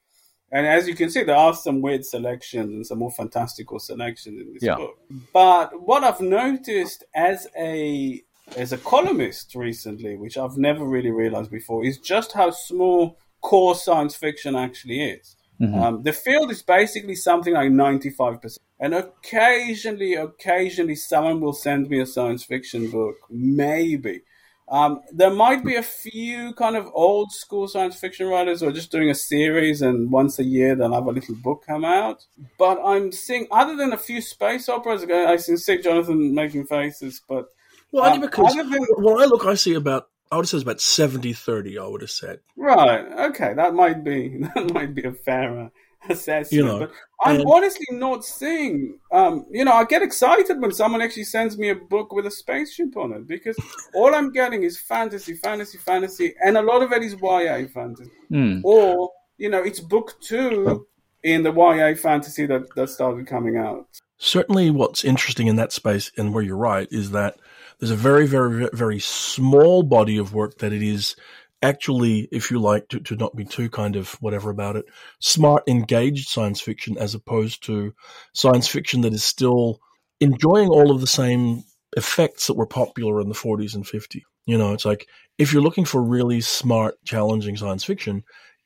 And 0.52 0.68
as 0.68 0.88
you 0.88 0.96
can 0.96 1.10
see, 1.10 1.24
there 1.24 1.38
are 1.38 1.54
some 1.54 1.82
weird 1.82 2.06
selections 2.06 2.72
and 2.72 2.86
some 2.86 3.00
more 3.00 3.12
fantastical 3.12 3.80
selections 3.80 4.42
in 4.42 4.54
this 4.54 4.64
yeah. 4.64 4.76
book. 4.76 4.98
But 5.32 5.82
what 5.82 6.04
I've 6.04 6.20
noticed 6.20 7.06
as 7.16 7.48
a 7.58 8.22
as 8.56 8.74
a 8.74 8.78
columnist 8.78 9.56
recently, 9.56 10.16
which 10.16 10.38
I've 10.38 10.58
never 10.58 10.86
really 10.86 11.12
realized 11.12 11.52
before, 11.52 11.86
is 11.86 11.98
just 11.98 12.34
how 12.34 12.52
small 12.52 13.18
core 13.42 13.76
science 13.76 14.16
fiction 14.16 14.56
actually 14.56 15.02
is. 15.02 15.36
Mm-hmm. 15.62 15.80
Um, 15.82 16.04
the 16.04 16.14
field 16.14 16.52
is 16.52 16.62
basically 16.62 17.16
something 17.16 17.54
like 17.54 17.70
95%. 17.70 18.58
And 18.80 18.94
occasionally, 18.94 20.16
occasionally, 20.16 20.96
someone 20.96 21.40
will 21.40 21.54
send 21.54 21.90
me 21.90 22.00
a 22.00 22.06
science 22.06 22.44
fiction 22.44 22.90
book, 22.92 23.16
maybe. 23.30 24.22
Um, 24.68 25.02
there 25.12 25.30
might 25.30 25.64
be 25.64 25.76
a 25.76 25.84
few 25.84 26.54
kind 26.54 26.76
of 26.76 26.90
old 26.94 27.32
school 27.32 27.68
science 27.68 27.96
fiction 27.96 28.28
writers 28.28 28.62
who 28.62 28.70
are 28.70 28.74
just 28.74 28.92
doing 28.92 29.10
a 29.10 29.16
series 29.16 29.82
and 29.82 30.10
once 30.10 30.40
a 30.40 30.44
year 30.44 30.76
they'll 30.76 30.94
have 30.94 31.06
a 31.06 31.12
little 31.12 31.36
book 31.36 31.64
come 31.68 31.86
out. 31.86 32.26
But 32.58 32.82
I'm 32.84 33.12
seeing, 33.12 33.48
other 33.52 33.76
than 33.76 33.94
a 33.94 33.98
few 33.98 34.22
space 34.22 34.70
operas, 34.70 35.04
I 35.04 35.38
can 35.38 35.58
see 35.58 35.82
Jonathan 35.82 36.34
making 36.34 36.66
faces, 36.66 37.22
but 37.28 37.48
well, 37.94 38.06
only 38.06 38.18
um, 38.18 38.22
because 38.22 38.56
than, 38.56 38.86
when 38.98 39.22
I 39.22 39.26
look, 39.26 39.46
I 39.46 39.54
see 39.54 39.76
about 39.76 40.10
I 40.32 40.38
would 40.38 40.48
say 40.48 40.58
it's 40.58 40.64
about 40.64 40.78
70-30, 40.78 41.80
I 41.80 41.88
would 41.88 42.02
have 42.02 42.10
said. 42.10 42.40
Right. 42.58 43.06
Okay, 43.30 43.54
that 43.54 43.76
might 43.76 44.04
be 44.04 44.40
that 44.56 44.74
might 44.74 44.96
be 44.96 45.04
a 45.04 45.14
fairer 45.14 45.72
assessment. 46.10 46.52
You 46.52 46.66
know, 46.66 46.80
but 46.80 46.92
I'm 47.24 47.42
and, 47.42 47.46
honestly 47.48 47.86
not 47.92 48.26
seeing. 48.26 48.98
Um, 49.12 49.46
you 49.52 49.64
know, 49.64 49.74
I 49.74 49.86
get 49.86 50.02
excited 50.02 50.60
when 50.60 50.72
someone 50.72 51.04
actually 51.04 51.26
sends 51.26 51.56
me 51.58 51.70
a 51.70 51.76
book 51.76 52.12
with 52.12 52.26
a 52.26 52.32
spaceship 52.32 52.98
on 52.98 53.14
it 53.14 53.28
because 53.28 53.58
all 53.94 54.16
I'm 54.16 54.32
getting 54.32 54.64
is 54.64 54.80
fantasy, 54.80 55.36
fantasy, 55.36 55.78
fantasy, 55.78 56.34
and 56.44 56.58
a 56.58 56.64
lot 56.64 56.82
of 56.82 56.92
it 56.92 57.04
is 57.04 57.16
YA 57.22 57.68
fantasy. 57.72 58.12
Mm. 58.32 58.62
Or 58.64 59.12
you 59.38 59.50
know, 59.50 59.62
it's 59.62 59.80
book 59.80 60.20
two 60.20 60.88
in 61.22 61.44
the 61.44 61.54
YA 61.54 61.96
fantasy 61.96 62.48
that 62.48 62.74
that 62.76 62.90
started 62.90 63.28
coming 63.28 63.58
out. 63.58 63.86
Certainly, 64.18 64.72
what's 64.72 65.06
interesting 65.06 65.46
in 65.46 65.58
that 65.58 65.72
space, 65.72 66.12
and 66.18 66.34
where 66.34 66.44
you're 66.44 66.58
right, 66.58 66.88
is 66.92 67.12
that 67.12 67.38
there's 67.80 67.92
a 67.92 67.96
very, 67.96 68.28
very, 68.28 68.70
very 68.74 69.00
small 69.00 69.84
body 69.84 70.18
of 70.18 70.34
work 70.34 70.58
that 70.60 70.74
it 70.74 70.82
is 70.82 71.16
actually, 71.62 72.28
if 72.32 72.52
you 72.52 72.60
like, 72.60 72.88
to, 72.90 73.00
to 73.00 73.16
not 73.16 73.36
be 73.36 73.46
too 73.46 73.70
kind 73.70 73.96
of 73.96 74.12
whatever 74.22 74.50
about 74.50 74.76
it, 74.76 74.86
smart, 75.20 75.64
engaged 75.68 76.28
science 76.30 76.62
fiction 76.62 76.98
as 76.98 77.16
opposed 77.16 77.64
to 77.66 77.94
science 78.34 78.68
fiction 78.68 79.02
that 79.02 79.14
is 79.14 79.24
still 79.24 79.80
enjoying 80.20 80.70
all 80.70 80.92
of 80.92 81.02
the 81.02 81.08
same 81.08 81.64
effects 81.96 82.48
that 82.48 82.56
were 82.56 82.68
popular 82.68 83.22
in 83.22 83.30
the 83.30 83.36
40s 83.36 83.76
and 83.76 83.86
50s. 83.86 84.22
You 84.46 84.58
know, 84.58 84.74
it's 84.74 84.86
like 84.86 85.08
if 85.38 85.54
you're 85.54 85.62
looking 85.62 85.86
for 85.86 86.02
really 86.02 86.42
smart, 86.42 86.96
challenging 87.06 87.56
science 87.56 87.84
fiction, 87.84 88.24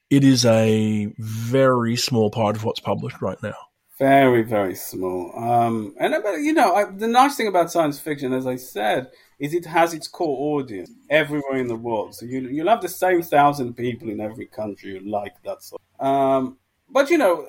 it 0.09 0.23
is 0.23 0.45
a 0.45 1.13
very 1.19 1.95
small 1.95 2.31
part 2.31 2.55
of 2.55 2.63
what's 2.63 2.79
published 2.79 3.21
right 3.21 3.41
now. 3.43 3.55
Very, 3.99 4.43
very 4.43 4.75
small. 4.75 5.31
Um, 5.35 5.95
and 5.99 6.13
you 6.45 6.53
know, 6.53 6.75
I, 6.75 6.85
the 6.85 7.07
nice 7.07 7.35
thing 7.35 7.47
about 7.47 7.71
science 7.71 7.99
fiction, 7.99 8.31
as 8.31 8.45
I 8.45 8.55
said, 8.55 9.09
is 9.39 9.55
it 9.55 9.65
has 9.65 9.93
its 9.93 10.07
core 10.07 10.59
audience 10.59 10.91
everywhere 11.09 11.57
in 11.57 11.67
the 11.67 11.75
world. 11.75 12.13
So 12.13 12.25
you 12.25 12.41
you'll 12.41 12.69
have 12.69 12.81
the 12.81 12.89
same 12.89 13.23
thousand 13.23 13.73
people 13.73 14.09
in 14.09 14.19
every 14.19 14.45
country 14.45 14.99
who 14.99 15.09
like 15.09 15.33
that 15.45 15.63
sort. 15.63 15.81
Um, 15.99 16.57
but 16.89 17.09
you 17.09 17.17
know, 17.17 17.47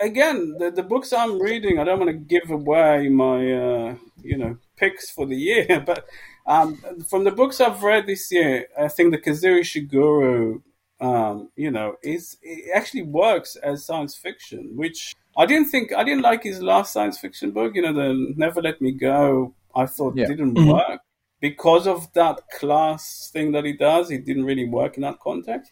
again, 0.00 0.56
the, 0.58 0.70
the 0.70 0.82
books 0.82 1.14
I'm 1.14 1.40
reading, 1.40 1.78
I 1.78 1.84
don't 1.84 1.98
want 1.98 2.10
to 2.10 2.38
give 2.38 2.50
away 2.50 3.08
my 3.08 3.52
uh, 3.52 3.94
you 4.22 4.36
know 4.36 4.58
picks 4.76 5.10
for 5.10 5.24
the 5.24 5.36
year, 5.36 5.80
but 5.86 6.06
um, 6.46 6.76
from 7.08 7.24
the 7.24 7.30
books 7.30 7.58
I've 7.58 7.82
read 7.82 8.06
this 8.06 8.30
year, 8.30 8.66
I 8.78 8.88
think 8.88 9.12
the 9.12 9.18
Kazuo 9.18 9.60
Ishiguro, 9.60 10.60
um, 11.00 11.48
you 11.56 11.70
know, 11.70 11.96
is 12.02 12.36
it 12.42 12.70
actually 12.74 13.02
works 13.02 13.56
as 13.56 13.86
science 13.86 14.14
fiction, 14.14 14.72
which 14.76 15.14
I 15.36 15.46
didn't 15.46 15.68
think 15.68 15.92
I 15.92 16.04
didn't 16.04 16.22
like 16.22 16.42
his 16.42 16.62
last 16.62 16.92
science 16.92 17.18
fiction 17.18 17.50
book. 17.50 17.74
You 17.74 17.82
know, 17.82 17.92
the 17.92 18.34
Never 18.36 18.62
Let 18.62 18.80
Me 18.80 18.92
Go. 18.92 19.54
I 19.74 19.86
thought 19.86 20.16
yeah. 20.16 20.26
didn't 20.26 20.54
mm-hmm. 20.54 20.70
work 20.70 21.00
because 21.40 21.86
of 21.86 22.12
that 22.14 22.40
class 22.58 23.30
thing 23.32 23.52
that 23.52 23.64
he 23.64 23.74
does. 23.74 24.10
It 24.10 24.24
didn't 24.24 24.44
really 24.44 24.66
work 24.66 24.96
in 24.96 25.02
that 25.02 25.20
context. 25.20 25.70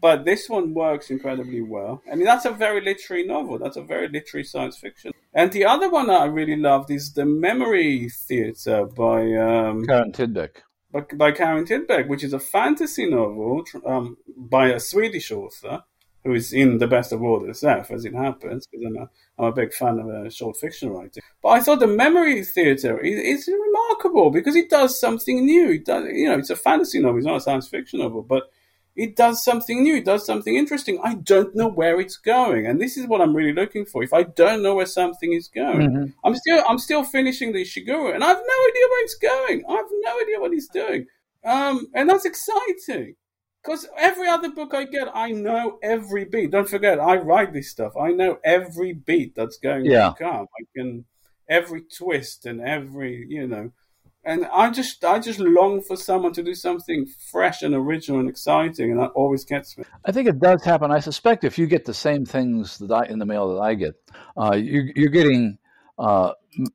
But 0.00 0.24
this 0.24 0.48
one 0.48 0.74
works 0.74 1.10
incredibly 1.10 1.62
well. 1.62 2.02
I 2.10 2.16
mean, 2.16 2.24
that's 2.24 2.44
a 2.44 2.50
very 2.50 2.80
literary 2.80 3.24
novel. 3.24 3.58
That's 3.58 3.76
a 3.76 3.82
very 3.82 4.08
literary 4.08 4.44
science 4.44 4.76
fiction. 4.76 5.12
And 5.32 5.50
the 5.52 5.64
other 5.64 5.88
one 5.88 6.08
that 6.08 6.20
I 6.20 6.26
really 6.26 6.56
loved 6.56 6.90
is 6.90 7.12
The 7.12 7.24
Memory 7.24 8.08
Theatre 8.10 8.84
by 8.84 9.32
um, 9.32 9.86
Karin 9.86 10.12
Tidbeck. 10.12 10.56
By, 10.92 11.00
by 11.14 11.32
Karin 11.32 11.64
Tidbeck, 11.64 12.08
which 12.08 12.22
is 12.22 12.32
a 12.32 12.38
fantasy 12.38 13.08
novel 13.08 13.64
um, 13.86 14.16
by 14.36 14.68
a 14.68 14.80
Swedish 14.80 15.30
author 15.32 15.82
who 16.24 16.32
is 16.32 16.52
in 16.52 16.78
the 16.78 16.86
best 16.86 17.12
of 17.12 17.22
all 17.22 17.40
the 17.40 17.48
SF, 17.48 17.90
as 17.90 18.04
it 18.04 18.14
happens, 18.14 18.66
because 18.66 18.86
I'm 18.86 18.96
a, 18.96 19.08
I'm 19.38 19.44
a 19.46 19.52
big 19.52 19.74
fan 19.74 19.98
of 19.98 20.08
uh, 20.08 20.30
short 20.30 20.56
fiction 20.56 20.90
writing. 20.90 21.22
But 21.42 21.50
I 21.50 21.60
thought 21.60 21.80
the 21.80 21.86
memory 21.86 22.42
theatre 22.44 22.98
is, 22.98 23.46
is, 23.46 23.48
remarkable 23.48 24.30
because 24.30 24.56
it 24.56 24.70
does 24.70 24.98
something 24.98 25.44
new. 25.44 25.72
It 25.72 25.84
does, 25.84 26.06
you 26.06 26.28
know, 26.28 26.38
it's 26.38 26.50
a 26.50 26.56
fantasy 26.56 27.00
novel, 27.00 27.18
it's 27.18 27.26
not 27.26 27.36
a 27.36 27.40
science 27.40 27.68
fiction 27.68 28.00
novel, 28.00 28.22
but 28.22 28.50
it 28.96 29.16
does 29.16 29.44
something 29.44 29.82
new, 29.82 29.96
it 29.96 30.04
does 30.04 30.24
something 30.24 30.54
interesting. 30.54 30.98
I 31.02 31.14
don't 31.14 31.54
know 31.54 31.68
where 31.68 32.00
it's 32.00 32.16
going, 32.16 32.66
and 32.66 32.80
this 32.80 32.96
is 32.96 33.06
what 33.06 33.20
I'm 33.20 33.34
really 33.34 33.52
looking 33.52 33.84
for. 33.84 34.02
If 34.02 34.14
I 34.14 34.22
don't 34.22 34.62
know 34.62 34.76
where 34.76 34.86
something 34.86 35.32
is 35.32 35.48
going, 35.48 35.90
mm-hmm. 35.90 36.04
I'm 36.24 36.36
still 36.36 36.64
I'm 36.68 36.78
still 36.78 37.04
finishing 37.04 37.52
the 37.52 37.62
Ishiguro, 37.62 38.14
and 38.14 38.24
I 38.24 38.28
have 38.28 38.38
no 38.38 38.68
idea 38.68 38.86
where 38.88 39.04
it's 39.04 39.16
going. 39.16 39.64
I 39.68 39.72
have 39.74 39.86
no 39.90 40.20
idea 40.22 40.40
what 40.40 40.52
he's 40.52 40.68
doing, 40.68 41.06
um, 41.44 41.88
and 41.94 42.08
that's 42.08 42.24
exciting. 42.24 43.16
Because 43.64 43.88
every 43.96 44.28
other 44.28 44.50
book 44.50 44.74
I 44.74 44.84
get, 44.84 45.08
I 45.14 45.30
know 45.30 45.78
every 45.82 46.24
beat. 46.24 46.50
Don't 46.50 46.68
forget, 46.68 47.00
I 47.00 47.16
write 47.16 47.52
this 47.54 47.70
stuff. 47.70 47.96
I 47.98 48.10
know 48.10 48.38
every 48.44 48.92
beat 48.92 49.34
that's 49.34 49.56
going 49.56 49.86
yeah. 49.86 50.10
to 50.10 50.14
come. 50.22 50.46
I 50.60 50.64
can 50.76 51.04
every 51.48 51.82
twist 51.82 52.46
and 52.46 52.60
every 52.60 53.24
you 53.28 53.46
know, 53.46 53.70
and 54.22 54.46
I 54.52 54.70
just 54.70 55.02
I 55.02 55.18
just 55.18 55.38
long 55.38 55.80
for 55.80 55.96
someone 55.96 56.34
to 56.34 56.42
do 56.42 56.54
something 56.54 57.06
fresh 57.30 57.62
and 57.62 57.74
original 57.74 58.20
and 58.20 58.28
exciting, 58.28 58.90
and 58.90 59.00
that 59.00 59.12
always 59.14 59.46
gets 59.46 59.78
me. 59.78 59.84
I 60.04 60.12
think 60.12 60.28
it 60.28 60.40
does 60.40 60.62
happen. 60.62 60.90
I 60.90 61.00
suspect 61.00 61.44
if 61.44 61.58
you 61.58 61.66
get 61.66 61.86
the 61.86 61.94
same 61.94 62.26
things 62.26 62.78
that 62.78 62.92
I 62.92 63.06
in 63.06 63.18
the 63.18 63.26
mail 63.26 63.54
that 63.54 63.60
I 63.60 63.74
get, 63.74 63.94
uh, 64.36 64.54
you, 64.54 64.92
you're 64.94 65.10
getting. 65.10 65.58
Uh, 65.96 66.32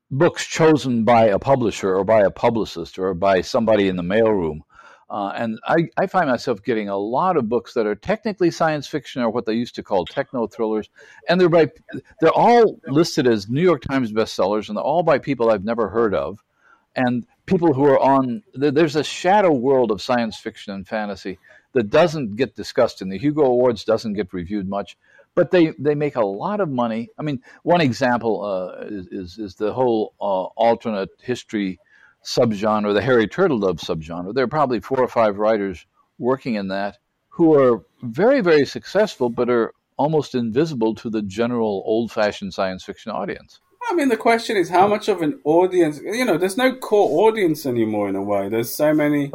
books 0.09 0.45
chosen 0.45 1.03
by 1.03 1.25
a 1.25 1.37
publisher 1.37 1.93
or 1.93 2.05
by 2.05 2.21
a 2.21 2.31
publicist 2.31 2.97
or 2.97 3.13
by 3.13 3.41
somebody 3.41 3.89
in 3.89 3.97
the 3.97 4.03
mailroom 4.03 4.61
uh, 5.09 5.31
and 5.35 5.59
I, 5.65 5.89
I, 5.97 6.05
find 6.05 6.29
myself 6.29 6.61
getting 6.61 6.87
a 6.87 6.97
lot 6.97 7.35
of 7.35 7.49
books 7.49 7.73
that 7.73 7.87
are 7.87 7.95
technically 7.95 8.51
science 8.51 8.85
fiction 8.87 9.23
or 9.23 9.29
what 9.31 9.45
they 9.45 9.53
used 9.53 9.75
to 9.75 9.83
call 9.83 10.05
techno 10.05 10.45
thrillers, 10.45 10.89
and 11.27 11.41
they're 11.41 11.49
by 11.49 11.71
they're 12.21 12.31
all 12.31 12.79
listed 12.85 13.27
as 13.27 13.49
New 13.49 13.61
York 13.61 13.81
Times 13.81 14.11
bestsellers, 14.11 14.67
and 14.67 14.77
they're 14.77 14.83
all 14.83 15.03
by 15.03 15.17
people 15.17 15.49
I've 15.49 15.63
never 15.63 15.89
heard 15.89 16.13
of, 16.13 16.43
and 16.95 17.25
people 17.47 17.73
who 17.73 17.85
are 17.85 17.99
on. 17.99 18.43
There's 18.53 18.95
a 18.95 19.03
shadow 19.03 19.51
world 19.51 19.89
of 19.89 20.01
science 20.01 20.37
fiction 20.37 20.73
and 20.73 20.87
fantasy 20.87 21.39
that 21.73 21.89
doesn't 21.89 22.35
get 22.35 22.55
discussed 22.55 23.01
in 23.01 23.09
the 23.09 23.17
Hugo 23.17 23.43
Awards, 23.43 23.83
doesn't 23.83 24.13
get 24.13 24.33
reviewed 24.33 24.67
much, 24.67 24.97
but 25.35 25.51
they, 25.51 25.73
they 25.79 25.95
make 25.95 26.15
a 26.15 26.25
lot 26.25 26.59
of 26.59 26.69
money. 26.69 27.09
I 27.17 27.21
mean, 27.21 27.41
one 27.63 27.81
example 27.81 28.43
uh, 28.43 28.85
is, 28.85 29.07
is, 29.07 29.37
is 29.37 29.55
the 29.55 29.73
whole 29.73 30.13
uh, 30.19 30.45
alternate 30.55 31.09
history 31.21 31.79
subgenre, 32.23 32.93
the 32.93 33.01
Harry 33.01 33.27
Turtledove 33.27 33.79
subgenre. 33.79 34.33
There 34.33 34.43
are 34.43 34.47
probably 34.47 34.79
four 34.79 34.99
or 34.99 35.07
five 35.07 35.37
writers 35.37 35.85
working 36.17 36.55
in 36.55 36.67
that 36.67 36.97
who 37.29 37.53
are 37.53 37.83
very, 38.01 38.41
very 38.41 38.65
successful, 38.65 39.29
but 39.29 39.49
are 39.49 39.73
almost 39.97 40.35
invisible 40.35 40.95
to 40.95 41.09
the 41.09 41.21
general 41.21 41.83
old 41.85 42.11
fashioned 42.11 42.53
science 42.53 42.83
fiction 42.83 43.11
audience. 43.11 43.59
I 43.89 43.95
mean, 43.95 44.09
the 44.09 44.17
question 44.17 44.57
is 44.57 44.69
how 44.69 44.85
hmm. 44.85 44.91
much 44.91 45.07
of 45.07 45.21
an 45.21 45.39
audience, 45.43 45.99
you 46.03 46.25
know, 46.25 46.37
there's 46.37 46.57
no 46.57 46.75
core 46.75 47.27
audience 47.27 47.65
anymore 47.65 48.09
in 48.09 48.15
a 48.15 48.21
way. 48.21 48.49
There's 48.49 48.73
so 48.73 48.93
many, 48.93 49.31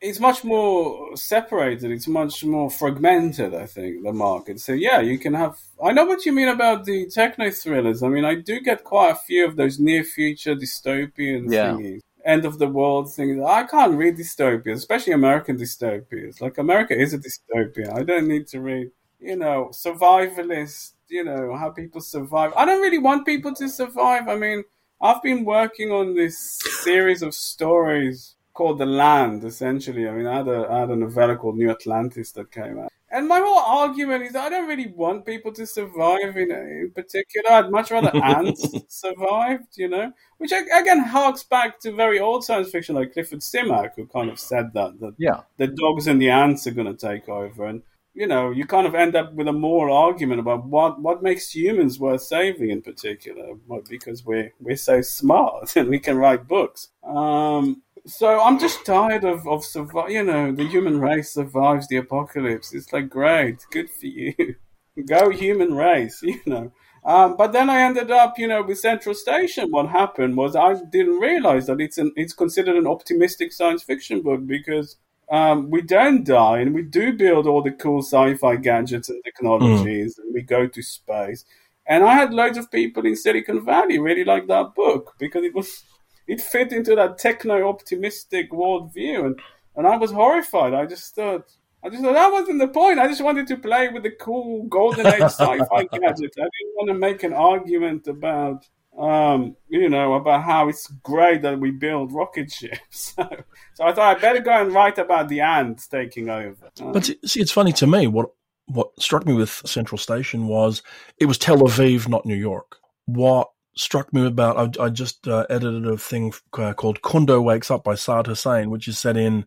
it's 0.00 0.18
much 0.18 0.44
more 0.44 1.16
separated, 1.16 1.90
it's 1.90 2.08
much 2.08 2.44
more 2.44 2.70
fragmented, 2.70 3.54
I 3.54 3.66
think, 3.66 4.02
the 4.02 4.12
market. 4.12 4.60
So, 4.60 4.72
yeah, 4.72 5.00
you 5.00 5.18
can 5.18 5.34
have, 5.34 5.58
I 5.82 5.92
know 5.92 6.04
what 6.04 6.26
you 6.26 6.32
mean 6.32 6.48
about 6.48 6.84
the 6.84 7.08
techno 7.08 7.50
thrillers. 7.50 8.02
I 8.02 8.08
mean, 8.08 8.24
I 8.24 8.34
do 8.34 8.60
get 8.60 8.84
quite 8.84 9.10
a 9.10 9.14
few 9.14 9.46
of 9.46 9.56
those 9.56 9.78
near 9.78 10.04
future 10.04 10.56
dystopian 10.56 11.52
yeah. 11.52 11.72
thingies. 11.72 12.00
End 12.24 12.44
of 12.44 12.58
the 12.58 12.68
world 12.68 13.12
thing. 13.12 13.44
I 13.44 13.64
can't 13.64 13.94
read 13.94 14.16
dystopias, 14.16 14.74
especially 14.74 15.12
American 15.12 15.58
dystopias. 15.58 16.40
Like 16.40 16.58
America 16.58 16.98
is 16.98 17.14
a 17.14 17.18
dystopia. 17.18 17.92
I 17.92 18.02
don't 18.02 18.28
need 18.28 18.46
to 18.48 18.60
read, 18.60 18.90
you 19.18 19.36
know, 19.36 19.70
survivalist 19.72 20.92
you 21.12 21.22
know 21.22 21.54
how 21.56 21.70
people 21.70 22.00
survive. 22.00 22.52
I 22.56 22.64
don't 22.64 22.80
really 22.80 22.98
want 22.98 23.26
people 23.26 23.54
to 23.54 23.68
survive. 23.68 24.28
I 24.28 24.36
mean, 24.36 24.64
I've 25.00 25.22
been 25.22 25.44
working 25.44 25.92
on 25.92 26.16
this 26.16 26.58
series 26.82 27.22
of 27.22 27.34
stories 27.34 28.34
called 28.54 28.78
The 28.78 28.86
Land. 28.86 29.44
Essentially, 29.44 30.08
I 30.08 30.12
mean, 30.12 30.26
I 30.26 30.38
had 30.38 30.48
a, 30.48 30.66
I 30.70 30.80
had 30.80 30.90
a 30.90 30.96
novella 30.96 31.36
called 31.36 31.58
New 31.58 31.70
Atlantis 31.70 32.32
that 32.32 32.50
came 32.50 32.78
out. 32.78 32.90
And 33.12 33.28
my 33.28 33.40
whole 33.40 33.58
argument 33.58 34.24
is 34.24 34.34
I 34.34 34.48
don't 34.48 34.66
really 34.66 34.88
want 34.88 35.26
people 35.26 35.52
to 35.52 35.66
survive 35.66 36.34
in, 36.34 36.50
in 36.50 36.92
particular. 36.94 37.50
I'd 37.50 37.70
much 37.70 37.90
rather 37.90 38.10
ants 38.24 38.66
survived, 38.88 39.76
you 39.76 39.88
know? 39.88 40.12
Which 40.38 40.50
again 40.50 41.00
harks 41.00 41.44
back 41.44 41.78
to 41.80 41.92
very 41.92 42.18
old 42.18 42.42
science 42.42 42.70
fiction 42.70 42.94
like 42.94 43.12
Clifford 43.12 43.40
Simak, 43.40 43.90
who 43.96 44.06
kind 44.06 44.30
of 44.30 44.40
said 44.40 44.72
that, 44.72 44.98
that 45.00 45.14
yeah. 45.18 45.42
the 45.58 45.66
dogs 45.66 46.06
and 46.06 46.22
the 46.22 46.30
ants 46.30 46.66
are 46.66 46.70
going 46.70 46.96
to 46.96 47.06
take 47.06 47.28
over. 47.28 47.66
And 47.66 47.82
you 48.14 48.26
know, 48.26 48.50
you 48.50 48.66
kind 48.66 48.86
of 48.86 48.94
end 48.94 49.14
up 49.14 49.32
with 49.34 49.48
a 49.48 49.52
moral 49.52 49.96
argument 49.96 50.40
about 50.40 50.66
what, 50.66 51.00
what 51.00 51.22
makes 51.22 51.54
humans 51.54 51.98
worth 51.98 52.22
saving 52.22 52.70
in 52.70 52.82
particular, 52.82 53.54
because 53.88 54.24
we're 54.24 54.52
we're 54.60 54.76
so 54.76 55.00
smart 55.02 55.76
and 55.76 55.88
we 55.88 55.98
can 55.98 56.16
write 56.16 56.48
books. 56.48 56.88
Um, 57.04 57.82
so 58.06 58.40
I'm 58.40 58.58
just 58.58 58.84
tired 58.84 59.24
of 59.24 59.46
of 59.46 59.64
survive. 59.64 60.10
You 60.10 60.24
know, 60.24 60.52
the 60.52 60.66
human 60.66 61.00
race 61.00 61.32
survives 61.32 61.88
the 61.88 61.96
apocalypse. 61.96 62.74
It's 62.74 62.92
like 62.92 63.08
great, 63.08 63.64
good 63.70 63.90
for 63.90 64.06
you, 64.06 64.56
go 65.06 65.30
human 65.30 65.74
race. 65.74 66.22
You 66.22 66.40
know. 66.46 66.72
Um, 67.04 67.36
but 67.36 67.52
then 67.52 67.68
I 67.68 67.82
ended 67.82 68.12
up, 68.12 68.38
you 68.38 68.46
know, 68.46 68.62
with 68.62 68.78
Central 68.78 69.14
Station. 69.14 69.70
What 69.70 69.88
happened 69.88 70.36
was 70.36 70.54
I 70.54 70.74
didn't 70.74 71.18
realize 71.18 71.66
that 71.66 71.80
it's 71.80 71.98
an 71.98 72.12
it's 72.16 72.32
considered 72.32 72.76
an 72.76 72.86
optimistic 72.86 73.52
science 73.52 73.82
fiction 73.82 74.22
book 74.22 74.46
because 74.46 74.96
um, 75.30 75.70
we 75.70 75.82
don't 75.82 76.24
die 76.24 76.58
and 76.60 76.74
we 76.74 76.82
do 76.82 77.12
build 77.12 77.46
all 77.46 77.62
the 77.62 77.72
cool 77.72 78.02
sci-fi 78.02 78.56
gadgets 78.56 79.08
and 79.08 79.22
technologies 79.24 80.16
mm. 80.16 80.22
and 80.22 80.34
we 80.34 80.42
go 80.42 80.66
to 80.66 80.82
space. 80.82 81.44
And 81.86 82.04
I 82.04 82.14
had 82.14 82.32
loads 82.32 82.58
of 82.58 82.70
people 82.70 83.04
in 83.06 83.16
Silicon 83.16 83.64
Valley 83.64 83.98
really 83.98 84.24
like 84.24 84.46
that 84.46 84.74
book 84.74 85.14
because 85.18 85.42
it 85.42 85.54
was 85.54 85.84
it 86.26 86.40
fit 86.40 86.72
into 86.72 86.94
that 86.94 87.18
techno 87.18 87.68
optimistic 87.68 88.50
worldview 88.52 89.26
and, 89.26 89.40
and 89.76 89.86
I 89.86 89.96
was 89.96 90.12
horrified. 90.12 90.74
I 90.74 90.86
just 90.86 91.14
thought 91.14 91.50
I 91.84 91.88
just 91.88 92.02
thought 92.02 92.14
that 92.14 92.32
wasn't 92.32 92.60
the 92.60 92.68
point. 92.68 93.00
I 93.00 93.08
just 93.08 93.24
wanted 93.24 93.48
to 93.48 93.56
play 93.56 93.88
with 93.88 94.04
the 94.04 94.12
cool 94.12 94.64
golden 94.64 95.06
age 95.06 95.20
sci-fi 95.22 95.84
gadget. 95.84 96.34
I 96.38 96.48
didn't 96.48 96.76
want 96.76 96.88
to 96.88 96.94
make 96.94 97.22
an 97.24 97.32
argument 97.32 98.06
about 98.06 98.68
um, 98.98 99.56
you 99.68 99.88
know, 99.88 100.14
about 100.14 100.42
how 100.42 100.68
it's 100.68 100.86
great 100.86 101.42
that 101.42 101.58
we 101.58 101.70
build 101.70 102.12
rocket 102.12 102.52
ships. 102.52 102.78
so, 103.16 103.26
so 103.74 103.84
I 103.84 103.92
thought 103.92 104.16
I'd 104.16 104.20
better 104.20 104.40
go 104.40 104.50
and 104.50 104.72
write 104.72 104.98
about 104.98 105.28
the 105.28 105.40
ants 105.40 105.88
taking 105.88 106.28
over. 106.28 106.70
But 106.78 107.10
see, 107.24 107.40
it's 107.40 107.52
funny 107.52 107.72
to 107.74 107.86
me. 107.86 108.06
What 108.06 108.30
what 108.66 108.90
struck 109.00 109.26
me 109.26 109.32
with 109.32 109.62
Central 109.64 109.98
Station 109.98 110.46
was 110.46 110.82
it 111.18 111.26
was 111.26 111.38
Tel 111.38 111.58
Aviv, 111.58 112.08
not 112.08 112.26
New 112.26 112.36
York. 112.36 112.76
What 113.06 113.50
struck 113.74 114.12
me 114.12 114.26
about 114.26 114.78
I, 114.78 114.84
I 114.84 114.88
just 114.90 115.26
uh, 115.28 115.46
edited 115.48 115.86
a 115.86 115.96
thing 115.96 116.32
uh, 116.54 116.72
called 116.74 117.02
Kundo 117.02 117.42
Wakes 117.42 117.70
Up 117.70 117.84
by 117.84 117.94
Saad 117.94 118.26
Hossain, 118.26 118.70
which 118.70 118.88
is 118.88 118.98
set 118.98 119.16
in 119.16 119.46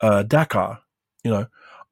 uh, 0.00 0.24
Dhaka. 0.26 0.78
You 1.24 1.30
know, 1.30 1.46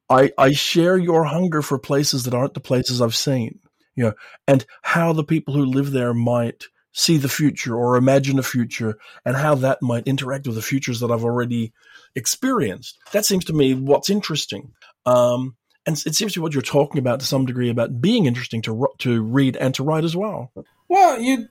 I 0.09 0.33
I 0.39 0.53
share 0.53 0.97
your 0.97 1.25
hunger 1.25 1.63
for 1.63 1.79
places 1.79 2.25
that 2.25 2.35
aren't 2.35 2.55
the 2.55 2.61
places 2.61 3.01
I've 3.01 3.17
seen. 3.17 3.61
You 3.95 4.05
know, 4.05 4.13
and 4.47 4.65
how 4.83 5.13
the 5.13 5.25
people 5.25 5.55
who 5.55 5.65
live 5.65 5.91
there 5.91 6.13
might 6.13 6.65
see 6.93 7.19
the 7.19 7.29
future 7.29 7.77
or 7.77 7.97
imagine 7.97 8.39
a 8.39 8.43
future 8.43 8.97
and 9.25 9.37
how 9.37 9.55
that 9.55 9.83
might 9.83 10.07
interact 10.07 10.47
with 10.47 10.57
the 10.57 10.63
futures 10.63 11.01
that 11.01 11.11
I've 11.11 11.25
already 11.25 11.75
experienced. 12.15 12.99
That 13.13 13.27
seems 13.27 13.45
to 13.47 13.53
me 13.53 13.75
what's 13.75 14.09
interesting. 14.09 14.73
Um, 15.05 15.57
and 15.87 16.03
it 16.07 16.15
seems 16.15 16.33
to 16.33 16.41
be 16.41 16.43
what 16.43 16.55
you're 16.55 16.63
talking 16.63 16.99
about 16.99 17.21
to 17.21 17.27
some 17.27 17.47
degree 17.47 17.71
about 17.71 18.01
being 18.01 18.27
interesting 18.27 18.63
to 18.63 18.89
to 18.99 19.23
read 19.23 19.57
and 19.57 19.75
to 19.75 19.85
write 19.85 20.05
as 20.05 20.17
well. 20.17 20.53
Well, 20.89 21.21
you 21.21 21.49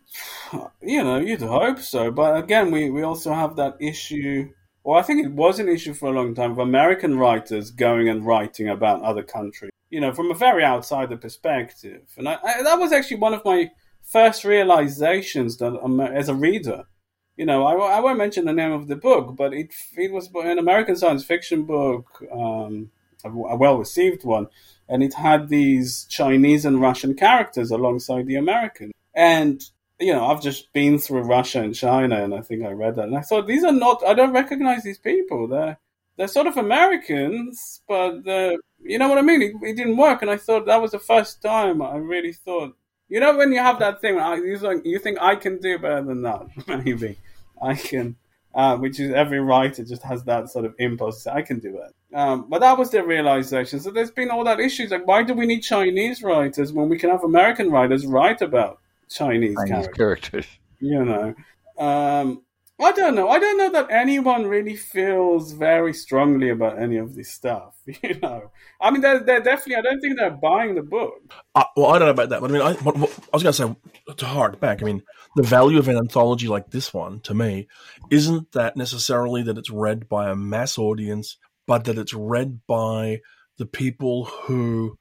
you 0.81 1.03
know 1.03 1.17
you'd 1.17 1.41
hope 1.41 1.79
so, 1.79 2.11
but 2.11 2.37
again, 2.37 2.71
we 2.71 2.89
we 2.89 3.03
also 3.03 3.33
have 3.33 3.55
that 3.57 3.75
issue. 3.79 4.49
Well, 4.83 4.99
I 4.99 5.01
think 5.01 5.25
it 5.25 5.31
was 5.31 5.59
an 5.59 5.67
issue 5.67 5.93
for 5.93 6.07
a 6.09 6.11
long 6.11 6.35
time 6.35 6.51
of 6.51 6.59
American 6.59 7.17
writers 7.17 7.71
going 7.71 8.07
and 8.07 8.25
writing 8.25 8.69
about 8.69 9.01
other 9.01 9.23
countries. 9.23 9.71
You 9.89 9.99
know, 9.99 10.13
from 10.13 10.31
a 10.31 10.35
very 10.35 10.63
outsider 10.63 11.17
perspective, 11.17 12.03
and 12.17 12.29
I, 12.29 12.37
I, 12.43 12.63
that 12.63 12.79
was 12.79 12.93
actually 12.93 13.17
one 13.17 13.33
of 13.33 13.43
my 13.43 13.71
first 14.03 14.45
realizations 14.45 15.57
that 15.57 15.73
as 16.13 16.29
a 16.29 16.35
reader. 16.35 16.85
You 17.35 17.45
know, 17.45 17.65
I, 17.65 17.97
I 17.97 17.99
won't 17.99 18.17
mention 18.17 18.45
the 18.45 18.53
name 18.53 18.71
of 18.71 18.87
the 18.87 18.95
book, 18.95 19.35
but 19.35 19.53
it 19.53 19.73
it 19.97 20.11
was 20.13 20.29
an 20.33 20.59
American 20.59 20.95
science 20.95 21.25
fiction 21.25 21.63
book, 21.65 22.23
um, 22.31 22.91
a, 23.25 23.29
a 23.29 23.55
well 23.57 23.77
received 23.77 24.23
one, 24.23 24.47
and 24.87 25.03
it 25.03 25.15
had 25.15 25.49
these 25.49 26.05
Chinese 26.05 26.63
and 26.63 26.79
Russian 26.79 27.15
characters 27.15 27.69
alongside 27.71 28.27
the 28.27 28.37
American. 28.37 28.91
And 29.15 29.61
you 29.99 30.11
know, 30.11 30.25
I've 30.25 30.41
just 30.41 30.73
been 30.73 30.99
through 30.99 31.21
Russia 31.21 31.61
and 31.61 31.73
China, 31.73 32.21
and 32.21 32.33
I 32.33 32.41
think 32.41 32.65
I 32.65 32.71
read 32.71 32.95
that, 32.95 33.07
and 33.07 33.17
I 33.17 33.21
thought 33.21 33.47
these 33.47 33.63
are 33.63 33.71
not. 33.71 34.03
I 34.05 34.13
don't 34.13 34.33
recognize 34.33 34.83
these 34.83 34.99
people. 34.99 35.47
They're 35.47 35.77
they're 36.17 36.27
sort 36.27 36.47
of 36.47 36.57
Americans, 36.57 37.81
but 37.87 38.25
you 38.25 38.99
know 38.99 39.07
what 39.07 39.17
I 39.17 39.21
mean. 39.21 39.41
It, 39.41 39.53
it, 39.61 39.75
didn't 39.75 39.97
work, 39.97 40.21
and 40.21 40.29
I 40.29 40.37
thought 40.37 40.65
that 40.65 40.81
was 40.81 40.91
the 40.91 40.99
first 40.99 41.41
time 41.41 41.81
I 41.81 41.95
really 41.95 42.33
thought 42.33 42.75
you 43.07 43.19
know 43.19 43.37
when 43.37 43.51
you 43.51 43.59
have 43.59 43.79
that 43.79 44.01
thing, 44.01 44.15
you 44.83 44.99
think, 44.99 45.17
I 45.21 45.35
can 45.35 45.59
do 45.59 45.77
better 45.77 46.03
than 46.03 46.23
that. 46.23 46.47
Maybe 46.67 47.17
I 47.61 47.75
can, 47.75 48.15
uh, 48.53 48.77
which 48.77 48.99
is 48.99 49.11
every 49.11 49.39
writer 49.39 49.83
just 49.83 50.03
has 50.03 50.23
that 50.23 50.49
sort 50.49 50.65
of 50.65 50.73
impulse. 50.79 51.27
I 51.27 51.41
can 51.41 51.59
do 51.59 51.77
it. 51.77 51.93
Um, 52.15 52.47
but 52.49 52.61
that 52.61 52.77
was 52.77 52.89
the 52.89 53.03
realization. 53.03 53.79
So 53.79 53.91
there's 53.91 54.11
been 54.11 54.31
all 54.31 54.43
that 54.45 54.59
issues. 54.59 54.91
Like, 54.91 55.05
why 55.05 55.23
do 55.23 55.33
we 55.33 55.45
need 55.45 55.61
Chinese 55.61 56.23
writers 56.23 56.73
when 56.73 56.89
we 56.89 56.97
can 56.97 57.09
have 57.11 57.23
American 57.23 57.69
writers 57.69 58.05
write 58.05 58.41
about 58.41 58.79
Chinese, 59.09 59.55
Chinese 59.55 59.69
characters? 59.69 59.97
characters? 59.97 60.47
You 60.79 61.05
know, 61.05 61.35
um, 61.77 62.41
I 62.79 62.91
don't 62.91 63.15
know. 63.15 63.29
I 63.29 63.39
don't 63.39 63.57
know 63.57 63.71
that 63.71 63.87
anyone 63.89 64.47
really 64.47 64.75
feels 64.75 65.53
very 65.53 65.93
strongly 65.93 66.49
about 66.49 66.77
any 66.77 66.97
of 66.97 67.15
this 67.15 67.31
stuff. 67.31 67.73
You 68.01 68.19
know, 68.19 68.51
I 68.81 68.89
mean, 68.89 69.01
they're, 69.01 69.19
they're 69.19 69.41
definitely. 69.41 69.75
I 69.75 69.81
don't 69.81 69.99
think 69.99 70.17
they're 70.17 70.31
buying 70.31 70.73
the 70.73 70.81
book. 70.81 71.13
Uh, 71.53 71.65
well, 71.77 71.91
I 71.91 71.99
don't 71.99 72.07
know 72.07 72.11
about 72.11 72.29
that, 72.29 72.41
but 72.41 72.49
I 72.49 72.53
mean, 72.53 72.61
I, 72.63 72.73
what, 72.73 72.97
what, 72.97 73.11
I 73.31 73.35
was 73.35 73.43
going 73.43 73.53
to 73.53 73.75
say 74.07 74.13
to 74.15 74.25
hark 74.25 74.59
back. 74.59 74.81
I 74.81 74.85
mean, 74.85 75.03
the 75.35 75.43
value 75.43 75.77
of 75.77 75.87
an 75.87 75.95
anthology 75.95 76.47
like 76.47 76.71
this 76.71 76.91
one 76.91 77.19
to 77.21 77.35
me 77.35 77.67
isn't 78.09 78.51
that 78.53 78.75
necessarily 78.75 79.43
that 79.43 79.59
it's 79.59 79.69
read 79.69 80.09
by 80.09 80.31
a 80.31 80.35
mass 80.35 80.79
audience, 80.79 81.37
but 81.67 81.83
that 81.85 81.99
it's 81.99 82.13
read 82.15 82.61
by 82.65 83.21
the 83.57 83.67
people 83.67 84.25
who 84.25 84.97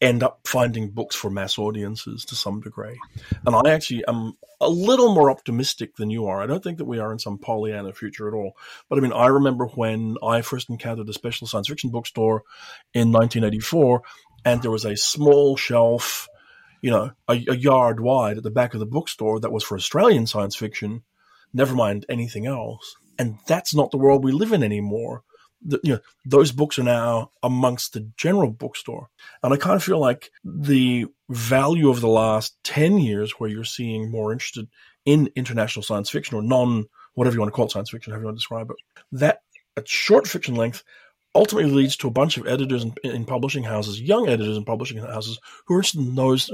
end 0.00 0.22
up 0.22 0.40
finding 0.46 0.90
books 0.90 1.16
for 1.16 1.28
mass 1.28 1.58
audiences 1.58 2.24
to 2.26 2.36
some 2.36 2.60
degree. 2.60 2.98
And 3.44 3.54
I 3.54 3.70
actually 3.70 4.04
am 4.06 4.34
a 4.60 4.68
little 4.68 5.14
more 5.14 5.30
optimistic 5.30 5.96
than 5.96 6.10
you 6.10 6.26
are. 6.26 6.40
I 6.40 6.46
don't 6.46 6.62
think 6.62 6.78
that 6.78 6.84
we 6.84 6.98
are 6.98 7.12
in 7.12 7.18
some 7.18 7.38
Pollyanna 7.38 7.92
future 7.92 8.28
at 8.28 8.34
all. 8.34 8.56
But 8.88 8.98
I 8.98 9.02
mean, 9.02 9.12
I 9.12 9.26
remember 9.26 9.66
when 9.66 10.16
I 10.22 10.42
first 10.42 10.70
encountered 10.70 11.08
a 11.08 11.12
special 11.12 11.46
science 11.46 11.68
fiction 11.68 11.90
bookstore 11.90 12.44
in 12.94 13.12
1984, 13.12 14.02
and 14.44 14.62
there 14.62 14.70
was 14.70 14.84
a 14.84 14.96
small 14.96 15.56
shelf, 15.56 16.28
you 16.80 16.90
know, 16.90 17.12
a, 17.28 17.44
a 17.48 17.56
yard 17.56 18.00
wide 18.00 18.36
at 18.36 18.44
the 18.44 18.50
back 18.50 18.74
of 18.74 18.80
the 18.80 18.86
bookstore 18.86 19.40
that 19.40 19.52
was 19.52 19.64
for 19.64 19.76
Australian 19.76 20.26
science 20.26 20.54
fiction, 20.54 21.02
never 21.52 21.74
mind 21.74 22.06
anything 22.08 22.46
else. 22.46 22.96
And 23.18 23.38
that's 23.48 23.74
not 23.74 23.90
the 23.90 23.98
world 23.98 24.22
we 24.22 24.30
live 24.30 24.52
in 24.52 24.62
anymore 24.62 25.24
the, 25.62 25.80
you 25.82 25.94
know, 25.94 26.00
those 26.24 26.52
books 26.52 26.78
are 26.78 26.84
now 26.84 27.30
amongst 27.42 27.92
the 27.92 28.08
general 28.16 28.50
bookstore. 28.50 29.10
And 29.42 29.52
I 29.52 29.56
kind 29.56 29.76
of 29.76 29.82
feel 29.82 29.98
like 29.98 30.30
the 30.44 31.06
value 31.28 31.90
of 31.90 32.00
the 32.00 32.08
last 32.08 32.56
10 32.64 32.98
years, 32.98 33.32
where 33.32 33.50
you're 33.50 33.64
seeing 33.64 34.10
more 34.10 34.32
interested 34.32 34.68
in 35.04 35.30
international 35.34 35.82
science 35.82 36.10
fiction 36.10 36.36
or 36.36 36.42
non, 36.42 36.86
whatever 37.14 37.34
you 37.34 37.40
want 37.40 37.52
to 37.52 37.56
call 37.56 37.66
it, 37.66 37.72
science 37.72 37.90
fiction, 37.90 38.12
however 38.12 38.22
you 38.22 38.26
want 38.26 38.36
to 38.36 38.40
describe 38.40 38.70
it, 38.70 38.76
that 39.12 39.40
at 39.76 39.88
short 39.88 40.26
fiction 40.26 40.54
length 40.54 40.82
ultimately 41.34 41.70
leads 41.70 41.96
to 41.96 42.08
a 42.08 42.10
bunch 42.10 42.36
of 42.36 42.46
editors 42.46 42.84
in, 42.84 42.94
in, 43.04 43.24
publishing 43.24 43.62
houses, 43.62 44.00
young 44.00 44.28
editors 44.28 44.56
in 44.56 44.64
publishing 44.64 44.98
houses 44.98 45.38
who 45.66 45.74
are 45.74 45.78
interested 45.78 46.00
in 46.00 46.14
those 46.14 46.50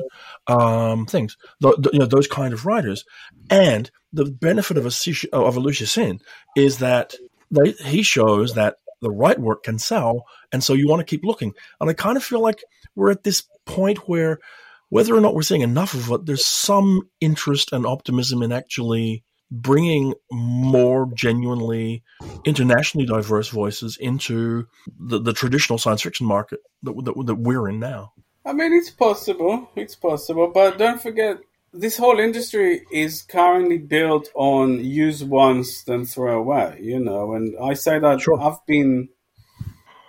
um, 0.47 1.07
things, 1.07 1.37
you 1.61 1.99
know, 1.99 2.07
those 2.07 2.27
kind 2.27 2.53
of 2.53 2.67
writers. 2.67 3.05
And 3.51 3.91
the 4.13 4.25
benefit 4.25 4.77
of 4.77 4.85
a 4.85 4.93
of 5.33 5.57
a 5.57 5.61
Liu 5.61 5.73
Cixin 5.73 6.21
is 6.57 6.79
that 6.79 7.15
they, 7.51 7.73
he 7.73 8.03
shows 8.03 8.55
that 8.55 8.77
the 9.05 9.11
right 9.11 9.39
work 9.39 9.63
can 9.63 9.79
sell. 9.79 10.25
And 10.53 10.65
so 10.65 10.73
you 10.73 10.89
want 10.89 11.01
to 11.01 11.05
keep 11.05 11.25
looking. 11.25 11.53
And 11.81 11.89
I 11.89 11.93
kind 11.93 12.17
of 12.17 12.25
feel 12.25 12.41
like 12.41 12.65
we're 12.97 13.11
at 13.11 13.23
this 13.23 13.45
point 13.67 14.09
where 14.09 14.41
whether 14.89 15.15
or 15.15 15.21
not 15.21 15.35
we're 15.35 15.43
seeing 15.43 15.61
enough 15.61 15.95
of 15.95 16.11
it, 16.11 16.27
there's 16.27 16.45
some 16.45 17.09
interest 17.21 17.73
and 17.73 17.87
optimism 17.87 18.43
in 18.43 18.53
actually 18.53 19.25
bringing 19.51 20.15
more 20.33 21.09
genuinely 21.15 22.03
internationally 22.45 23.07
diverse 23.07 23.49
voices 23.49 23.97
into 23.99 24.67
the, 24.99 25.21
the 25.21 25.33
traditional 25.33 25.79
science 25.79 26.03
fiction 26.03 26.27
market 26.27 26.61
that, 26.83 26.93
that, 27.05 27.27
that 27.27 27.35
we're 27.37 27.69
in 27.69 27.79
now. 27.79 28.13
I 28.45 28.53
mean, 28.53 28.73
it's 28.73 28.91
possible. 28.91 29.69
It's 29.77 29.95
possible. 29.95 30.51
But 30.53 30.79
don't 30.79 31.01
forget, 31.01 31.39
this 31.75 31.97
whole 31.97 32.19
industry 32.21 32.83
is 32.93 33.23
currently 33.23 33.79
built 33.79 34.29
on 34.35 34.85
use 34.85 35.25
once, 35.25 35.83
then 35.83 36.05
throw 36.05 36.39
away, 36.39 36.79
you 36.81 37.01
know. 37.01 37.35
And 37.35 37.57
I 37.61 37.75
say 37.75 37.99
that 37.99 38.21
Sure. 38.21 38.41
I've 38.41 38.65
been, 38.67 39.09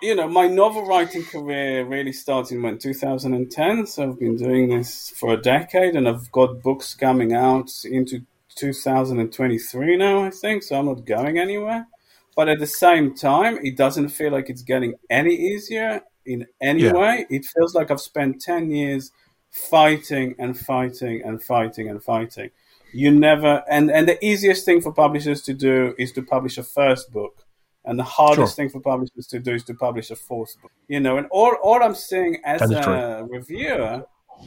you 0.00 0.14
know, 0.14 0.28
my 0.28 0.46
novel 0.46 0.86
writing 0.86 1.24
career 1.24 1.84
really 1.84 2.12
started 2.12 2.54
in 2.54 2.62
when, 2.62 2.78
2010. 2.78 3.86
So 3.86 4.04
I've 4.04 4.18
been 4.18 4.36
doing 4.36 4.68
this 4.68 5.10
for 5.16 5.32
a 5.34 5.36
decade 5.36 5.96
and 5.96 6.08
I've 6.08 6.30
got 6.30 6.62
books 6.62 6.94
coming 6.94 7.34
out 7.34 7.70
into 7.84 8.20
2023 8.54 9.96
now, 9.96 10.24
I 10.24 10.30
think. 10.30 10.62
So 10.62 10.78
I'm 10.78 10.86
not 10.86 11.04
going 11.04 11.38
anywhere. 11.38 11.86
But 12.36 12.48
at 12.48 12.58
the 12.60 12.66
same 12.66 13.14
time, 13.14 13.58
it 13.62 13.76
doesn't 13.76 14.10
feel 14.10 14.30
like 14.30 14.50
it's 14.50 14.62
getting 14.62 14.94
any 15.10 15.34
easier 15.34 16.02
in 16.24 16.46
any 16.60 16.82
Yeah. 16.84 16.92
way. 16.92 17.26
It 17.30 17.44
feels 17.46 17.74
like 17.74 17.90
I've 17.90 18.00
spent 18.00 18.40
10 18.40 18.70
years 18.70 19.10
fighting 19.50 20.34
and 20.38 20.58
fighting 20.58 21.22
and 21.24 21.42
fighting 21.42 21.88
and 21.88 22.02
fighting. 22.02 22.50
You 22.92 23.10
never, 23.10 23.62
and, 23.70 23.90
and 23.90 24.08
the 24.08 24.22
easiest 24.24 24.64
thing 24.64 24.80
for 24.80 24.92
publishers 24.92 25.42
to 25.42 25.54
do 25.54 25.94
is 25.98 26.12
to 26.12 26.22
publish 26.22 26.56
a 26.58 26.62
first 26.62 27.12
book. 27.12 27.42
And 27.84 27.98
the 27.98 28.04
hardest 28.04 28.36
Sure. 28.36 28.46
thing 28.48 28.68
for 28.68 28.80
publishers 28.80 29.26
to 29.28 29.38
do 29.38 29.54
is 29.54 29.62
to 29.64 29.74
publish 29.74 30.10
a 30.10 30.16
fourth 30.16 30.60
book. 30.60 30.72
You 30.88 30.98
know, 31.00 31.18
and 31.18 31.26
all, 31.30 31.54
all 31.62 31.82
I'm 31.82 31.94
seeing 31.94 32.38
as 32.44 32.60
a 32.62 33.24
reviewer 33.28 34.04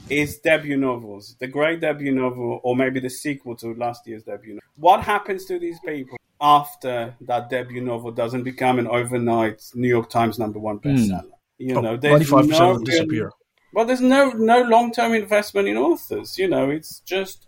is 0.09 0.39
debut 0.39 0.75
novels, 0.77 1.35
the 1.39 1.47
great 1.47 1.79
debut 1.79 2.11
novel, 2.13 2.59
or 2.63 2.75
maybe 2.75 2.99
the 2.99 3.09
sequel 3.09 3.55
to 3.57 3.73
last 3.75 4.05
year's 4.07 4.23
debut 4.23 4.55
novel. 4.55 4.67
What 4.77 5.01
happens 5.01 5.45
to 5.45 5.57
these 5.57 5.79
people 5.85 6.17
after 6.41 7.15
that 7.21 7.49
debut 7.49 7.81
novel 7.81 8.11
doesn't 8.11 8.43
become 8.43 8.77
an 8.79 8.87
overnight 8.87 9.61
New 9.73 9.87
York 9.87 10.09
Times 10.09 10.37
number 10.37 10.59
one 10.59 10.79
bestseller? 10.79 11.23
You 11.57 11.75
Oh, 11.77 11.81
know, 11.81 11.97
there's 11.97 12.29
95% 12.29 12.47
no 12.59 12.71
of 12.71 12.75
them 12.77 12.83
disappear. 12.83 13.31
Well, 13.74 13.86
there's 13.86 14.01
no 14.01 14.32
no 14.32 14.61
long 14.61 14.91
term 14.91 15.13
investment 15.13 15.67
in 15.67 15.78
authors. 15.78 16.38
You 16.38 16.47
know, 16.47 16.70
it's 16.70 16.99
just 17.01 17.45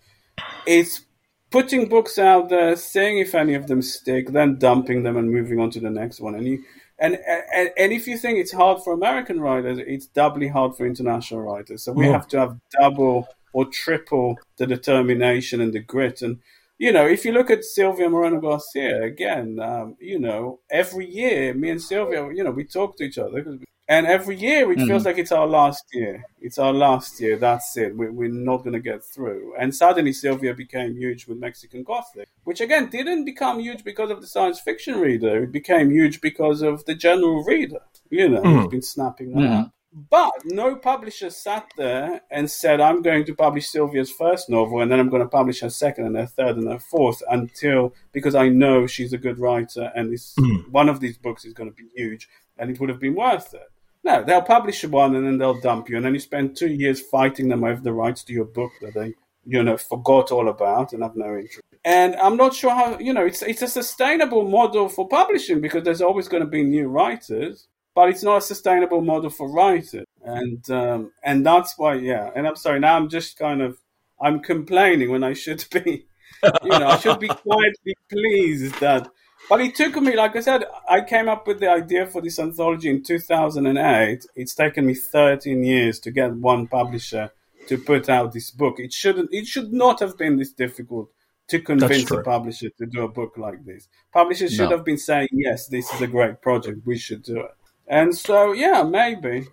it's 0.66 1.06
putting 1.50 1.88
books 1.90 2.18
out 2.18 2.50
there, 2.50 2.76
seeing 2.76 3.18
if 3.20 3.36
any 3.36 3.54
of 3.56 3.68
them 3.68 3.82
stick, 3.82 4.30
then 4.30 4.58
dumping 4.58 5.04
them 5.04 5.18
and 5.18 5.32
moving 5.32 5.60
on 5.60 5.70
to 5.72 5.80
the 5.80 5.90
next 5.90 6.20
one. 6.20 6.36
And 6.36 6.46
you 6.48 6.64
and 7.00 7.18
and, 7.56 7.72
and 7.78 7.92
if 7.92 8.08
you 8.08 8.18
think 8.18 8.38
it's 8.40 8.52
hard 8.54 8.84
for 8.84 8.94
American 8.94 9.40
writers, 9.42 9.80
it's 9.86 10.06
doubly 10.08 10.48
hard 10.48 10.76
for 10.76 10.86
international 10.86 11.42
writers. 11.42 11.84
So 11.84 11.92
we 11.92 12.06
Yeah. 12.06 12.14
have 12.14 12.28
to 12.30 12.40
have 12.40 12.58
double 12.80 13.28
or 13.54 13.66
triple 13.66 14.38
the 14.58 14.68
determination 14.68 15.62
and 15.62 15.74
the 15.74 15.80
grit 15.80 16.22
and. 16.22 16.40
You 16.78 16.92
know, 16.92 17.06
if 17.06 17.26
you 17.26 17.32
look 17.32 17.52
at 17.52 17.64
Silvia 17.64 18.10
Moreno 18.10 18.40
Garcia 18.42 19.04
again, 19.04 19.60
um, 19.60 19.96
you 20.00 20.18
know, 20.18 20.62
every 20.72 21.06
year, 21.06 21.54
me 21.54 21.70
and 21.70 21.80
Silvia, 21.80 22.28
you 22.34 22.44
know, 22.44 22.50
we 22.50 22.64
talk 22.64 22.98
to 22.98 23.04
each 23.04 23.20
other, 23.20 23.44
'cause- 23.44 23.60
and 23.92 24.08
every 24.08 24.38
year 24.38 24.72
it 24.72 24.80
feels 24.80 25.04
hmm. 25.04 25.08
like 25.10 25.18
it's 25.18 25.34
our 25.34 25.46
last 25.46 25.84
year. 25.92 26.24
It's 26.40 26.58
our 26.58 26.72
last 26.72 27.20
year. 27.20 27.36
That's 27.38 27.76
it. 27.76 27.94
We, 27.96 28.10
we're 28.10 28.30
not 28.30 28.60
going 28.64 28.72
to 28.72 28.80
get 28.80 29.04
through. 29.04 29.54
And 29.60 29.76
suddenly 29.76 30.14
Silvia 30.14 30.54
became 30.54 30.96
huge 30.96 31.28
with 31.28 31.38
Mexican 31.38 31.84
Gothic, 31.84 32.30
which 32.46 32.62
again 32.62 32.90
didn't 32.90 33.26
become 33.26 33.60
huge 33.60 33.84
because 33.84 34.10
of 34.10 34.22
the 34.22 34.28
science 34.28 34.62
fiction 34.62 34.98
reader. 35.02 35.44
It 35.44 35.52
became 35.52 35.92
huge 35.92 36.22
because 36.22 36.62
of 36.62 36.86
the 36.86 36.96
general 36.96 37.44
reader. 37.44 37.82
You 38.10 38.30
know, 38.30 38.42
Mm. 38.42 38.62
who's 38.62 38.72
been 38.72 38.82
snapping 38.82 39.34
that 39.34 39.52
up. 39.52 39.74
But 39.94 40.32
no 40.46 40.78
publisher 40.78 41.30
sat 41.30 41.70
there 41.76 42.22
and 42.32 42.50
said, 42.50 42.80
I'm 42.80 43.02
going 43.02 43.26
to 43.26 43.36
publish 43.36 43.68
Silvia's 43.68 44.10
first 44.10 44.50
novel 44.50 44.80
and 44.80 44.90
then 44.90 45.02
I'm 45.02 45.10
going 45.10 45.22
to 45.22 45.28
publish 45.28 45.60
her 45.60 45.70
second 45.70 46.06
and 46.06 46.16
her 46.16 46.26
third 46.26 46.56
and 46.56 46.70
her 46.70 46.80
fourth 46.80 47.22
until, 47.30 47.94
because 48.14 48.36
I 48.36 48.48
know 48.48 48.88
she's 48.88 49.12
a 49.12 49.18
good 49.18 49.38
writer 49.38 49.92
and 49.94 50.14
this, 50.14 50.34
hmm. 50.38 50.72
one 50.72 50.88
of 50.88 51.02
these 51.02 51.18
books 51.18 51.44
is 51.44 51.54
going 51.54 51.70
to 51.70 51.76
be 51.76 51.90
huge 51.94 52.30
and 52.58 52.70
it 52.70 52.80
would 52.80 52.88
have 52.88 53.02
been 53.02 53.16
worth 53.16 53.54
it. 53.54 53.71
No, 54.04 54.24
they'll 54.24 54.42
publish 54.42 54.84
one 54.84 55.16
and 55.16 55.26
then 55.26 55.38
they'll 55.38 55.60
dump 55.62 55.90
you 55.90 55.96
and 55.96 56.06
then 56.06 56.14
you 56.14 56.20
spend 56.20 56.56
two 56.56 56.70
years 56.70 57.00
fighting 57.00 57.50
them 57.50 57.64
over 57.64 57.82
the 57.82 57.94
rights 57.94 58.24
to 58.26 58.34
your 58.34 58.46
book 58.46 58.72
that 58.82 58.94
they, 58.94 59.14
you 59.46 59.64
know, 59.64 59.78
forgot 59.78 60.32
all 60.32 60.50
about 60.50 60.94
and 60.94 61.04
have 61.04 61.16
no 61.16 61.36
interest. 61.36 61.62
And 61.86 62.16
I'm 62.16 62.38
not 62.38 62.54
sure 62.54 62.72
how, 62.72 62.98
you 63.00 63.14
know, 63.14 63.26
it's, 63.26 63.42
it's 63.42 63.62
a 63.62 63.68
sustainable 63.68 64.48
model 64.48 64.90
for 64.90 65.08
publishing 65.08 65.62
because 65.62 65.84
there's 65.84 66.02
always 66.02 66.28
going 66.28 66.44
to 66.44 66.50
be 66.50 66.64
new 66.64 66.88
writers 66.88 67.68
but 67.96 68.10
it's 68.10 68.24
not 68.24 68.38
a 68.38 68.42
sustainable 68.42 69.02
model 69.02 69.30
for 69.30 69.52
writing, 69.52 70.06
and 70.24 70.70
um, 70.70 71.12
and 71.24 71.46
that's 71.46 71.78
why, 71.78 71.96
yeah. 71.96 72.30
And 72.36 72.48
I'm 72.48 72.56
sorry, 72.56 72.80
now 72.80 72.96
I'm 72.96 73.10
just 73.10 73.38
kind 73.38 73.62
of 73.62 73.78
I'm 74.20 74.40
complaining 74.40 75.12
when 75.12 75.24
I 75.24 75.34
should 75.34 75.66
be, 75.72 76.06
you 76.64 76.70
know, 76.70 76.88
I 76.88 76.98
should 76.98 77.20
be 77.20 77.28
quietly 77.28 77.96
pleased 78.10 78.80
that. 78.80 79.10
But 79.50 79.62
it 79.62 79.76
took 79.76 79.96
me, 79.98 80.16
like 80.16 80.36
I 80.36 80.40
said, 80.40 80.64
I 80.90 81.02
came 81.02 81.28
up 81.28 81.46
with 81.46 81.60
the 81.60 81.70
idea 81.70 82.08
for 82.08 82.22
this 82.22 82.40
anthology 82.40 82.90
in 82.90 83.04
2008. 83.04 84.26
It's 84.36 84.56
taken 84.56 84.86
me 84.86 84.94
13 84.94 85.64
years 85.64 86.00
to 86.02 86.12
get 86.12 86.34
one 86.34 86.68
publisher 86.68 87.32
to 87.68 87.78
put 87.78 88.10
out 88.10 88.32
this 88.32 88.50
book. 88.52 88.80
It 88.80 88.94
shouldn't, 88.94 89.30
it 89.34 89.46
should 89.48 89.74
not 89.74 90.00
have 90.00 90.18
been 90.18 90.38
this 90.38 90.54
difficult 90.54 91.10
to 91.50 91.60
convince 91.60 92.10
a 92.12 92.22
publisher 92.24 92.70
to 92.78 92.86
do 92.86 93.04
a 93.04 93.10
book 93.10 93.34
like 93.38 93.66
this. 93.66 93.90
Publishers 94.14 94.54
should 94.54 94.70
No. 94.70 94.78
have 94.78 94.86
been 94.86 94.98
saying, 94.98 95.28
"Yes, 95.34 95.68
this 95.68 95.94
is 95.94 96.02
a 96.02 96.08
great 96.08 96.42
project. 96.42 96.80
We 96.86 96.98
should 96.98 97.24
do 97.24 97.42
it." 97.42 97.52
And 97.88 98.16
so, 98.16 98.54
yeah, 98.54 98.84
maybe. 98.84 99.48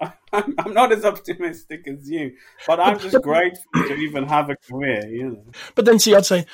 I'm, 0.32 0.54
I'm 0.58 0.74
not 0.74 0.92
as 0.92 1.04
optimistic 1.04 1.86
as 1.86 2.08
you, 2.08 2.32
but 2.66 2.80
I'm 2.80 2.98
just 2.98 3.20
grateful 3.22 3.70
to 3.74 3.94
even 3.94 4.26
have 4.26 4.50
a 4.50 4.56
career, 4.56 5.06
you 5.06 5.30
know. 5.30 5.44
But 5.74 5.84
then, 5.84 5.98
see, 5.98 6.14
I'd 6.14 6.26
say 6.26 6.46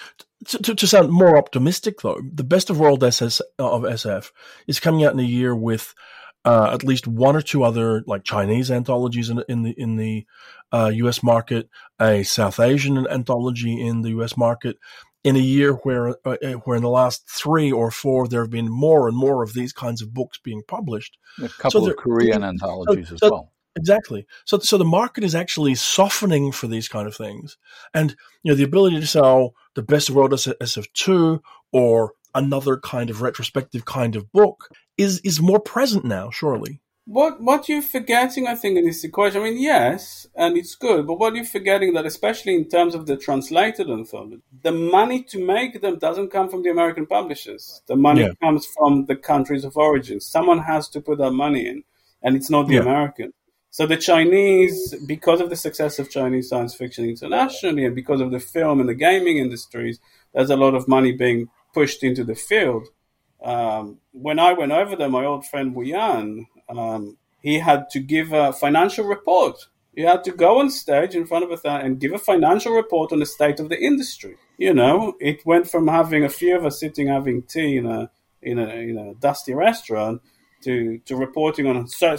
to, 0.46 0.58
to, 0.58 0.74
to 0.74 0.86
sound 0.86 1.10
more 1.10 1.36
optimistic, 1.36 2.00
though, 2.00 2.20
the 2.32 2.44
best 2.44 2.70
of 2.70 2.78
world 2.78 3.02
SS 3.04 3.40
of 3.58 3.82
SF 3.82 4.30
is 4.66 4.80
coming 4.80 5.04
out 5.04 5.12
in 5.12 5.20
a 5.20 5.24
year 5.24 5.54
with 5.54 5.94
uh, 6.44 6.70
at 6.72 6.84
least 6.84 7.06
one 7.06 7.36
or 7.36 7.42
two 7.42 7.64
other 7.64 8.02
like 8.06 8.24
Chinese 8.24 8.70
anthologies 8.70 9.30
in, 9.30 9.42
in 9.48 9.62
the 9.62 9.74
in 9.76 9.96
the 9.96 10.26
uh, 10.72 10.90
U.S. 10.94 11.22
market, 11.22 11.68
a 12.00 12.22
South 12.22 12.60
Asian 12.60 13.06
anthology 13.08 13.80
in 13.80 14.02
the 14.02 14.10
U.S. 14.10 14.36
market. 14.36 14.76
In 15.24 15.34
a 15.34 15.40
year 15.40 15.72
where, 15.72 16.16
uh, 16.24 16.36
where 16.64 16.76
in 16.76 16.82
the 16.82 16.88
last 16.88 17.28
three 17.28 17.72
or 17.72 17.90
four 17.90 18.28
there 18.28 18.40
have 18.42 18.50
been 18.50 18.68
more 18.70 19.08
and 19.08 19.16
more 19.16 19.42
of 19.42 19.52
these 19.52 19.72
kinds 19.72 20.00
of 20.00 20.14
books 20.14 20.38
being 20.42 20.62
published, 20.66 21.18
A 21.42 21.48
couple 21.48 21.82
there- 21.82 21.90
of 21.90 21.96
Korean 21.98 22.44
anthologies 22.44 23.12
as 23.12 23.18
so- 23.20 23.30
well. 23.30 23.52
Exactly. 23.76 24.26
So, 24.44 24.58
so 24.58 24.76
the 24.78 24.84
market 24.84 25.22
is 25.22 25.34
actually 25.36 25.74
softening 25.76 26.50
for 26.50 26.66
these 26.66 26.88
kind 26.88 27.06
of 27.06 27.14
things, 27.14 27.58
and 27.94 28.16
you 28.42 28.50
know 28.50 28.56
the 28.56 28.64
ability 28.64 28.98
to 28.98 29.06
sell 29.06 29.54
the 29.74 29.82
best 29.82 30.08
of 30.08 30.16
world 30.16 30.32
SF2 30.32 31.40
or 31.72 32.12
another 32.34 32.78
kind 32.78 33.08
of 33.10 33.22
retrospective 33.22 33.84
kind 33.84 34.16
of 34.16 34.32
book 34.32 34.68
is 34.96 35.20
is 35.20 35.40
more 35.40 35.60
present 35.60 36.04
now. 36.04 36.30
Surely. 36.30 36.80
What 37.10 37.40
what 37.40 37.70
you're 37.70 37.80
forgetting, 37.96 38.46
I 38.46 38.54
think, 38.54 38.76
in 38.76 38.84
this 38.84 39.02
equation. 39.02 39.40
I 39.40 39.44
mean, 39.44 39.58
yes, 39.62 40.26
and 40.36 40.58
it's 40.58 40.74
good, 40.74 41.06
but 41.06 41.18
what 41.18 41.34
you're 41.34 41.44
forgetting 41.58 41.94
that, 41.94 42.04
especially 42.04 42.54
in 42.54 42.66
terms 42.68 42.94
of 42.94 43.06
the 43.06 43.16
translated 43.16 43.88
anthology, 43.88 44.42
the 44.62 44.72
money 44.72 45.22
to 45.30 45.38
make 45.54 45.80
them 45.80 45.96
doesn't 45.98 46.30
come 46.36 46.50
from 46.50 46.62
the 46.64 46.70
American 46.76 47.06
publishers. 47.06 47.64
The 47.86 47.96
money 47.96 48.22
Yeah. 48.24 48.32
comes 48.42 48.66
from 48.74 49.06
the 49.06 49.16
countries 49.16 49.64
of 49.64 49.74
origin. 49.78 50.20
Someone 50.20 50.58
has 50.72 50.84
to 50.90 51.00
put 51.00 51.16
that 51.22 51.32
money 51.32 51.66
in, 51.72 51.78
and 52.22 52.36
it's 52.36 52.50
not 52.50 52.68
the 52.68 52.74
Yeah. 52.74 52.82
American. 52.82 53.32
So 53.70 53.86
the 53.86 53.96
Chinese, 54.10 54.94
because 55.06 55.40
of 55.40 55.48
the 55.48 55.56
success 55.66 55.98
of 55.98 56.10
Chinese 56.10 56.50
science 56.50 56.74
fiction 56.74 57.06
internationally, 57.06 57.86
and 57.86 57.94
because 57.94 58.20
of 58.20 58.32
the 58.32 58.40
film 58.40 58.80
and 58.80 58.88
the 58.88 58.94
gaming 59.06 59.38
industries, 59.38 59.98
there's 60.34 60.50
a 60.50 60.56
lot 60.64 60.74
of 60.74 60.86
money 60.96 61.12
being 61.12 61.48
pushed 61.72 62.02
into 62.04 62.22
the 62.24 62.34
field. 62.34 62.84
Um, 63.42 63.98
when 64.12 64.38
I 64.38 64.52
went 64.52 64.72
over 64.72 64.94
there, 64.96 65.08
my 65.08 65.24
old 65.24 65.46
friend 65.46 65.74
Wu 65.74 65.84
Yan, 65.84 66.46
um, 66.68 67.16
he 67.42 67.58
had 67.58 67.88
to 67.90 68.00
give 68.00 68.32
a 68.32 68.52
financial 68.52 69.04
report. 69.04 69.66
He 69.94 70.02
had 70.02 70.22
to 70.24 70.32
go 70.32 70.60
on 70.60 70.70
stage 70.70 71.14
in 71.14 71.26
front 71.26 71.44
of 71.44 71.50
a 71.50 71.56
th- 71.56 71.84
and 71.84 72.00
give 72.00 72.12
a 72.12 72.18
financial 72.18 72.72
report 72.72 73.12
on 73.12 73.18
the 73.18 73.26
state 73.26 73.58
of 73.58 73.68
the 73.68 73.80
industry. 73.80 74.36
You 74.56 74.74
know, 74.74 75.14
it 75.20 75.44
went 75.46 75.68
from 75.70 75.88
having 75.88 76.24
a 76.24 76.28
few 76.28 76.56
of 76.56 76.64
us 76.64 76.80
sitting 76.80 77.08
having 77.08 77.42
tea 77.42 77.76
in 77.76 77.86
a 77.86 78.10
in 78.42 78.58
a 78.58 78.68
in 78.68 78.98
a 78.98 79.14
dusty 79.14 79.54
restaurant 79.54 80.22
to 80.62 80.98
to 80.98 81.16
reporting 81.16 81.66
on 81.66 81.86
so 81.88 82.16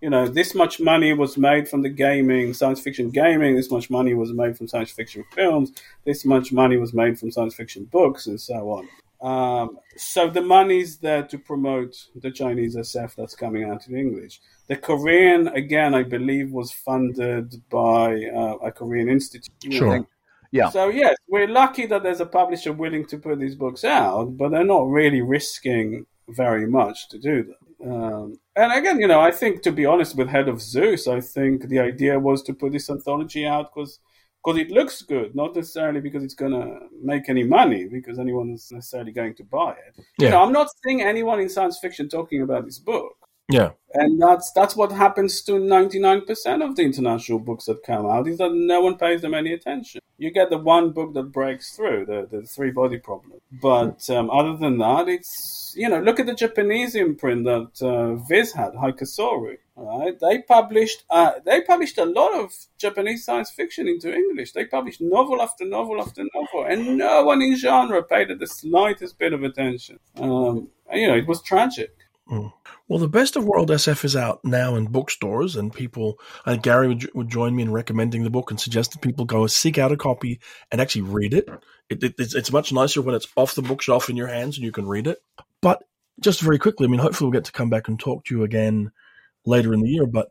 you 0.00 0.08
know 0.08 0.26
this 0.26 0.54
much 0.54 0.80
money 0.80 1.12
was 1.12 1.36
made 1.36 1.68
from 1.68 1.82
the 1.82 1.88
gaming 1.88 2.54
science 2.54 2.80
fiction 2.80 3.10
gaming 3.10 3.56
this 3.56 3.70
much 3.70 3.90
money 3.90 4.14
was 4.14 4.32
made 4.32 4.56
from 4.56 4.68
science 4.68 4.90
fiction 4.90 5.24
films 5.34 5.72
this 6.04 6.24
much 6.24 6.52
money 6.52 6.76
was 6.76 6.92
made 6.94 7.18
from 7.18 7.30
science 7.30 7.54
fiction 7.54 7.84
books 7.84 8.26
and 8.26 8.40
so 8.40 8.70
on 8.70 8.88
um, 9.22 9.78
so 9.96 10.30
the 10.30 10.40
money's 10.40 10.98
there 10.98 11.22
to 11.24 11.38
promote 11.38 11.94
the 12.14 12.30
Chinese 12.30 12.76
SF 12.76 13.14
that's 13.16 13.34
coming 13.34 13.64
out 13.64 13.86
in 13.86 13.96
English. 13.96 14.40
The 14.68 14.76
Korean, 14.76 15.48
again, 15.48 15.94
I 15.94 16.04
believe, 16.04 16.50
was 16.52 16.72
funded 16.72 17.62
by 17.70 18.24
uh, 18.34 18.56
a 18.62 18.72
Korean 18.72 19.08
institute. 19.08 19.72
Sure. 19.72 20.06
Yeah. 20.52 20.70
So 20.70 20.88
yes, 20.88 21.16
we're 21.28 21.48
lucky 21.48 21.86
that 21.86 22.02
there's 22.02 22.20
a 22.20 22.26
publisher 22.26 22.72
willing 22.72 23.06
to 23.06 23.18
put 23.18 23.38
these 23.38 23.54
books 23.54 23.84
out, 23.84 24.36
but 24.36 24.50
they're 24.50 24.64
not 24.64 24.88
really 24.88 25.20
risking 25.20 26.06
very 26.28 26.66
much 26.66 27.08
to 27.10 27.18
do 27.18 27.44
that. 27.44 27.88
Um, 27.90 28.38
and 28.56 28.72
again, 28.72 29.00
you 29.00 29.06
know, 29.06 29.20
I 29.20 29.30
think 29.30 29.62
to 29.62 29.72
be 29.72 29.86
honest, 29.86 30.16
with 30.16 30.28
Head 30.28 30.48
of 30.48 30.60
Zeus, 30.60 31.06
I 31.06 31.20
think 31.20 31.68
the 31.68 31.78
idea 31.78 32.18
was 32.18 32.42
to 32.44 32.54
put 32.54 32.72
this 32.72 32.90
anthology 32.90 33.46
out 33.46 33.72
because 33.74 34.00
because 34.42 34.58
it 34.58 34.70
looks 34.70 35.02
good, 35.02 35.34
not 35.34 35.54
necessarily 35.54 36.00
because 36.00 36.24
it's 36.24 36.34
going 36.34 36.52
to 36.52 36.80
make 37.02 37.28
any 37.28 37.44
money, 37.44 37.86
because 37.86 38.18
anyone 38.18 38.50
is 38.50 38.70
necessarily 38.72 39.12
going 39.12 39.34
to 39.34 39.44
buy 39.44 39.72
it. 39.72 40.04
Yeah. 40.18 40.26
You 40.26 40.30
know, 40.30 40.42
I'm 40.42 40.52
not 40.52 40.68
seeing 40.82 41.02
anyone 41.02 41.40
in 41.40 41.48
science 41.48 41.78
fiction 41.78 42.08
talking 42.08 42.42
about 42.42 42.64
this 42.64 42.78
book. 42.78 43.12
Yeah. 43.50 43.70
And 43.92 44.22
that's 44.22 44.52
that's 44.52 44.76
what 44.76 44.92
happens 44.92 45.42
to 45.42 45.52
99% 45.52 46.64
of 46.64 46.76
the 46.76 46.82
international 46.82 47.40
books 47.40 47.64
that 47.64 47.82
come 47.82 48.06
out 48.06 48.28
is 48.28 48.38
that 48.38 48.52
no 48.52 48.80
one 48.80 48.96
pays 48.96 49.20
them 49.20 49.34
any 49.34 49.52
attention. 49.52 50.00
You 50.16 50.30
get 50.30 50.50
the 50.50 50.58
one 50.58 50.92
book 50.92 51.14
that 51.14 51.32
breaks 51.32 51.74
through, 51.74 52.06
the, 52.06 52.28
the 52.30 52.46
three 52.46 52.70
body 52.70 52.98
problem. 52.98 53.40
But 53.50 54.08
um, 54.10 54.30
other 54.30 54.56
than 54.56 54.78
that, 54.78 55.08
it's, 55.08 55.74
you 55.76 55.88
know, 55.88 56.00
look 56.00 56.20
at 56.20 56.26
the 56.26 56.34
Japanese 56.34 56.94
imprint 56.94 57.44
that 57.44 57.82
uh, 57.82 58.14
Viz 58.28 58.52
had, 58.52 58.74
Haikasoru. 58.74 59.56
Right? 59.74 60.20
They 60.20 60.42
published 60.42 61.04
uh, 61.08 61.32
they 61.44 61.62
published 61.62 61.96
a 61.96 62.04
lot 62.04 62.34
of 62.38 62.52
Japanese 62.78 63.24
science 63.24 63.50
fiction 63.50 63.88
into 63.88 64.12
English. 64.14 64.52
They 64.52 64.66
published 64.66 65.00
novel 65.00 65.40
after 65.40 65.64
novel 65.64 66.00
after 66.00 66.22
novel, 66.34 66.70
and 66.70 66.98
no 66.98 67.24
one 67.24 67.40
in 67.40 67.56
genre 67.56 68.02
paid 68.02 68.30
it 68.30 68.40
the 68.40 68.46
slightest 68.46 69.18
bit 69.18 69.32
of 69.32 69.42
attention. 69.42 69.98
Um, 70.16 70.68
you 70.92 71.06
know, 71.06 71.16
it 71.16 71.26
was 71.26 71.40
tragic. 71.40 71.99
Mm. 72.30 72.52
Well, 72.88 73.00
the 73.00 73.08
best 73.08 73.34
of 73.36 73.44
World 73.44 73.70
SF 73.70 74.04
is 74.04 74.14
out 74.14 74.44
now 74.44 74.76
in 74.76 74.86
bookstores, 74.86 75.56
and 75.56 75.72
people, 75.72 76.18
uh, 76.46 76.56
Gary 76.56 76.88
would, 76.88 77.10
would, 77.14 77.28
join 77.28 77.56
me 77.56 77.62
in 77.62 77.72
recommending 77.72 78.22
the 78.22 78.30
book 78.30 78.50
and 78.50 78.60
suggest 78.60 78.92
that 78.92 79.02
people 79.02 79.24
go 79.24 79.46
seek 79.48 79.78
out 79.78 79.90
a 79.90 79.96
copy 79.96 80.40
and 80.70 80.80
actually 80.80 81.02
read 81.02 81.34
it. 81.34 81.48
It, 81.88 82.02
it. 82.04 82.14
it's, 82.18 82.34
it's 82.34 82.52
much 82.52 82.72
nicer 82.72 83.02
when 83.02 83.16
it's 83.16 83.26
off 83.36 83.56
the 83.56 83.62
bookshelf 83.62 84.08
in 84.08 84.16
your 84.16 84.28
hands 84.28 84.56
and 84.56 84.64
you 84.64 84.70
can 84.70 84.86
read 84.86 85.08
it. 85.08 85.18
But 85.60 85.82
just 86.20 86.40
very 86.40 86.58
quickly, 86.58 86.86
I 86.86 86.90
mean, 86.90 87.00
hopefully 87.00 87.26
we'll 87.26 87.38
get 87.38 87.46
to 87.46 87.52
come 87.52 87.70
back 87.70 87.88
and 87.88 87.98
talk 87.98 88.24
to 88.26 88.36
you 88.36 88.44
again 88.44 88.92
later 89.44 89.74
in 89.74 89.80
the 89.80 89.88
year. 89.88 90.06
But 90.06 90.30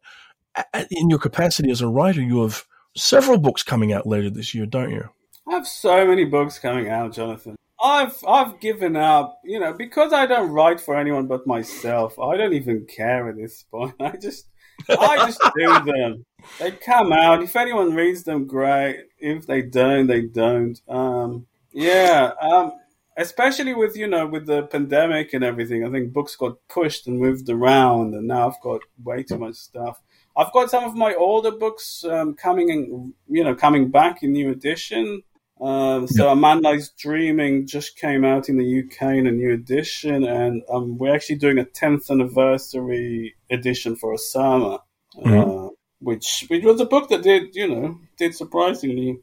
in 0.92 1.10
your 1.10 1.20
capacity 1.20 1.72
as 1.72 1.82
a 1.82 1.88
writer, 1.88 2.22
you 2.22 2.44
have 2.44 2.64
several 2.96 3.38
books 3.38 3.64
coming 3.64 3.92
out 3.92 4.08
later 4.08 4.30
this 4.30 4.54
year, 4.54 4.66
don't 4.66 4.92
you? 4.92 5.10
I 5.48 5.54
have 5.54 5.68
so 5.68 6.06
many 6.06 6.26
books 6.26 6.60
coming 6.60 6.90
out, 6.90 7.14
Jonathan. 7.14 7.56
I've 7.82 8.16
I've 8.28 8.60
given 8.60 8.96
up, 8.96 9.40
you 9.44 9.60
know, 9.60 9.74
because 9.74 10.14
I 10.14 10.26
don't 10.26 10.52
write 10.52 10.82
for 10.82 10.96
anyone 10.96 11.28
but 11.28 11.48
myself. 11.48 12.20
I 12.20 12.38
don't 12.38 12.54
even 12.54 12.86
care 12.86 13.30
at 13.30 13.38
this 13.38 13.64
point. 13.64 13.96
I 14.00 14.18
just 14.18 14.48
I 14.90 15.26
just 15.26 15.42
do 15.56 15.92
them. 15.92 16.26
They 16.60 16.72
come 16.72 17.14
out. 17.14 17.44
If 17.44 17.56
anyone 17.56 17.94
reads 17.94 18.24
them, 18.24 18.48
great. 18.48 19.06
If 19.18 19.48
they 19.48 19.62
don't, 19.62 20.08
they 20.08 20.22
don't. 20.22 20.80
Um, 20.88 21.48
yeah. 21.72 22.32
Um, 22.42 22.74
especially 23.18 23.74
with 23.74 23.96
you 23.98 24.08
know 24.08 24.26
with 24.26 24.46
the 24.46 24.64
pandemic 24.64 25.34
and 25.34 25.44
everything. 25.44 25.86
I 25.86 25.92
think 25.92 26.14
books 26.14 26.36
got 26.36 26.58
pushed 26.70 27.08
and 27.08 27.20
moved 27.20 27.50
around, 27.50 28.14
and 28.16 28.28
now 28.28 28.50
I've 28.50 28.62
got 28.62 28.82
way 29.04 29.24
too 29.24 29.38
much 29.38 29.56
stuff. 29.56 30.02
I've 30.36 30.54
got 30.54 30.70
some 30.70 30.86
of 30.86 30.96
my 30.96 31.14
older 31.16 31.52
books 31.52 32.04
um, 32.06 32.34
coming 32.34 32.70
in, 32.70 33.14
you 33.28 33.44
know, 33.44 33.56
coming 33.56 33.92
back 33.92 34.24
in 34.24 34.32
new 34.32 34.52
edition. 34.52 35.24
Um, 35.62 36.08
so 36.08 36.28
yep. 36.28 36.34
A 36.34 36.36
Man 36.36 36.62
Lies 36.62 36.90
Dreaming 36.98 37.68
just 37.68 37.98
came 37.98 38.24
out 38.24 38.48
in 38.48 38.58
the 38.58 38.80
UK 38.80 39.16
in 39.16 39.28
a 39.28 39.32
new 39.32 39.54
edition, 39.54 40.24
and 40.24 40.64
um, 40.70 40.98
we're 40.98 41.14
actually 41.14 41.36
doing 41.36 41.60
a 41.60 41.66
10th 41.66 42.10
anniversary 42.10 43.36
edition 43.50 43.98
for 43.98 44.16
Osama, 44.16 44.80
mm-hmm. 45.18 45.38
uh, 45.38 45.70
which 46.00 46.46
which 46.48 46.64
was 46.64 46.80
a 46.80 46.86
book 46.86 47.10
that 47.10 47.24
did 47.24 47.56
you 47.56 47.68
know 47.68 48.00
did 48.18 48.36
surprisingly 48.36 49.20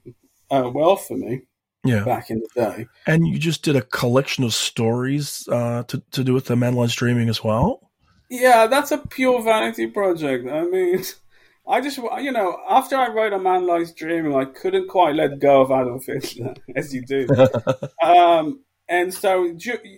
uh, 0.51 0.71
well 0.73 0.97
for 0.97 1.17
me. 1.17 1.43
Yeah. 1.85 2.03
back 2.03 2.31
in 2.31 2.41
the 2.41 2.49
day. 2.61 2.87
And 3.07 3.29
you 3.29 3.39
just 3.39 3.63
did 3.63 3.77
a 3.77 3.81
collection 3.81 4.43
of 4.43 4.53
stories 4.53 5.47
uh, 5.49 5.85
to 5.85 6.03
to 6.11 6.25
do 6.25 6.35
with 6.35 6.47
the 6.47 6.57
Man 6.57 6.75
Lies 6.75 6.95
Dreaming 6.95 7.29
as 7.29 7.45
well. 7.45 7.93
Yeah, 8.29 8.67
that's 8.67 8.91
a 8.91 8.99
pure 8.99 9.43
vanity 9.43 9.87
project. 9.87 10.49
I 10.49 10.65
mean. 10.65 11.03
I 11.69 11.81
just, 11.81 11.99
you 11.99 12.31
know, 12.31 12.59
after 12.69 12.97
I 12.97 13.09
wrote 13.09 13.33
A 13.33 13.39
Man 13.39 13.67
Lies 13.67 13.93
Dreaming, 13.93 14.37
I 14.37 14.45
couldn't 14.45 14.89
quite 14.89 15.17
let 15.17 15.41
go 15.41 15.63
of 15.63 15.71
Adolf 15.71 16.07
Hitler, 16.07 16.55
as 16.77 16.95
you 16.95 17.03
do. 17.03 17.27
um, 18.03 18.61
and 18.89 19.13
so, 19.13 19.53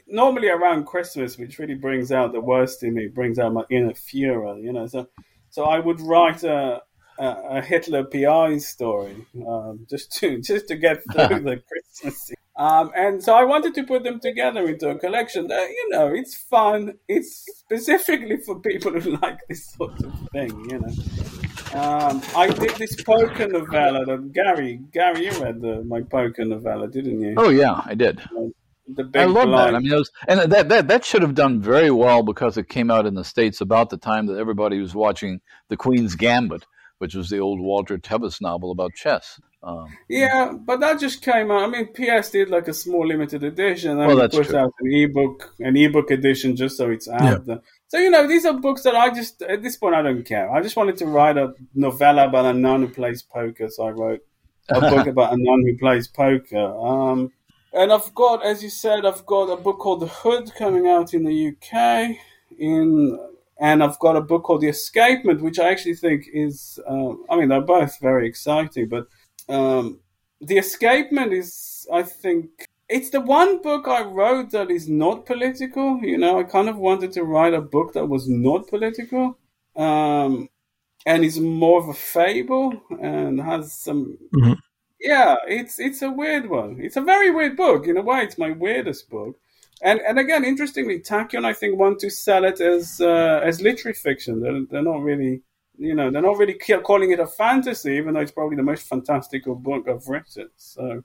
normally 0.07 0.49
around 0.49 0.87
Christmas, 0.87 1.37
which 1.37 1.59
really 1.59 1.75
brings 1.75 2.11
out 2.11 2.33
the 2.33 2.41
worst 2.41 2.83
in 2.83 2.95
me, 2.95 3.09
brings 3.09 3.39
out 3.39 3.53
my 3.53 3.65
inner 3.71 3.93
Fuhrer, 3.93 4.63
you 4.63 4.73
know. 4.73 4.87
So, 4.87 5.09
so 5.51 5.65
I 5.65 5.79
would 5.79 6.01
write 6.01 6.43
a, 6.43 6.81
a, 7.19 7.27
a 7.27 7.61
Hitler 7.61 8.05
PI 8.05 8.59
story 8.59 9.27
um, 9.47 9.87
just 9.91 10.13
to 10.13 10.41
just 10.43 10.69
to 10.69 10.77
get 10.77 11.03
through 11.13 11.41
the 11.41 11.63
Christmas. 11.69 12.33
Um, 12.57 12.91
and 12.97 13.23
so 13.23 13.35
I 13.35 13.45
wanted 13.45 13.75
to 13.75 13.85
put 13.85 14.05
them 14.05 14.21
together 14.21 14.67
into 14.67 14.89
a 14.89 14.99
collection. 14.99 15.47
That, 15.49 15.69
you 15.69 15.91
know, 15.91 16.09
it's 16.09 16.35
fun. 16.35 16.95
It's 17.07 17.47
specifically 17.59 18.39
for 18.39 18.59
people 18.59 18.99
who 18.99 19.17
like 19.19 19.39
this 19.49 19.71
sort 19.75 20.03
of 20.03 20.13
thing. 20.33 20.51
You 20.71 20.81
know. 20.81 21.48
Um, 21.75 22.23
I 22.37 22.49
did 22.49 22.71
this 22.77 23.01
poker 23.03 23.47
novella 23.47 24.05
that 24.07 24.33
Gary, 24.33 24.81
Gary, 24.93 25.27
you 25.27 25.33
read 25.43 25.61
the, 25.61 25.85
my 25.85 26.01
poker 26.03 26.45
novella, 26.45 26.89
didn't 26.89 27.21
you? 27.21 27.35
Oh 27.37 27.51
yeah, 27.51 27.83
I 27.85 27.95
did. 27.95 28.21
The 28.95 29.05
big 29.05 29.17
I 29.23 29.25
love 29.27 29.49
blind. 29.49 29.75
that. 29.75 29.77
I 29.77 29.81
mean, 29.81 29.93
it 29.93 29.97
was, 29.97 30.11
and 30.27 30.51
that, 30.51 30.69
that 30.71 30.89
that 30.89 31.05
should 31.05 31.21
have 31.21 31.35
done 31.35 31.61
very 31.61 31.91
well 31.91 32.23
because 32.23 32.57
it 32.57 32.71
came 32.71 32.91
out 32.91 33.05
in 33.07 33.15
the 33.15 33.25
states 33.25 33.61
about 33.61 33.91
the 33.91 33.99
time 33.99 34.27
that 34.27 34.39
everybody 34.39 34.81
was 34.81 34.95
watching 34.95 35.41
The 35.69 35.77
Queen's 35.77 36.15
Gambit, 36.15 36.65
which 36.99 37.15
was 37.15 37.29
the 37.29 37.39
old 37.39 37.61
Walter 37.61 37.99
Tevis 37.99 38.41
novel 38.41 38.71
about 38.71 38.95
chess. 38.95 39.39
Um, 39.63 39.89
yeah, 40.09 40.53
but 40.65 40.81
that 40.81 41.01
just 41.01 41.21
came 41.21 41.51
out. 41.51 41.65
I 41.65 41.67
mean, 41.67 41.89
PS 41.93 42.31
did 42.31 42.49
like 42.49 42.69
a 42.69 42.73
small 42.73 43.07
limited 43.07 43.45
edition, 43.45 43.91
and 43.91 43.99
Well, 44.07 44.17
we 44.17 44.23
that's 44.23 44.37
pushed 44.37 44.51
true. 44.51 44.59
out 44.59 44.73
an 44.81 44.91
ebook, 44.95 45.53
an 45.61 45.77
ebook 45.77 46.11
edition, 46.11 46.57
just 46.57 46.77
so 46.79 46.91
it's 46.91 47.09
out 47.09 47.43
Yeah. 47.47 47.57
So 47.89 47.99
you 47.99 48.11
know, 48.11 48.27
these 48.27 48.45
are 48.45 48.53
books 48.53 48.83
that 48.83 48.95
I 48.95 49.09
just 49.11 49.43
at 49.43 49.63
this 49.63 49.77
point 49.77 49.95
I 49.95 50.03
don't 50.03 50.23
care. 50.23 50.51
I 50.51 50.61
just 50.63 50.77
wanted 50.77 50.99
to 50.99 51.07
write 51.07 51.39
a 51.39 51.55
novella 51.75 52.29
about 52.29 52.45
a 52.45 52.53
nun 52.53 52.83
who 52.83 52.89
plays 52.89 53.23
poker, 53.23 53.69
so 53.71 53.85
I 53.85 53.91
wrote 53.91 54.21
a 54.69 54.81
book 54.91 55.07
about 55.07 55.33
a 55.33 55.37
nun 55.39 55.65
who 55.67 55.77
plays 55.79 56.07
poker. 56.07 56.59
Um, 56.59 57.33
and 57.73 57.93
I've 57.93 58.15
got, 58.15 58.45
as 58.45 58.63
you 58.63 58.71
said, 58.71 59.05
I've 59.05 59.25
got 59.27 59.45
a 59.45 59.57
book 59.57 59.79
called 59.79 60.01
The 60.01 60.07
Hood 60.07 60.53
coming 60.59 60.87
out 60.89 61.15
in 61.15 61.25
the 61.25 61.49
UK. 61.49 62.17
In 62.59 63.19
and 63.61 63.83
I've 63.83 63.99
got 63.99 64.17
a 64.17 64.21
book 64.21 64.45
called 64.45 64.61
The 64.61 64.69
Escapement, 64.69 65.43
which 65.43 65.59
I 65.59 65.71
actually 65.71 65.95
think 65.95 66.27
is, 66.33 66.79
uh, 66.89 67.13
I 67.29 67.37
mean, 67.37 67.49
they're 67.49 67.61
both 67.61 67.99
very 68.01 68.29
exciting, 68.29 68.89
but 68.89 69.07
um, 69.49 69.99
The 70.41 70.59
Escapement 70.59 71.33
is, 71.33 71.87
I 71.93 72.03
think, 72.03 72.67
it's 72.89 73.11
the 73.11 73.21
one 73.21 73.61
book 73.63 73.87
I 73.89 74.03
wrote 74.03 74.51
that 74.53 74.71
is 74.71 74.89
not 74.89 75.27
political. 75.27 75.99
You 76.03 76.19
know, 76.19 76.39
I 76.41 76.45
kind 76.45 76.69
of 76.69 76.77
wanted 76.79 77.13
to 77.13 77.25
write 77.25 77.55
a 77.55 77.61
book 77.61 77.93
that 77.95 78.07
was 78.07 78.29
not 78.29 78.69
political. 78.69 79.39
Um, 79.77 80.49
and 81.07 81.25
is 81.25 81.39
more 81.41 81.81
of 81.81 81.89
a 81.89 81.95
fable 81.95 82.83
and 83.01 83.41
has 83.41 83.73
some 83.73 84.19
Mhm. 84.35 84.57
yeah 85.01 85.37
it's 85.47 85.79
it's 85.79 86.03
a 86.03 86.11
weird 86.11 86.49
one 86.51 86.79
it's 86.81 86.97
a 86.97 87.01
very 87.01 87.31
weird 87.31 87.57
book 87.57 87.87
in 87.87 87.97
a 87.97 88.03
way 88.03 88.23
it's 88.23 88.39
my 88.39 88.51
weirdest 88.51 89.09
book 89.09 89.37
and 89.83 90.01
and 90.01 90.19
again 90.19 90.45
interestingly 90.45 90.99
tachyon 91.01 91.45
i 91.45 91.53
think 91.53 91.79
want 91.79 91.99
to 92.01 92.11
sell 92.11 92.45
it 92.45 92.61
as 92.61 93.01
uh, 93.01 93.41
as 93.45 93.63
literary 93.63 93.95
fiction 93.95 94.41
they're, 94.41 94.65
they're 94.71 94.83
not 94.93 95.01
really 95.03 95.41
you 95.79 95.95
know 95.95 96.11
they're 96.11 96.23
not 96.31 96.39
really 96.39 96.59
calling 96.83 97.13
it 97.13 97.21
a 97.21 97.27
fantasy 97.27 97.93
even 97.93 98.15
though 98.15 98.21
it's 98.21 98.33
probably 98.33 98.57
the 98.57 98.63
most 98.73 98.87
fantastical 98.89 99.55
book 99.55 99.89
i've 99.89 100.09
written 100.09 100.49
so 100.57 101.03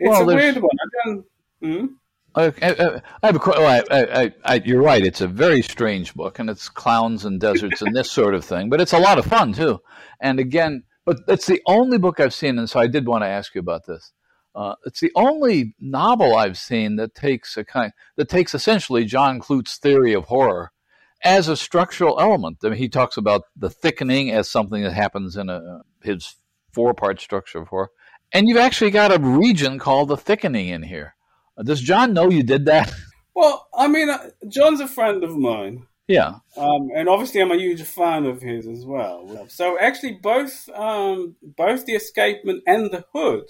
it's 0.00 0.08
Well, 0.08 0.28
a 0.28 0.34
weird 0.34 0.56
one 0.56 0.70
I 0.80 1.04
don't, 1.04 1.24
hmm? 1.62 1.86
I, 2.34 2.46
I, 2.46 3.00
I 3.22 3.26
have 3.26 3.36
a 3.36 3.38
que- 3.40 3.54
well, 3.56 3.84
I, 3.90 4.22
I, 4.22 4.34
I, 4.44 4.62
you're 4.64 4.82
right. 4.82 5.04
It's 5.04 5.20
a 5.20 5.26
very 5.26 5.62
strange 5.62 6.14
book, 6.14 6.38
and 6.38 6.48
it's 6.48 6.68
clowns 6.68 7.24
and 7.24 7.40
deserts 7.40 7.82
and 7.82 7.94
this 7.94 8.10
sort 8.10 8.34
of 8.34 8.44
thing. 8.44 8.70
But 8.70 8.80
it's 8.80 8.92
a 8.92 8.98
lot 8.98 9.18
of 9.18 9.26
fun 9.26 9.52
too. 9.52 9.80
And 10.20 10.38
again, 10.38 10.84
but 11.04 11.18
it's 11.26 11.46
the 11.46 11.60
only 11.66 11.98
book 11.98 12.20
I've 12.20 12.34
seen, 12.34 12.58
and 12.58 12.70
so 12.70 12.78
I 12.78 12.86
did 12.86 13.06
want 13.06 13.24
to 13.24 13.28
ask 13.28 13.54
you 13.54 13.60
about 13.60 13.86
this. 13.86 14.12
Uh, 14.54 14.74
it's 14.84 15.00
the 15.00 15.12
only 15.14 15.74
novel 15.80 16.36
I've 16.36 16.58
seen 16.58 16.96
that 16.96 17.14
takes 17.14 17.56
a 17.56 17.64
kind 17.64 17.92
that 18.16 18.28
takes 18.28 18.54
essentially 18.54 19.04
John 19.04 19.38
Clute's 19.38 19.76
theory 19.78 20.12
of 20.12 20.24
horror 20.24 20.72
as 21.24 21.48
a 21.48 21.56
structural 21.56 22.18
element. 22.20 22.58
I 22.64 22.70
mean, 22.70 22.78
he 22.78 22.88
talks 22.88 23.16
about 23.16 23.42
the 23.56 23.70
thickening 23.70 24.30
as 24.30 24.50
something 24.50 24.82
that 24.82 24.92
happens 24.92 25.36
in 25.36 25.50
a, 25.50 25.80
his 26.02 26.36
four 26.72 26.94
part 26.94 27.20
structure 27.20 27.58
of 27.58 27.68
horror, 27.68 27.90
and 28.32 28.48
you've 28.48 28.58
actually 28.58 28.90
got 28.90 29.12
a 29.14 29.18
region 29.20 29.78
called 29.78 30.08
the 30.08 30.16
thickening 30.16 30.68
in 30.68 30.82
here. 30.82 31.14
Uh, 31.56 31.62
Does 31.62 31.80
John 31.80 32.12
know 32.12 32.30
you 32.30 32.42
did 32.42 32.64
that? 32.66 32.92
well 33.34 33.68
i 33.72 33.86
mean 33.86 34.10
uh, 34.10 34.30
john's 34.48 34.80
a 34.80 34.88
friend 34.88 35.22
of 35.22 35.36
mine 35.36 35.86
yeah. 36.08 36.38
Um, 36.56 36.90
and 36.96 37.08
obviously, 37.08 37.40
I'm 37.40 37.52
a 37.52 37.56
huge 37.56 37.82
fan 37.82 38.26
of 38.26 38.42
his 38.42 38.66
as 38.66 38.84
well. 38.84 39.46
So 39.48 39.78
actually, 39.78 40.14
both 40.14 40.68
um, 40.70 41.36
both 41.56 41.86
the 41.86 41.94
Escapement 41.94 42.64
and 42.66 42.90
the 42.90 43.04
Hood 43.14 43.44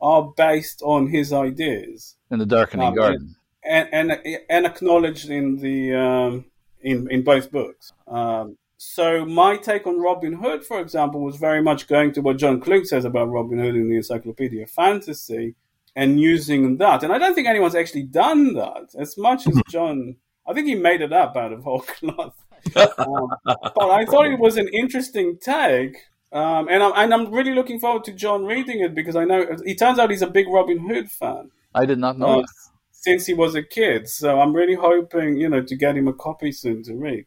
are 0.00 0.32
based 0.36 0.82
on 0.82 1.06
his 1.06 1.32
ideas 1.32 2.16
In 2.32 2.40
the 2.40 2.46
darkening 2.46 2.88
Um, 2.88 2.94
garden. 2.96 3.36
and 3.64 3.88
and, 3.92 4.18
and 4.50 4.66
acknowledged 4.66 5.30
in 5.30 5.58
the 5.58 5.94
um, 5.94 6.46
in 6.80 7.08
in 7.12 7.22
both 7.22 7.52
books. 7.52 7.92
Um, 8.08 8.58
so 8.82 9.26
my 9.26 9.58
take 9.58 9.86
on 9.86 10.00
Robin 10.00 10.32
Hood, 10.32 10.64
for 10.64 10.80
example, 10.80 11.20
was 11.20 11.36
very 11.36 11.62
much 11.62 11.86
going 11.86 12.12
to 12.12 12.22
what 12.22 12.38
John 12.38 12.62
Clute 12.62 12.86
says 12.86 13.04
about 13.04 13.28
Robin 13.28 13.58
Hood 13.58 13.74
in 13.74 13.90
the 13.90 13.96
Encyclopedia 13.96 14.62
of 14.62 14.70
Fantasy 14.70 15.54
and 15.94 16.18
using 16.18 16.78
that. 16.78 17.02
And 17.02 17.12
I 17.12 17.18
don't 17.18 17.34
think 17.34 17.46
anyone's 17.46 17.74
actually 17.74 18.04
done 18.04 18.54
that 18.54 18.94
as 18.98 19.18
much 19.18 19.46
as 19.46 19.60
John. 19.68 20.16
I 20.48 20.54
think 20.54 20.66
he 20.66 20.76
made 20.76 21.02
it 21.02 21.12
up 21.12 21.36
out 21.36 21.52
of 21.52 21.62
whole 21.62 21.80
cloth. 21.80 22.42
um, 22.74 23.28
but 23.44 23.90
I 23.90 24.06
thought 24.06 24.28
it 24.28 24.38
was 24.38 24.56
an 24.56 24.68
interesting 24.68 25.36
take. 25.38 25.98
Um, 26.32 26.68
and, 26.70 26.82
I'm, 26.82 26.92
and 26.96 27.12
I'm 27.12 27.34
really 27.34 27.52
looking 27.52 27.80
forward 27.80 28.04
to 28.04 28.14
John 28.14 28.46
reading 28.46 28.80
it 28.80 28.94
because 28.94 29.14
I 29.14 29.26
know 29.26 29.44
it 29.62 29.78
turns 29.78 29.98
out 29.98 30.08
he's 30.08 30.22
a 30.22 30.26
big 30.26 30.48
Robin 30.48 30.78
Hood 30.78 31.10
fan. 31.10 31.50
I 31.74 31.84
did 31.84 31.98
not 31.98 32.18
know 32.18 32.40
uh, 32.40 32.46
since 32.92 33.26
he 33.26 33.34
was 33.34 33.54
a 33.54 33.62
kid. 33.62 34.08
So 34.08 34.40
I'm 34.40 34.54
really 34.54 34.74
hoping, 34.74 35.36
you 35.36 35.50
know, 35.50 35.60
to 35.60 35.76
get 35.76 35.98
him 35.98 36.08
a 36.08 36.14
copy 36.14 36.50
soon 36.50 36.82
to 36.84 36.94
read. 36.94 37.26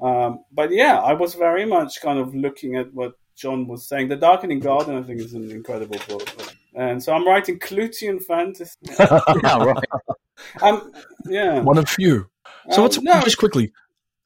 Um, 0.00 0.44
but 0.52 0.72
yeah, 0.72 0.98
I 1.00 1.12
was 1.14 1.34
very 1.34 1.64
much 1.64 2.00
kind 2.00 2.18
of 2.18 2.34
looking 2.34 2.76
at 2.76 2.92
what 2.92 3.14
John 3.36 3.66
was 3.66 3.88
saying. 3.88 4.08
The 4.08 4.16
Darkening 4.16 4.60
Garden, 4.60 4.96
I 4.96 5.02
think, 5.02 5.20
is 5.20 5.34
an 5.34 5.50
incredible 5.50 5.98
book. 6.08 6.28
And 6.74 7.02
so 7.02 7.12
I'm 7.14 7.26
writing 7.26 7.58
Clutian 7.58 8.22
fantasy. 8.22 8.74
yeah, 8.98 9.64
right. 9.64 9.84
Um, 10.60 10.92
yeah. 11.26 11.60
One 11.60 11.78
of 11.78 11.88
few. 11.88 12.28
So 12.70 12.76
Um, 12.76 12.82
what's 12.82 13.00
no. 13.00 13.20
just 13.22 13.38
quickly? 13.38 13.72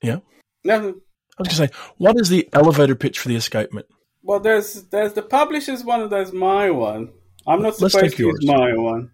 Yeah. 0.02 0.18
No, 0.64 0.74
I 0.74 0.80
was 0.80 0.92
going 0.92 1.48
to 1.48 1.54
say, 1.54 1.70
what 1.98 2.18
is 2.20 2.28
the 2.28 2.48
elevator 2.52 2.94
pitch 2.94 3.18
for 3.18 3.28
the 3.28 3.36
escapement? 3.36 3.86
well, 4.22 4.40
there's 4.40 4.82
there's 4.84 5.14
the 5.14 5.22
publisher's 5.22 5.84
one 5.84 6.02
and 6.02 6.12
there's 6.12 6.32
my 6.32 6.70
one. 6.70 7.10
I'm 7.46 7.62
not 7.62 7.80
Let's 7.80 7.94
supposed 7.94 8.10
take 8.10 8.16
to 8.16 8.26
use 8.26 8.46
my 8.46 8.74
one. 8.74 9.10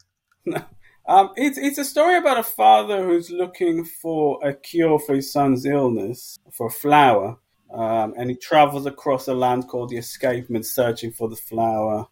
um, 1.07 1.31
it's 1.37 1.59
it's 1.59 1.79
a 1.79 1.85
story 1.85 2.17
about 2.17 2.39
a 2.39 2.43
father 2.43 3.05
who's 3.05 3.31
looking 3.31 3.85
for 3.85 4.39
a 4.43 4.55
cure 4.55 4.99
for 4.99 5.15
his 5.15 5.31
son's 5.31 5.67
illness, 5.67 6.39
for 6.51 6.69
a 6.69 6.71
flower, 6.71 7.39
um, 7.73 8.15
and 8.17 8.31
he 8.31 8.37
travels 8.37 8.87
across 8.87 9.29
a 9.29 9.35
land 9.35 9.69
called 9.69 9.91
the 9.91 9.99
Escapement, 9.99 10.65
searching 10.65 11.13
for 11.13 11.29
the 11.29 11.37
flower, 11.37 12.07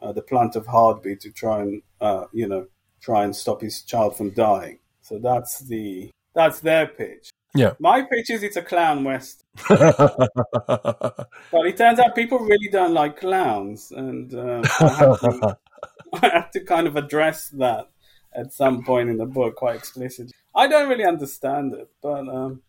uh, 0.00 0.12
the 0.12 0.22
plant 0.22 0.56
of 0.56 0.66
heartbeat, 0.66 1.20
to 1.20 1.30
try 1.30 1.60
and 1.60 1.82
uh, 2.00 2.24
you 2.32 2.48
know 2.48 2.66
try 3.00 3.24
and 3.24 3.36
stop 3.36 3.60
his 3.60 3.82
child 3.82 4.16
from 4.16 4.30
dying. 4.30 4.78
So 5.02 5.18
that's 5.18 5.60
the 5.60 6.10
that's 6.34 6.60
their 6.60 6.86
pitch. 6.86 7.30
Yeah. 7.54 7.72
My 7.78 8.02
pitch 8.02 8.30
is 8.30 8.42
it's 8.42 8.56
a 8.56 8.62
clown 8.62 9.04
west. 9.04 9.44
But 11.50 11.66
it 11.66 11.76
turns 11.76 11.98
out 11.98 12.14
people 12.14 12.38
really 12.38 12.68
don't 12.70 12.92
like 12.92 13.18
clowns, 13.18 13.90
and 13.90 14.32
um, 14.34 14.62
I, 14.80 14.88
have 14.88 15.20
to, 15.20 15.58
I 16.22 16.28
have 16.28 16.50
to 16.52 16.60
kind 16.64 16.86
of 16.86 16.96
address 16.96 17.48
that 17.50 17.88
at 18.38 18.52
some 18.52 18.84
point 18.84 19.08
in 19.10 19.16
the 19.16 19.26
book 19.26 19.56
quite 19.56 19.76
explicitly. 19.76 20.32
I 20.54 20.66
don't 20.68 20.88
really 20.88 21.04
understand 21.04 21.74
it, 21.74 21.88
but 22.02 22.28
um, 22.28 22.62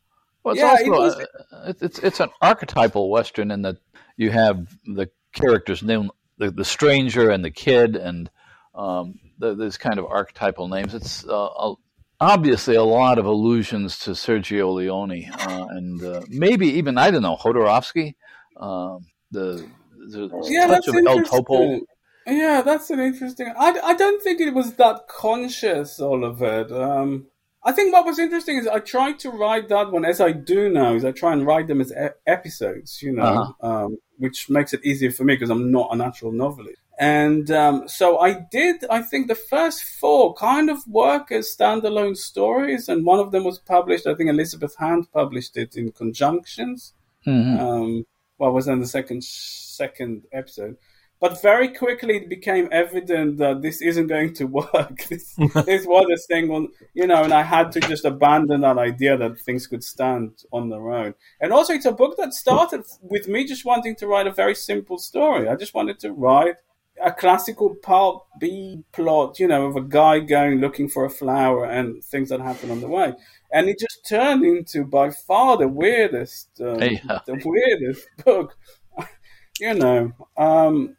Well, 0.44 0.54
it's 0.54 0.62
Yeah, 0.62 0.70
also 0.70 0.84
it 0.84 0.90
was- 0.90 1.16
uh, 1.52 1.74
it's 1.82 2.00
it's 2.00 2.20
an 2.20 2.30
archetypal 2.42 3.10
western 3.10 3.52
in 3.52 3.62
that 3.64 3.78
you 4.18 4.32
have 4.32 4.68
the 4.86 5.10
characters 5.34 5.84
named 5.84 6.12
the, 6.38 6.52
the 6.52 6.66
stranger 6.66 7.30
and 7.30 7.44
the 7.44 7.52
kid 7.52 7.96
and 7.96 8.30
um, 8.74 9.20
the, 9.38 9.56
these 9.56 9.78
kind 9.78 10.00
of 10.00 10.06
archetypal 10.06 10.68
names. 10.68 10.94
It's 10.94 11.26
uh, 11.28 11.34
a, 11.34 11.76
obviously 12.20 12.76
a 12.76 12.84
lot 12.84 13.18
of 13.20 13.26
allusions 13.26 14.00
to 14.00 14.12
Sergio 14.12 14.74
Leone 14.74 15.26
uh, 15.32 15.68
and 15.70 16.04
uh, 16.04 16.22
maybe 16.30 16.68
even 16.68 16.98
I 16.98 17.12
don't 17.12 17.22
know 17.22 17.36
Jodorowsky. 17.36 18.16
Um, 18.58 19.06
the, 19.32 19.70
the 19.98 20.30
yeah, 20.50 20.68
touch 20.68 20.88
of 20.88 20.96
El 20.96 21.24
Topo. 21.24 21.80
Yeah, 22.28 22.62
that's 22.62 22.90
an 22.90 23.00
interesting. 23.00 23.52
I, 23.58 23.80
I 23.84 23.94
don't 23.96 24.22
think 24.22 24.40
it 24.42 24.54
was 24.54 24.74
that 24.76 25.08
conscious, 25.08 26.00
all 26.00 26.24
of 26.24 26.42
it. 26.42 26.72
Um, 26.72 27.28
I 27.64 27.72
think 27.72 27.92
what 27.92 28.06
was 28.06 28.20
interesting 28.20 28.58
is 28.58 28.68
I 28.68 28.80
tried 28.80 29.20
to 29.20 29.30
write 29.32 29.68
that 29.70 29.92
one 29.92 30.06
as 30.06 30.22
I 30.22 30.32
do 30.32 30.70
now. 30.70 30.94
Is 30.94 31.04
I 31.04 31.12
try 31.12 31.34
and 31.34 31.46
write 31.46 31.68
them 31.68 31.82
as 31.82 31.92
e- 31.92 32.10
episodes, 32.28 33.02
you 33.02 33.12
know, 33.14 33.24
Uh-huh. 33.24 33.68
um, 33.86 33.98
which 34.18 34.50
makes 34.50 34.74
it 34.74 34.86
easier 34.86 35.12
for 35.12 35.24
me 35.24 35.34
because 35.36 35.50
I'm 35.50 35.72
not 35.72 35.90
a 35.92 35.96
natural 35.96 36.32
novelist. 36.32 36.78
And 37.00 37.50
um, 37.52 37.88
so 37.88 38.20
I 38.20 38.34
did. 38.52 38.84
I 38.90 39.02
think 39.02 39.28
the 39.28 39.36
first 39.36 39.84
four 39.84 40.34
kind 40.36 40.70
of 40.70 40.86
work 40.88 41.32
as 41.32 41.54
standalone 41.56 42.16
stories, 42.18 42.88
and 42.90 43.06
one 43.06 43.20
of 43.20 43.32
them 43.32 43.44
was 43.46 43.58
published. 43.60 44.06
I 44.06 44.16
think 44.16 44.30
Elizabeth 44.30 44.76
Hand 44.78 45.08
published 45.14 45.56
it 45.58 45.76
in 45.76 45.92
conjunctions 45.94 46.94
Mhm. 47.26 47.60
um, 47.60 48.06
well, 48.38 48.52
was 48.54 48.68
in 48.68 48.80
the 48.80 48.88
second 48.88 49.24
second 49.24 50.24
episode. 50.32 50.78
But 51.22 51.42
very 51.42 51.74
quickly 51.74 52.16
it 52.16 52.30
became 52.30 52.70
evident 52.72 53.38
that 53.40 53.62
this 53.62 53.82
isn't 53.82 54.08
going 54.08 54.34
to 54.36 54.46
work. 54.62 55.04
this, 55.10 55.36
this 55.66 55.86
was 55.86 56.08
a 56.14 56.18
single, 56.18 56.68
you 56.94 57.08
know, 57.08 57.24
and 57.24 57.34
I 57.34 57.44
had 57.44 57.72
to 57.74 57.82
just 57.82 58.06
abandon 58.06 58.62
that 58.62 58.78
idea 58.78 59.18
that 59.18 59.40
things 59.42 59.68
could 59.68 59.84
stand 59.84 60.32
on 60.54 60.70
their 60.70 60.90
own. 60.90 61.16
And 61.42 61.52
also, 61.52 61.74
it's 61.74 61.86
a 61.86 61.92
book 61.92 62.16
that 62.18 62.34
started 62.34 62.84
with 63.02 63.28
me 63.28 63.44
just 63.46 63.66
wanting 63.66 63.96
to 63.98 64.08
write 64.08 64.28
a 64.28 64.32
very 64.32 64.56
simple 64.56 64.98
story. 64.98 65.50
I 65.50 65.56
just 65.56 65.74
wanted 65.74 66.00
to 66.00 66.14
write 66.14 66.56
a 67.04 67.12
classical 67.12 67.76
pulp 67.76 68.28
B 68.40 68.84
plot, 68.94 69.40
you 69.40 69.48
know, 69.48 69.66
of 69.68 69.76
a 69.76 69.82
guy 69.82 70.20
going 70.20 70.60
looking 70.60 70.88
for 70.90 71.06
a 71.06 71.10
flower 71.10 71.66
and 71.66 72.04
things 72.04 72.30
that 72.30 72.40
happen 72.42 72.72
on 72.72 72.82
the 72.82 72.88
way. 72.90 73.14
And 73.52 73.68
it 73.68 73.80
just 73.80 74.06
turned 74.08 74.44
into 74.46 74.86
by 74.86 75.10
far 75.12 75.58
the 75.58 75.68
weirdest, 75.68 76.50
um, 76.62 76.82
Yeah. 76.82 77.20
the 77.26 77.42
weirdest 77.44 78.08
book, 78.24 78.58
you 79.60 79.74
know. 79.74 80.12
Um, 80.38 80.96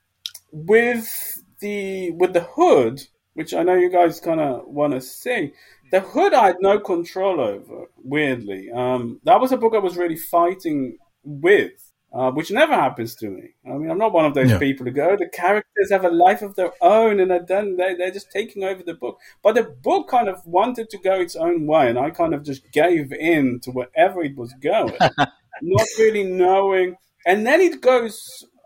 with 0.52 1.42
the 1.60 2.10
with 2.12 2.32
the 2.32 2.40
hood, 2.54 3.00
which 3.34 3.54
I 3.54 3.62
know 3.62 3.74
you 3.74 3.90
guys 3.90 4.20
kind 4.20 4.40
of 4.40 4.66
want 4.66 4.92
to 4.94 5.00
see, 5.00 5.52
the 5.90 6.00
hood 6.00 6.34
I 6.34 6.46
had 6.48 6.56
no 6.60 6.78
control 6.80 7.40
over. 7.40 7.86
Weirdly, 8.02 8.70
um, 8.74 9.20
that 9.24 9.40
was 9.40 9.52
a 9.52 9.56
book 9.56 9.74
I 9.74 9.78
was 9.78 9.96
really 9.96 10.16
fighting 10.16 10.96
with. 11.24 11.72
Uh, 12.12 12.28
which 12.32 12.50
never 12.50 12.72
happens 12.74 13.14
to 13.14 13.28
me. 13.30 13.50
I 13.64 13.74
mean, 13.78 13.88
I'm 13.88 13.96
not 13.96 14.12
one 14.12 14.24
of 14.24 14.34
those 14.34 14.50
Yeah. 14.50 14.58
people 14.58 14.84
who 14.84 14.90
go, 14.90 15.10
"Oh, 15.10 15.16
the 15.16 15.28
characters 15.28 15.92
have 15.92 16.04
a 16.04 16.08
life 16.10 16.42
of 16.42 16.56
their 16.56 16.72
own 16.82 17.20
and 17.20 17.46
done, 17.46 17.76
they, 17.76 17.94
they're 17.94 18.10
just 18.10 18.32
taking 18.32 18.64
over 18.64 18.82
the 18.82 18.94
book. 18.94 19.20
But 19.44 19.54
the 19.54 19.62
book 19.62 20.08
kind 20.08 20.28
of 20.28 20.44
wanted 20.44 20.90
to 20.90 20.98
go 20.98 21.20
its 21.20 21.36
own 21.36 21.68
way, 21.68 21.88
and 21.88 21.96
I 22.00 22.10
kind 22.10 22.34
of 22.34 22.42
just 22.42 22.68
gave 22.72 23.12
in 23.12 23.60
to 23.60 23.70
wherever 23.70 24.24
it 24.24 24.36
was 24.36 24.52
going, 24.60 24.98
not 25.62 25.86
really 26.00 26.24
knowing. 26.24 26.96
And 27.24 27.46
then 27.46 27.60
it 27.60 27.80
goes, 27.80 28.20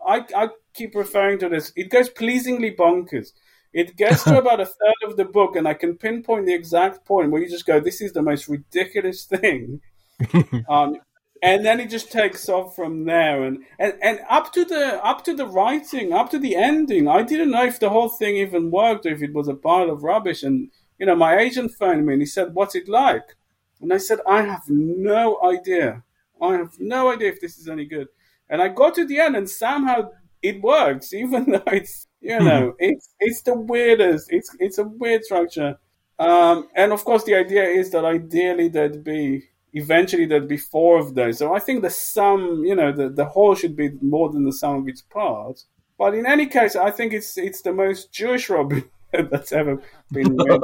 I, 0.07 0.25
I 0.35 0.49
keep 0.73 0.95
referring 0.95 1.39
to 1.39 1.49
this, 1.49 1.71
it 1.75 1.89
goes 1.89 2.09
pleasingly 2.09 2.71
bonkers. 2.71 3.31
It 3.73 3.97
gets 3.97 4.23
to 4.23 4.37
about 4.39 4.61
a 4.61 4.65
third 4.65 5.03
of 5.03 5.17
the 5.17 5.25
book, 5.25 5.55
and 5.55 5.67
I 5.67 5.73
can 5.73 5.97
pinpoint 5.97 6.45
the 6.45 6.53
exact 6.53 7.05
point 7.05 7.31
where 7.31 7.41
you 7.41 7.49
just 7.49 7.65
go, 7.65 7.79
this 7.79 8.01
is 8.01 8.13
the 8.13 8.21
most 8.21 8.47
ridiculous 8.47 9.25
thing. 9.25 9.81
um, 10.69 10.97
and 11.41 11.65
then 11.65 11.79
it 11.79 11.89
just 11.89 12.11
takes 12.11 12.47
off 12.49 12.75
from 12.75 13.05
there. 13.05 13.43
And, 13.43 13.59
and 13.77 13.93
and 14.01 14.19
up 14.29 14.51
to 14.53 14.65
the 14.65 15.03
up 15.05 15.23
to 15.25 15.35
the 15.35 15.45
writing 15.45 16.13
up 16.13 16.29
to 16.31 16.39
the 16.39 16.55
ending 16.55 17.07
i 17.07 17.21
didn't 17.21 17.51
know 17.51 17.65
if 17.65 17.79
the 17.79 17.89
whole 17.89 18.09
thing 18.09 18.37
even 18.37 18.71
worked 18.71 19.05
or 19.05 19.09
if 19.09 19.21
it 19.21 19.33
was 19.33 19.47
a 19.47 19.53
pile 19.53 19.89
of 19.89 20.03
rubbish. 20.03 20.43
And 20.43 20.71
you 20.97 21.05
know 21.05 21.15
my 21.15 21.37
agent 21.37 21.73
phoned 21.77 22.05
me 22.05 22.13
and 22.13 22.21
he 22.21 22.25
said 22.25 22.55
what's 22.55 22.75
it 22.75 22.87
like? 22.87 23.35
And 23.81 23.93
i 23.93 23.97
said 23.97 24.19
i 24.27 24.41
have 24.41 24.63
no 24.67 25.39
idea. 25.43 26.03
I 26.41 26.53
have 26.53 26.79
no 26.79 27.11
idea 27.13 27.29
if 27.29 27.41
this 27.41 27.57
is 27.57 27.67
any 27.67 27.85
good 27.85 28.07
and 28.49 28.61
i 28.61 28.67
got 28.67 28.95
to 28.95 29.05
the 29.05 29.19
end 29.19 29.35
and 29.35 29.49
somehow 29.49 30.09
it 30.41 30.61
works 30.61 31.13
even 31.21 31.51
though 31.51 31.63
it's 31.67 32.07
you 32.21 32.39
know 32.39 32.73
it's 32.79 33.13
it's 33.19 33.41
the 33.43 33.55
weirdest 33.55 34.27
it's 34.31 34.55
it's 34.59 34.77
a 34.77 34.83
weird 34.83 35.23
structure 35.23 35.77
um, 36.17 36.69
and 36.75 36.93
of 36.93 37.03
course 37.03 37.25
the 37.25 37.35
idea 37.35 37.63
is 37.63 37.91
that 37.91 38.05
ideally 38.05 38.69
there'd 38.69 39.03
be 39.03 39.43
eventually 39.75 40.25
there'd 40.25 40.47
be 40.47 40.57
four 40.57 40.97
of 40.97 41.13
those. 41.13 41.37
So 41.37 41.53
I 41.53 41.59
think 41.59 41.83
the 41.83 41.89
sum, 41.89 42.63
you 42.65 42.75
know, 42.75 42.91
the, 42.91 43.09
the 43.09 43.25
whole 43.25 43.53
should 43.53 43.75
be 43.75 43.91
more 44.01 44.29
than 44.31 44.45
the 44.45 44.53
sum 44.53 44.77
of 44.77 44.87
its 44.87 45.01
parts. 45.01 45.67
But 45.97 46.15
in 46.15 46.25
any 46.25 46.47
case, 46.47 46.75
I 46.75 46.91
think 46.91 47.13
it's 47.13 47.37
it's 47.37 47.61
the 47.61 47.73
most 47.73 48.11
Jewish 48.11 48.49
Robin 48.49 48.83
that's 49.13 49.51
ever 49.51 49.81
been 50.11 50.35
written. 50.35 50.61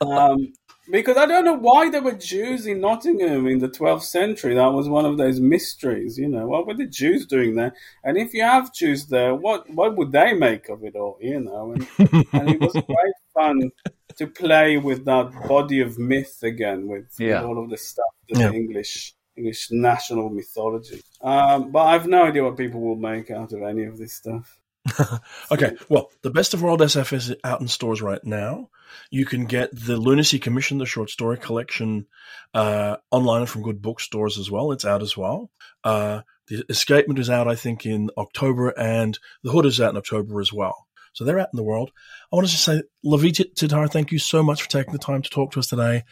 um, 0.00 0.52
because 0.90 1.16
I 1.16 1.26
don't 1.26 1.44
know 1.44 1.54
why 1.56 1.90
there 1.90 2.02
were 2.02 2.12
Jews 2.12 2.66
in 2.66 2.80
Nottingham 2.80 3.46
in 3.46 3.58
the 3.58 3.68
12th 3.68 4.02
century. 4.02 4.54
That 4.54 4.72
was 4.72 4.88
one 4.88 5.04
of 5.04 5.16
those 5.18 5.40
mysteries, 5.40 6.18
you 6.18 6.28
know. 6.28 6.46
What 6.46 6.66
were 6.66 6.74
the 6.74 6.86
Jews 6.86 7.26
doing 7.26 7.54
there? 7.56 7.74
And 8.04 8.16
if 8.16 8.32
you 8.34 8.42
have 8.42 8.72
Jews 8.74 9.06
there, 9.06 9.34
what 9.34 9.68
what 9.70 9.96
would 9.96 10.12
they 10.12 10.32
make 10.34 10.68
of 10.68 10.84
it 10.84 10.94
all, 10.96 11.18
you 11.20 11.40
know? 11.40 11.72
And, 11.72 11.88
and 12.32 12.50
it 12.50 12.60
was 12.60 12.72
great 12.86 13.14
fun 13.34 13.70
to 14.18 14.26
play 14.26 14.78
with 14.78 15.04
that 15.04 15.30
body 15.48 15.80
of 15.80 15.98
myth 15.98 16.38
again, 16.42 16.86
with, 16.88 17.08
with 17.18 17.42
all 17.44 17.62
of 17.62 17.70
the 17.70 17.76
stuff, 17.76 18.06
the 18.28 18.40
Yeah. 18.40 18.50
English 18.52 19.14
English 19.36 19.68
national 19.70 20.30
mythology. 20.30 21.02
Um, 21.20 21.70
but 21.70 21.84
I've 21.86 22.06
no 22.06 22.24
idea 22.24 22.42
what 22.44 22.56
people 22.56 22.80
will 22.80 22.96
make 22.96 23.30
out 23.30 23.52
of 23.52 23.62
any 23.62 23.84
of 23.84 23.98
this 23.98 24.14
stuff. 24.14 24.58
Okay, 25.50 25.76
well, 25.88 26.10
the 26.22 26.30
Best 26.30 26.54
of 26.54 26.62
World 26.62 26.80
SF 26.80 27.12
is 27.12 27.34
out 27.44 27.60
in 27.60 27.68
stores 27.68 28.02
right 28.02 28.22
now. 28.24 28.70
You 29.10 29.24
can 29.24 29.46
get 29.46 29.70
the 29.72 29.96
Lunacy 29.96 30.38
Commission, 30.38 30.78
the 30.78 30.86
short 30.86 31.10
story 31.10 31.38
collection, 31.38 32.06
uh, 32.54 32.96
online 33.10 33.46
from 33.46 33.62
good 33.62 33.82
bookstores 33.82 34.38
as 34.38 34.50
well. 34.50 34.72
It's 34.72 34.84
out 34.84 35.02
as 35.02 35.16
well. 35.16 35.50
Uh, 35.84 36.22
the 36.48 36.64
Escapement 36.68 37.18
is 37.18 37.30
out, 37.30 37.48
I 37.48 37.54
think, 37.54 37.86
in 37.86 38.10
October, 38.16 38.70
and 38.70 39.18
The 39.42 39.50
Hood 39.50 39.66
is 39.66 39.80
out 39.80 39.90
in 39.90 39.96
October 39.96 40.40
as 40.40 40.52
well. 40.52 40.86
So 41.12 41.24
they're 41.24 41.38
out 41.38 41.48
in 41.52 41.56
the 41.56 41.62
world. 41.62 41.90
I 42.32 42.36
want 42.36 42.46
to 42.46 42.52
just 42.52 42.64
say, 42.64 42.82
Lavie 43.04 43.32
Tidhar, 43.32 43.88
thank 43.88 44.12
you 44.12 44.18
so 44.18 44.42
much 44.42 44.62
for 44.62 44.68
taking 44.68 44.92
the 44.92 44.98
time 44.98 45.22
to 45.22 45.30
talk 45.30 45.52
to 45.52 45.60
us 45.60 45.68
today. 45.68 46.04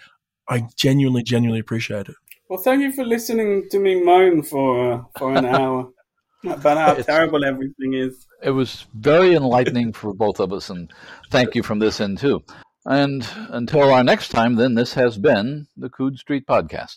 I 0.48 0.66
genuinely, 0.76 1.22
genuinely 1.22 1.60
appreciate 1.60 2.08
it. 2.08 2.16
Well, 2.48 2.60
thank 2.60 2.82
you 2.82 2.92
for 2.92 3.04
listening 3.04 3.68
to 3.70 3.78
me 3.78 4.02
moan 4.02 4.42
for 4.42 4.92
uh, 4.92 5.02
for 5.18 5.34
an 5.34 5.44
hour 5.46 5.90
about 6.46 6.76
how 6.76 6.90
It's- 6.92 7.06
terrible 7.06 7.44
everything 7.44 7.94
is. 7.94 8.26
It 8.42 8.50
was 8.50 8.86
very 8.94 9.34
enlightening 9.34 9.92
for 9.92 10.12
both 10.12 10.40
of 10.40 10.52
us, 10.52 10.70
and 10.70 10.92
thank 11.30 11.54
you 11.54 11.62
from 11.62 11.78
this 11.78 12.00
end 12.00 12.18
too. 12.18 12.42
And 12.86 13.26
until 13.48 13.90
our 13.90 14.04
next 14.04 14.28
time, 14.28 14.56
then, 14.56 14.74
this 14.74 14.94
has 14.94 15.16
been 15.16 15.66
the 15.76 15.88
Coode 15.88 16.18
Street 16.18 16.46
Podcast. 16.46 16.96